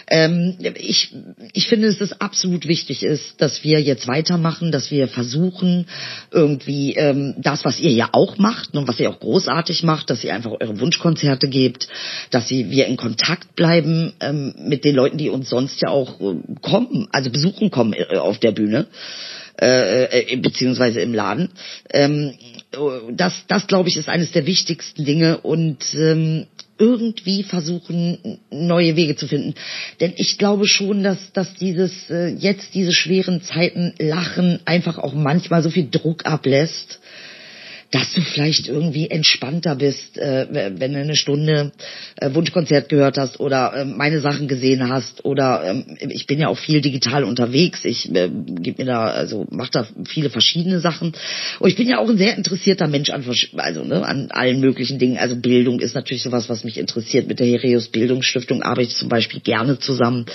[0.06, 1.12] Ähm, ich,
[1.52, 5.86] ich finde, dass es absolut wichtig ist, dass wir jetzt weitermachen, dass wir versuchen,
[6.30, 10.24] irgendwie ähm, das, was ihr ja auch macht und was ihr auch großartig macht, dass
[10.24, 11.88] ihr einfach eure Wunschkonzerte gebt,
[12.30, 16.20] dass sie, wir in Kontakt bleiben ähm, mit den Leuten, die uns sonst ja auch
[16.20, 18.86] äh, kommen, also besuchen kommen äh, auf der Bühne
[19.60, 21.50] äh, äh, beziehungsweise im Laden.
[21.92, 22.34] Ähm,
[23.12, 26.46] das, das glaube ich, ist eines der wichtigsten Dinge und ähm,
[26.76, 29.54] irgendwie versuchen, neue Wege zu finden.
[30.00, 35.14] Denn ich glaube schon, dass, dass dieses äh, jetzt diese schweren Zeiten Lachen einfach auch
[35.14, 36.98] manchmal so viel Druck ablässt
[37.90, 41.72] dass du vielleicht irgendwie entspannter bist, äh, wenn du eine Stunde
[42.16, 46.48] äh, Wunschkonzert gehört hast oder äh, meine Sachen gesehen hast oder ähm, ich bin ja
[46.48, 47.84] auch viel digital unterwegs.
[47.84, 51.12] Ich äh, gebe mir da also mache da viele verschiedene Sachen
[51.58, 53.24] und ich bin ja auch ein sehr interessierter Mensch an
[53.56, 55.18] also ne, an allen möglichen Dingen.
[55.18, 57.28] Also Bildung ist natürlich sowas, was mich interessiert.
[57.28, 60.26] Mit der Hereus Bildungsstiftung arbeite ich zum Beispiel gerne zusammen,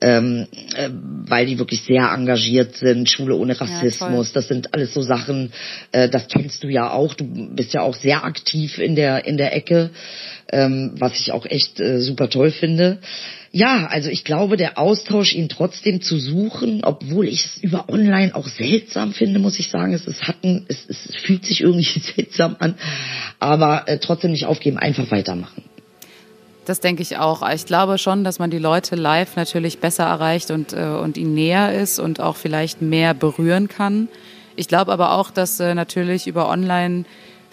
[0.00, 0.46] ähm,
[0.76, 0.90] äh,
[1.28, 3.10] weil die wirklich sehr engagiert sind.
[3.10, 5.52] Schule ohne Rassismus, ja, das sind alles so Sachen.
[5.92, 7.14] Äh, das kennst du ja auch.
[7.14, 9.90] Du bist ja auch sehr aktiv in der in der Ecke,
[10.52, 12.98] ähm, was ich auch echt äh, super toll finde.
[13.50, 18.34] Ja, also ich glaube, der Austausch, ihn trotzdem zu suchen, obwohl ich es über Online
[18.34, 19.94] auch seltsam finde, muss ich sagen.
[19.94, 22.74] Es, ist, hatten, es, es fühlt sich irgendwie seltsam an,
[23.38, 25.62] aber äh, trotzdem nicht aufgeben, einfach weitermachen.
[26.64, 27.48] Das denke ich auch.
[27.52, 31.34] Ich glaube schon, dass man die Leute live natürlich besser erreicht und, äh, und ihnen
[31.34, 34.08] näher ist und auch vielleicht mehr berühren kann.
[34.56, 37.04] Ich glaube aber auch, dass äh, natürlich über Online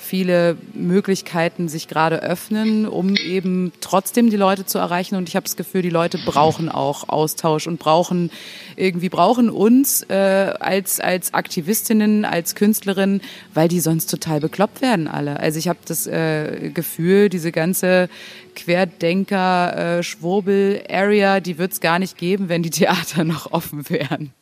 [0.02, 5.16] viele Möglichkeiten sich gerade öffnen, um eben trotzdem die Leute zu erreichen.
[5.16, 8.32] Und ich habe das Gefühl, die Leute brauchen auch Austausch und brauchen
[8.76, 13.22] irgendwie brauchen uns äh, als als Aktivistinnen, als Künstlerinnen,
[13.54, 15.40] weil die sonst total bekloppt werden alle.
[15.40, 18.10] Also ich habe das äh, Gefühl, diese ganze
[18.56, 24.34] Querdenker, äh, Schwurbel-Area, die wird es gar nicht geben, wenn die Theater noch offen wären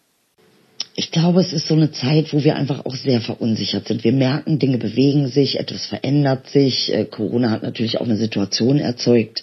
[0.99, 4.03] ich glaube, es ist so eine Zeit, wo wir einfach auch sehr verunsichert sind.
[4.03, 6.93] Wir merken, Dinge bewegen sich, etwas verändert sich.
[6.93, 9.41] Äh, Corona hat natürlich auch eine Situation erzeugt,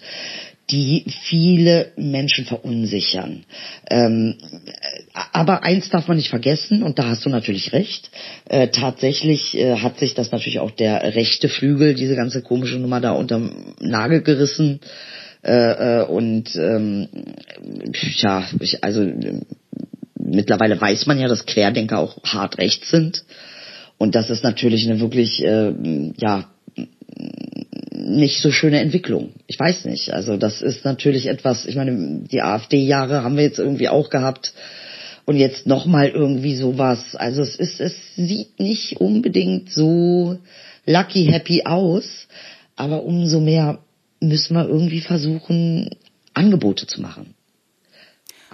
[0.69, 3.45] die viele Menschen verunsichern.
[3.89, 4.35] Ähm,
[5.33, 8.11] aber eins darf man nicht vergessen, und da hast du natürlich recht,
[8.51, 13.01] äh, tatsächlich äh, hat sich das natürlich auch der rechte Flügel, diese ganze komische Nummer
[13.01, 14.81] da unterm Nagel gerissen.
[15.43, 17.09] Äh, äh und ähm,
[18.19, 19.11] ja, ich, also
[20.29, 23.25] mittlerweile weiß man ja, dass Querdenker auch hart rechts sind.
[23.99, 25.73] Und das ist natürlich eine wirklich, äh,
[26.17, 26.51] ja,
[27.93, 29.31] nicht so schöne Entwicklung.
[29.47, 30.13] Ich weiß nicht.
[30.13, 34.53] Also das ist natürlich etwas, ich meine, die AfD-Jahre haben wir jetzt irgendwie auch gehabt.
[35.25, 37.17] Und jetzt nochmal irgendwie sowas.
[37.17, 40.39] Also es ist, es sieht nicht unbedingt so
[40.85, 42.29] lucky happy aus.
[42.77, 43.81] Aber umso mehr
[44.21, 45.91] müssen wir irgendwie versuchen,
[46.35, 47.36] Angebote zu machen.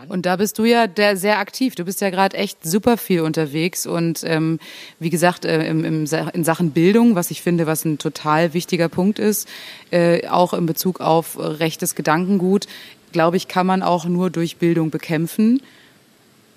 [0.08, 1.74] Und da bist du ja sehr aktiv.
[1.74, 3.86] Du bist ja gerade echt super viel unterwegs.
[3.86, 4.58] Und ähm,
[4.98, 8.88] wie gesagt äh, im, im, in Sachen Bildung, was ich finde, was ein total wichtiger
[8.88, 9.48] Punkt ist,
[9.90, 12.66] äh, auch in Bezug auf rechtes Gedankengut,
[13.12, 15.60] glaube ich, kann man auch nur durch Bildung bekämpfen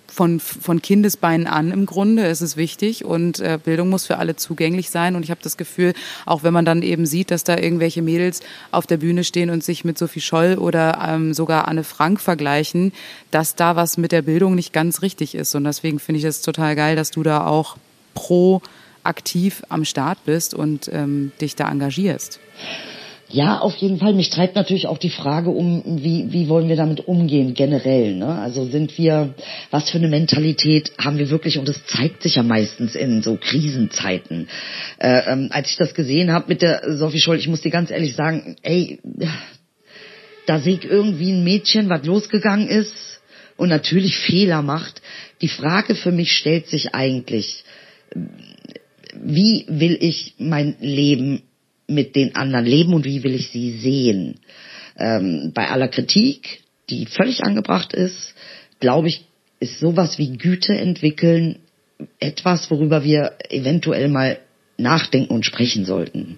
[0.08, 4.36] von, von Kindesbeinen an im Grunde ist es wichtig und äh, Bildung muss für alle
[4.36, 5.16] zugänglich sein.
[5.16, 5.94] Und ich habe das Gefühl,
[6.26, 8.42] auch wenn man dann eben sieht, dass da irgendwelche Mädels
[8.72, 12.94] auf der Bühne stehen und sich mit Sophie Scholl oder ähm, sogar Anne Frank vergleichen,
[13.32, 15.56] dass da was mit der Bildung nicht ganz richtig ist.
[15.56, 17.78] Und deswegen finde ich es total geil, dass du da auch
[18.14, 18.62] pro
[19.04, 22.40] aktiv am Start bist und ähm, dich da engagierst.
[23.36, 24.14] Ja, auf jeden Fall.
[24.14, 28.16] Mich treibt natürlich auch die Frage um, wie, wie wollen wir damit umgehen generell.
[28.16, 28.28] Ne?
[28.28, 29.34] Also sind wir,
[29.72, 33.36] was für eine Mentalität haben wir wirklich, und das zeigt sich ja meistens in so
[33.36, 34.48] Krisenzeiten.
[35.00, 37.92] Äh, ähm, als ich das gesehen habe mit der Sophie Scholl, ich muss dir ganz
[37.92, 39.02] ehrlich sagen, ey,
[40.46, 43.20] da sehe ich irgendwie ein Mädchen, was losgegangen ist
[43.58, 45.02] und natürlich Fehler macht.
[45.42, 47.66] Die Frage für mich stellt sich eigentlich,
[49.22, 51.42] wie will ich mein Leben
[51.88, 54.40] mit den anderen leben und wie will ich sie sehen.
[54.98, 58.34] Ähm, bei aller Kritik, die völlig angebracht ist,
[58.80, 59.26] glaube ich,
[59.60, 61.60] ist sowas wie Güte entwickeln
[62.20, 64.40] etwas, worüber wir eventuell mal
[64.78, 66.38] nachdenken und sprechen sollten.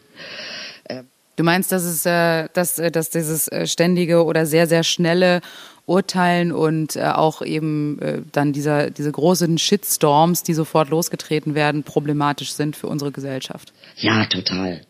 [1.38, 5.42] Du meinst, dass es, äh, dass, äh, dass dieses äh, ständige oder sehr, sehr schnelle
[5.86, 11.84] Urteilen und äh, auch eben äh, dann dieser, diese großen Shitstorms, die sofort losgetreten werden,
[11.84, 13.72] problematisch sind für unsere Gesellschaft?
[13.98, 14.82] Ja, total.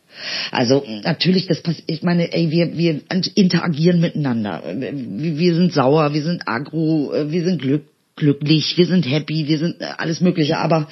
[0.52, 3.02] Also natürlich, das passiert, ich meine, ey, wir, wir
[3.35, 4.64] interagieren miteinander.
[4.65, 7.84] Wir sind sauer, wir sind agro, wir sind glück,
[8.15, 10.57] glücklich, wir sind happy, wir sind äh, alles Mögliche.
[10.57, 10.89] Aber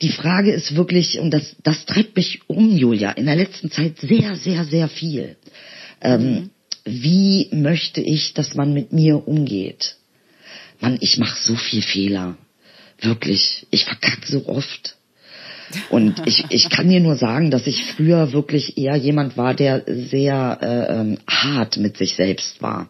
[0.00, 3.98] die Frage ist wirklich, und das, das treibt mich um, Julia, in der letzten Zeit
[3.98, 5.36] sehr, sehr, sehr viel.
[6.00, 6.50] Ähm, mhm.
[6.84, 9.96] Wie möchte ich, dass man mit mir umgeht?
[10.80, 12.36] Mann, ich mache so viel Fehler.
[13.00, 13.66] Wirklich.
[13.70, 14.96] Ich verkacke so oft.
[15.90, 19.82] Und ich, ich kann dir nur sagen, dass ich früher wirklich eher jemand war, der
[19.86, 22.88] sehr äh, ähm, hart mit sich selbst war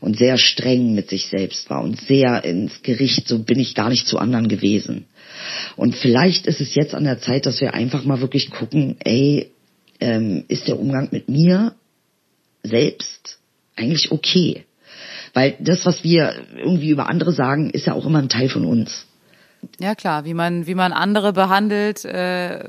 [0.00, 3.88] und sehr streng mit sich selbst war und sehr ins Gericht, so bin ich gar
[3.88, 5.06] nicht zu anderen gewesen.
[5.76, 9.50] Und vielleicht ist es jetzt an der Zeit, dass wir einfach mal wirklich gucken, ey,
[10.00, 11.74] ähm, ist der Umgang mit mir
[12.62, 13.38] selbst
[13.76, 14.64] eigentlich okay?
[15.32, 18.64] Weil das, was wir irgendwie über andere sagen, ist ja auch immer ein Teil von
[18.64, 19.06] uns.
[19.80, 22.68] Ja klar, wie man wie man andere behandelt, äh,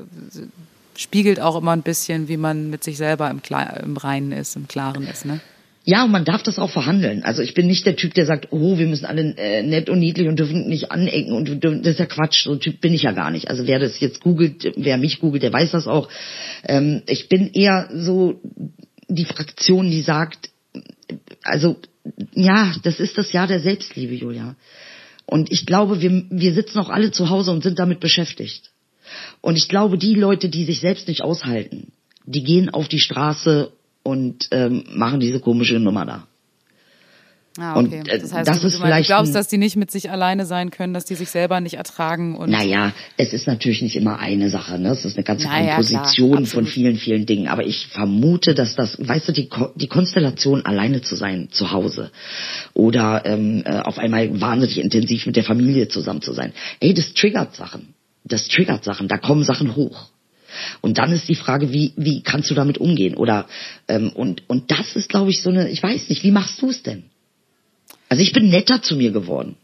[0.96, 4.56] spiegelt auch immer ein bisschen, wie man mit sich selber im, Kla im Reinen ist,
[4.56, 5.40] im Klaren ist, ne?
[5.88, 7.22] Ja, und man darf das auch verhandeln.
[7.22, 10.00] Also ich bin nicht der Typ, der sagt, oh, wir müssen alle äh, nett und
[10.00, 12.42] niedlich und dürfen nicht anecken und dürfen, das ist ja Quatsch.
[12.42, 13.48] So ein Typ bin ich ja gar nicht.
[13.48, 16.08] Also wer das jetzt googelt, wer mich googelt, der weiß das auch.
[16.64, 18.40] Ähm, ich bin eher so
[19.06, 20.50] die Fraktion, die sagt,
[21.44, 21.76] also
[22.34, 24.56] ja, das ist das Jahr der Selbstliebe, Julia.
[25.26, 28.70] Und ich glaube, wir, wir sitzen auch alle zu Hause und sind damit beschäftigt.
[29.40, 31.92] Und ich glaube, die Leute, die sich selbst nicht aushalten,
[32.24, 33.72] die gehen auf die Straße
[34.02, 36.26] und ähm, machen diese komische Nummer da.
[37.58, 38.00] Ah, okay.
[38.00, 40.10] Und, äh, das heißt, das du, ist vielleicht du glaubst, dass die nicht mit sich
[40.10, 42.50] alleine sein können, dass die sich selber nicht ertragen und.
[42.50, 44.90] Naja, es ist natürlich nicht immer eine Sache, ne?
[44.90, 47.48] Es ist eine ganze Naja, Komposition klar, von vielen, vielen Dingen.
[47.48, 51.70] Aber ich vermute, dass das, weißt du, die, Ko- die Konstellation alleine zu sein zu
[51.72, 52.10] Hause
[52.74, 57.14] oder ähm, äh, auf einmal wahnsinnig intensiv mit der Familie zusammen zu sein, ey, das
[57.14, 57.94] triggert Sachen.
[58.24, 59.08] Das triggert Sachen.
[59.08, 60.08] Da kommen Sachen hoch.
[60.80, 63.14] Und dann ist die Frage, wie, wie kannst du damit umgehen?
[63.14, 63.46] Oder
[63.88, 66.70] ähm, und, und das ist, glaube ich, so eine, ich weiß nicht, wie machst du
[66.70, 67.04] es denn?
[68.08, 69.56] Also ich bin netter zu mir geworden.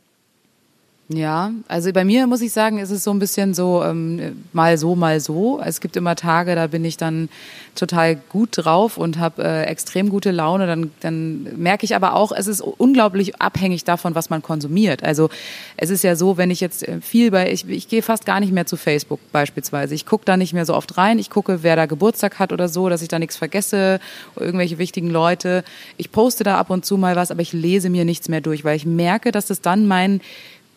[1.14, 4.78] Ja, also bei mir muss ich sagen, ist es so ein bisschen so ähm, mal
[4.78, 5.60] so, mal so.
[5.62, 7.28] Es gibt immer Tage, da bin ich dann
[7.74, 10.66] total gut drauf und habe äh, extrem gute Laune.
[10.66, 15.02] Dann, dann merke ich aber auch, es ist unglaublich abhängig davon, was man konsumiert.
[15.02, 15.28] Also
[15.76, 18.40] es ist ja so, wenn ich jetzt äh, viel bei, ich, ich gehe fast gar
[18.40, 19.94] nicht mehr zu Facebook beispielsweise.
[19.94, 21.18] Ich gucke da nicht mehr so oft rein.
[21.18, 24.00] Ich gucke, wer da Geburtstag hat oder so, dass ich da nichts vergesse,
[24.36, 25.62] irgendwelche wichtigen Leute.
[25.98, 28.64] Ich poste da ab und zu mal was, aber ich lese mir nichts mehr durch,
[28.64, 30.20] weil ich merke, dass es dann mein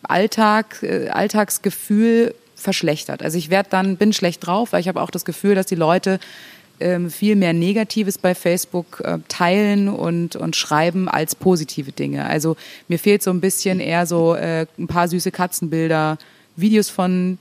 [0.08, 3.22] Alltag, äh, Alltagsgefühl verschlechtert.
[3.22, 5.74] Also ich werde dann, bin schlecht drauf, weil ich habe auch das Gefühl, dass die
[5.74, 6.18] Leute
[6.80, 12.26] ähm, viel mehr Negatives bei Facebook äh, teilen und, und schreiben als positive Dinge.
[12.26, 12.56] Also
[12.88, 16.18] mir fehlt so ein bisschen eher so äh, ein paar süße Katzenbilder,
[16.56, 17.38] Videos von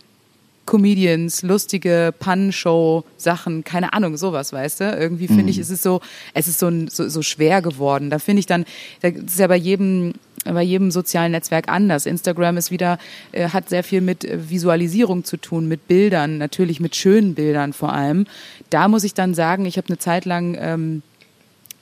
[0.66, 4.98] Comedians, lustige Pannenshow-Sachen, keine Ahnung, sowas, weißt du?
[4.98, 6.02] Irgendwie finde ich, ist es so,
[6.34, 8.10] es ist so, so, so schwer geworden.
[8.10, 8.66] Da finde ich dann,
[9.02, 10.14] das ist ja bei jedem,
[10.44, 12.06] bei jedem sozialen Netzwerk anders.
[12.06, 12.98] Instagram ist wieder,
[13.32, 17.74] äh, hat sehr viel mit äh, Visualisierung zu tun, mit Bildern, natürlich mit schönen Bildern
[17.74, 18.26] vor allem.
[18.70, 21.02] Da muss ich dann sagen, ich habe eine Zeit lang ähm,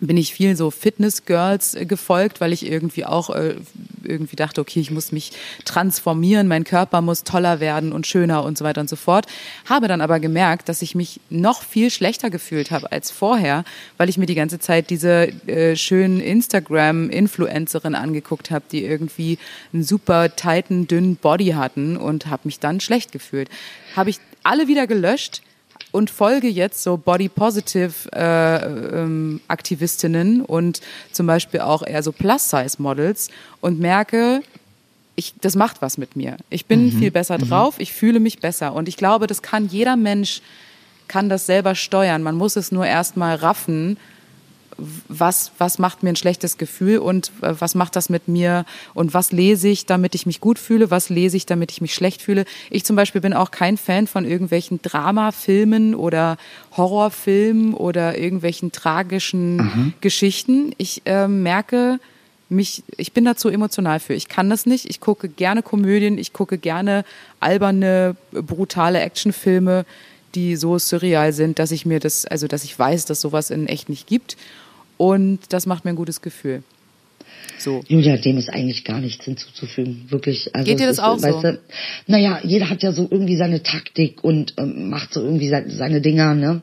[0.07, 3.55] bin ich viel so Fitness-Girls äh, gefolgt, weil ich irgendwie auch äh,
[4.03, 5.31] irgendwie dachte, okay, ich muss mich
[5.65, 9.25] transformieren, mein Körper muss toller werden und schöner und so weiter und so fort.
[9.65, 13.63] Habe dann aber gemerkt, dass ich mich noch viel schlechter gefühlt habe als vorher,
[13.97, 19.37] weil ich mir die ganze Zeit diese äh, schönen Instagram-Influencerin angeguckt habe, die irgendwie
[19.73, 23.49] einen super tighten, dünnen Body hatten und habe mich dann schlecht gefühlt.
[23.95, 25.41] Habe ich alle wieder gelöscht,
[25.93, 32.11] und folge jetzt so Body Positive äh, ähm, Aktivistinnen und zum Beispiel auch eher so
[32.11, 33.29] Plus Size Models
[33.61, 34.41] und merke,
[35.15, 36.37] ich, das macht was mit mir.
[36.49, 39.95] Ich bin viel besser drauf, ich fühle mich besser und ich glaube, das kann jeder
[39.95, 40.41] Mensch
[41.07, 42.23] kann das selber steuern.
[42.23, 43.97] Man muss es nur erstmal raffen,
[44.77, 49.13] was, was macht mir ein schlechtes Gefühl und äh, was macht das mit mir und
[49.13, 52.21] was lese ich, damit ich mich gut fühle, was lese ich, damit ich mich schlecht
[52.21, 52.45] fühle.
[52.69, 56.37] Ich zum Beispiel bin auch kein Fan von irgendwelchen Dramafilmen oder
[56.75, 60.73] Horrorfilmen oder irgendwelchen tragischen Geschichten.
[60.77, 61.99] Ich äh, merke,
[62.49, 64.13] mich, ich bin dazu emotional für.
[64.13, 64.89] Ich kann das nicht.
[64.89, 67.03] Ich gucke gerne Komödien, ich gucke gerne
[67.39, 69.85] alberne, brutale Actionfilme,
[70.35, 73.67] die so surreal sind, dass ich mir das, also dass ich weiß, dass sowas in
[73.67, 74.37] echt nicht gibt.
[74.97, 76.63] Und das macht mir ein gutes Gefühl.
[77.57, 77.83] So.
[77.87, 80.53] Julia, dem ist eigentlich gar nichts hinzuzufügen, wirklich.
[80.53, 81.51] Also Geht dir das auch weißt so?
[81.51, 81.59] Du,
[82.07, 86.01] naja, jeder hat ja so irgendwie seine Taktik und ähm, macht so irgendwie seine, seine
[86.01, 86.61] Dinger, ne?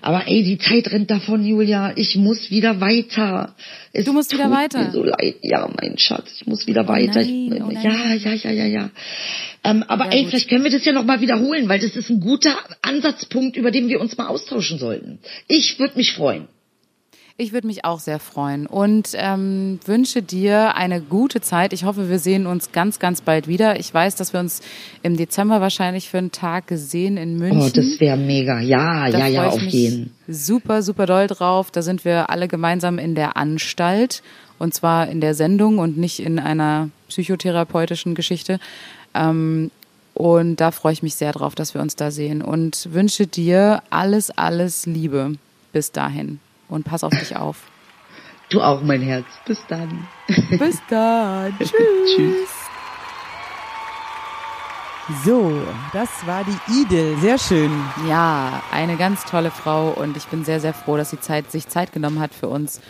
[0.00, 1.92] Aber ey, die Zeit rennt davon, Julia.
[1.96, 3.54] Ich muss wieder weiter.
[3.92, 4.90] Es Du musst wieder weiter?
[4.92, 5.36] So leid.
[5.42, 7.20] Ja, mein Schatz, ich muss wieder weiter.
[7.20, 7.70] nein, oh.
[7.70, 8.90] Ja, ja, ja, ja, ja.
[9.64, 10.30] Ähm, aber Ja, ey, gut.
[10.30, 13.70] vielleicht können wir das ja noch mal wiederholen, weil das ist ein guter Ansatzpunkt, über
[13.70, 15.18] den wir uns mal austauschen sollten.
[15.48, 16.48] Ich würde mich freuen.
[17.40, 21.72] Ich würde mich auch sehr freuen und ähm, wünsche dir eine gute Zeit.
[21.72, 23.78] Ich hoffe, wir sehen uns ganz, ganz bald wieder.
[23.78, 24.60] Ich weiß, dass wir uns
[25.04, 27.60] im Dezember wahrscheinlich für einen Tag gesehen in München.
[27.60, 28.58] Oh, das wäre mega.
[28.58, 30.12] Ja, Da ja, ja, auf jeden.
[30.26, 31.70] Super, super doll drauf.
[31.70, 34.24] Da sind wir alle gemeinsam in der Anstalt
[34.58, 38.58] und zwar in der Sendung und nicht in einer psychotherapeutischen Geschichte.
[39.14, 39.70] Ähm,
[40.12, 43.84] und da freue ich mich sehr drauf, dass wir uns da sehen und wünsche dir
[43.90, 45.36] alles, alles Liebe
[45.72, 47.56] bis dahin und pass auf dich auf.
[48.50, 49.26] Du auch, mein Herz.
[49.46, 50.08] Bis dann.
[50.58, 51.56] Bis dann.
[51.58, 51.70] Tschüss.
[52.16, 52.48] Tschüss.
[55.24, 55.62] So,
[55.94, 57.16] das war die Idel.
[57.18, 57.70] Sehr schön.
[58.06, 61.68] Ja, eine ganz tolle Frau und ich bin sehr, sehr froh, dass sie Zeit, sich
[61.68, 62.82] Zeit genommen hat für uns.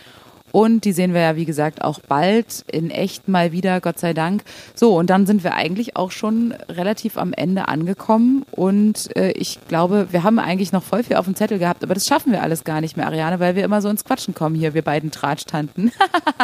[0.51, 4.13] Und die sehen wir ja, wie gesagt, auch bald in echt mal wieder, Gott sei
[4.13, 4.43] Dank.
[4.75, 8.45] So, und dann sind wir eigentlich auch schon relativ am Ende angekommen.
[8.51, 11.93] Und äh, ich glaube, wir haben eigentlich noch voll viel auf dem Zettel gehabt, aber
[11.93, 14.55] das schaffen wir alles gar nicht mehr, Ariane, weil wir immer so ins Quatschen kommen
[14.55, 15.91] hier, wir beiden Tratschtanten.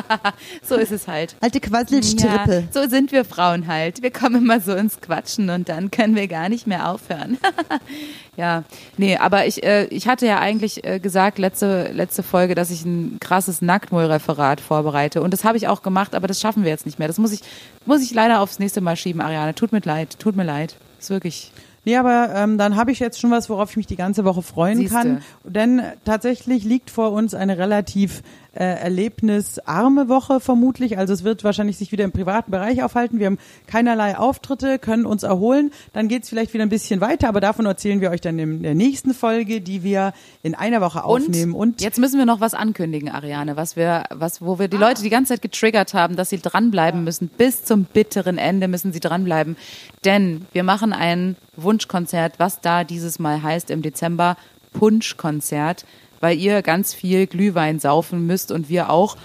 [0.63, 1.35] so ist es halt.
[1.41, 2.67] Alte Quasselstrippe.
[2.71, 4.01] Ja, so sind wir Frauen halt.
[4.01, 7.37] Wir kommen immer so ins Quatschen und dann können wir gar nicht mehr aufhören.
[8.37, 8.63] ja,
[8.97, 12.83] nee, aber ich, äh, ich hatte ja eigentlich äh, gesagt, letzte, letzte Folge, dass ich
[12.83, 15.21] ein krasses Nacktmull-Referat vorbereite.
[15.21, 17.07] Und das habe ich auch gemacht, aber das schaffen wir jetzt nicht mehr.
[17.07, 17.41] Das muss ich,
[17.85, 19.55] muss ich leider aufs nächste Mal schieben, Ariane.
[19.55, 20.75] Tut mir leid, tut mir leid.
[20.99, 21.51] Ist wirklich.
[21.85, 24.41] Nee, aber ähm, dann habe ich jetzt schon was, worauf ich mich die ganze Woche
[24.41, 24.95] freuen Siehste.
[24.95, 25.21] kann.
[25.43, 28.23] Denn tatsächlich liegt vor uns eine relativ
[28.55, 30.97] äh, erlebnisarme Woche vermutlich.
[30.97, 33.19] Also es wird wahrscheinlich sich wieder im privaten Bereich aufhalten.
[33.19, 33.37] Wir haben
[33.67, 35.71] keinerlei Auftritte, können uns erholen.
[35.93, 38.75] Dann geht's vielleicht wieder ein bisschen weiter, aber davon erzählen wir euch dann in der
[38.75, 41.53] nächsten Folge, die wir in einer Woche aufnehmen.
[41.53, 45.03] Und, Jetzt müssen wir noch was ankündigen, Ariane, was wir, was, wo wir die Leute
[45.03, 47.27] die ganze Zeit getriggert haben, dass sie dranbleiben müssen.
[47.27, 49.57] Bis zum bitteren Ende müssen sie dranbleiben.
[50.05, 54.37] Denn wir machen ein Wunschkonzert, was da dieses Mal heißt im Dezember
[54.73, 55.85] Punschkonzert,
[56.19, 59.17] weil ihr ganz viel Glühwein saufen müsst und wir auch.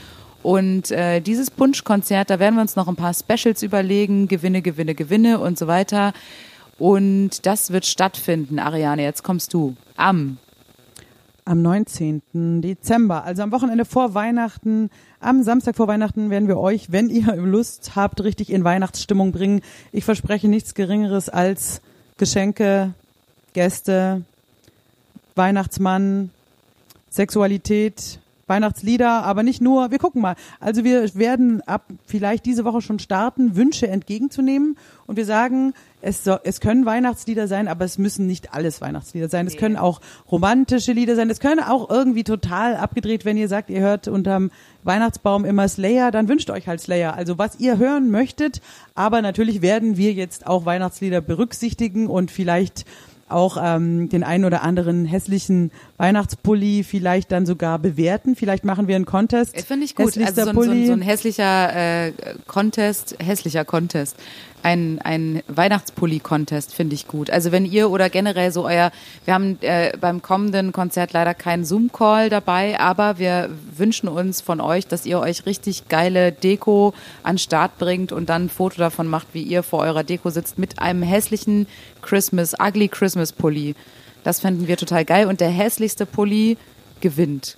[0.42, 4.94] Und äh, dieses Punschkonzert, da werden wir uns noch ein paar Specials überlegen, Gewinne, Gewinne,
[4.94, 6.12] Gewinne und so weiter.
[6.78, 9.76] Und das wird stattfinden, Ariane, jetzt kommst du.
[9.96, 10.38] Am
[11.50, 12.62] am 19.
[12.62, 14.88] Dezember, also am Wochenende vor Weihnachten,
[15.18, 19.60] am Samstag vor Weihnachten werden wir euch, wenn ihr Lust habt, richtig in Weihnachtsstimmung bringen.
[19.90, 21.80] Ich verspreche nichts Geringeres als
[22.18, 22.94] Geschenke,
[23.52, 24.22] Gäste,
[25.34, 26.30] Weihnachtsmann,
[27.10, 28.20] Sexualität,
[28.50, 29.90] Weihnachtslieder, aber nicht nur.
[29.90, 30.34] Wir gucken mal.
[30.58, 34.76] Also wir werden ab vielleicht diese Woche schon starten, Wünsche entgegenzunehmen
[35.06, 35.72] und wir sagen,
[36.02, 39.46] es, soll, es können Weihnachtslieder sein, aber es müssen nicht alles Weihnachtslieder sein.
[39.46, 40.00] Es können auch
[40.30, 41.30] romantische Lieder sein.
[41.30, 44.50] Es können auch irgendwie total abgedreht, wenn ihr sagt, ihr hört unterm
[44.82, 47.14] Weihnachtsbaum immer Slayer, dann wünscht euch halt Slayer.
[47.14, 48.60] Also was ihr hören möchtet,
[48.94, 52.86] aber natürlich werden wir jetzt auch Weihnachtslieder berücksichtigen und vielleicht
[53.30, 55.70] auch ähm, den einen oder anderen hässlichen
[56.00, 58.34] Weihnachtspulli vielleicht dann sogar bewerten.
[58.34, 59.54] Vielleicht machen wir einen Contest.
[59.60, 60.16] Finde ich gut.
[60.16, 60.86] Also so, ein- so, ein- Pulli.
[60.86, 62.12] so ein hässlicher äh,
[62.46, 64.16] Contest, hässlicher Contest.
[64.62, 67.30] Ein, ein Weihnachtspulli-Contest finde ich gut.
[67.30, 68.92] Also wenn ihr oder generell so euer,
[69.24, 74.60] wir haben äh, beim kommenden Konzert leider keinen Zoom-Call dabei, aber wir wünschen uns von
[74.60, 79.06] euch, dass ihr euch richtig geile Deko an Start bringt und dann ein Foto davon
[79.06, 81.66] macht, wie ihr vor eurer Deko sitzt mit einem hässlichen
[82.02, 83.74] Christmas, ugly Christmas Pulli.
[84.22, 86.56] Das fänden wir total geil und der hässlichste Pulli
[87.00, 87.56] gewinnt.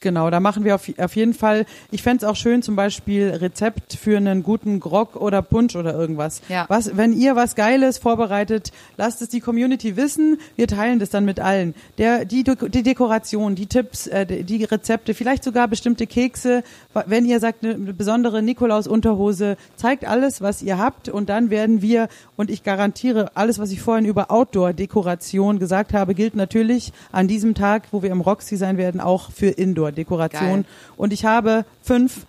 [0.00, 1.66] Genau, da machen wir auf, auf jeden Fall.
[1.90, 6.40] Ich fänd's auch schön, zum Beispiel Rezept für einen guten Grog oder Punsch oder irgendwas.
[6.48, 6.66] Ja.
[6.68, 10.38] Was, wenn ihr was Geiles vorbereitet, lasst es die Community wissen.
[10.56, 11.74] Wir teilen das dann mit allen.
[11.98, 16.62] Der, die, die Dekoration, die Tipps, äh, die die Rezepte, vielleicht sogar bestimmte Kekse.
[17.06, 22.08] Wenn ihr sagt, eine besondere Nikolaus-Unterhose, zeigt alles, was ihr habt und dann werden wir,
[22.36, 27.54] und ich garantiere, alles, was ich vorhin über Outdoor-Dekoration gesagt habe, gilt natürlich an diesem
[27.54, 30.64] Tag, wo wir im Roxy sein werden, auch für Indoor-Dekoration.
[30.96, 32.26] Und ich habe fünf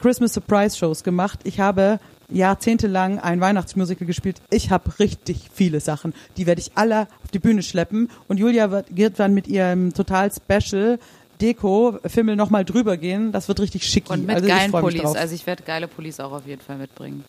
[0.00, 1.40] Christmas Surprise Shows gemacht.
[1.44, 1.98] Ich habe
[2.30, 4.40] jahrzehntelang ein Weihnachtsmusical gespielt.
[4.50, 6.14] Ich habe richtig viele Sachen.
[6.36, 8.08] Die werde ich alle auf die Bühne schleppen.
[8.28, 10.98] Und Julia wird, wird dann mit ihrem total Special
[11.40, 13.32] Deko Fimmel nochmal drüber gehen.
[13.32, 14.08] Das wird richtig schick.
[14.10, 15.04] Und mit also geilen Pullis.
[15.04, 17.24] Also ich werde geile Pullis auch auf jeden Fall mitbringen.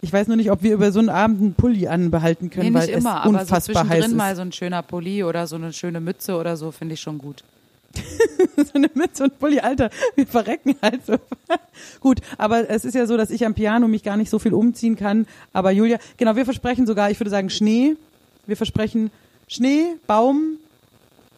[0.00, 2.78] Ich weiß nur nicht, ob wir über so einen Abend einen Pulli anbehalten können, Nee,
[2.78, 4.14] nicht weil immer, es aber so unfassbar heiß ist.
[4.14, 7.18] mal so ein schöner Pulli oder so eine schöne Mütze oder so finde ich schon
[7.18, 7.42] gut.
[8.56, 11.16] so eine Mütze und Pulli, Alter, wir verrecken halt so.
[12.00, 14.54] Gut, aber es ist ja so, dass ich am Piano mich gar nicht so viel
[14.54, 15.26] umziehen kann.
[15.52, 17.96] Aber Julia, genau, wir versprechen sogar, ich würde sagen Schnee.
[18.46, 19.10] Wir versprechen
[19.48, 20.58] Schnee, Baum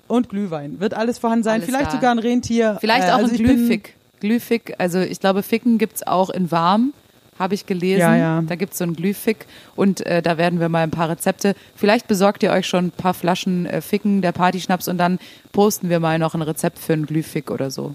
[0.07, 0.81] und Glühwein.
[0.81, 1.55] Wird alles vorhanden sein.
[1.55, 1.97] Alles Vielleicht da.
[1.97, 2.77] sogar ein Rentier.
[2.81, 3.95] Vielleicht Äh, auch also ein Glühfick.
[4.21, 6.93] Glühfick, also ich glaube, Ficken gibt's auch in warm,
[7.39, 8.01] habe ich gelesen.
[8.01, 8.43] Ja, ja.
[8.43, 9.47] Da gibt's so einen Glühfick
[9.77, 11.55] und äh, da werden wir mal ein paar Rezepte.
[11.75, 15.19] Vielleicht besorgt ihr euch schon ein paar Flaschen äh, Ficken, der Partyschnaps und dann
[15.53, 17.95] posten wir mal noch ein Rezept für einen Glühfick oder so.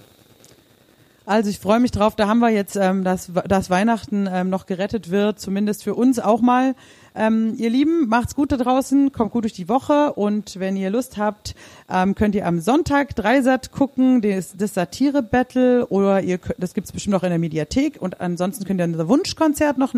[1.26, 2.16] Also ich freue mich drauf.
[2.16, 6.20] Da haben wir jetzt, ähm, dass, dass Weihnachten ähm, noch gerettet wird, zumindest für uns
[6.20, 6.76] auch mal.
[7.16, 10.90] Ähm, ihr Lieben, macht's gut da draußen, kommt gut durch die Woche und wenn ihr
[10.90, 11.54] Lust habt,
[11.90, 17.16] ähm, könnt ihr am Sonntag Dreisat gucken, das, das Satire-Battle oder ihr das gibt's bestimmt
[17.16, 19.94] auch in der Mediathek und ansonsten könnt ihr unser Wunschkonzert noch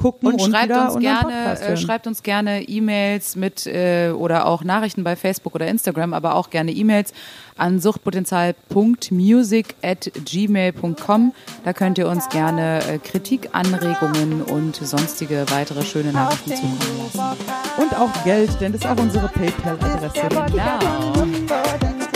[0.00, 4.64] nachgucken Und, schreibt wieder uns gerne, äh, schreibt uns gerne E-Mails mit äh, oder auch
[4.64, 7.12] Nachrichten bei Facebook oder Instagram, aber auch gerne E-Mails
[7.56, 11.32] an suchtpotenzial.music at gmail.com.
[11.64, 17.36] Da könnt ihr uns gerne äh, Kritik, Anregungen und sonstige weitere schöne Nachrichten zukommen lassen.
[17.78, 20.28] und auch Geld, denn das ist auch unsere PayPal-Adresse.
[20.28, 21.12] Genau.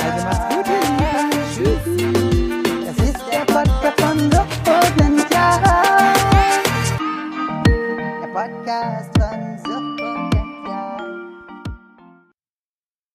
[0.02, 0.53] Also macht's
[8.44, 9.23] podcast.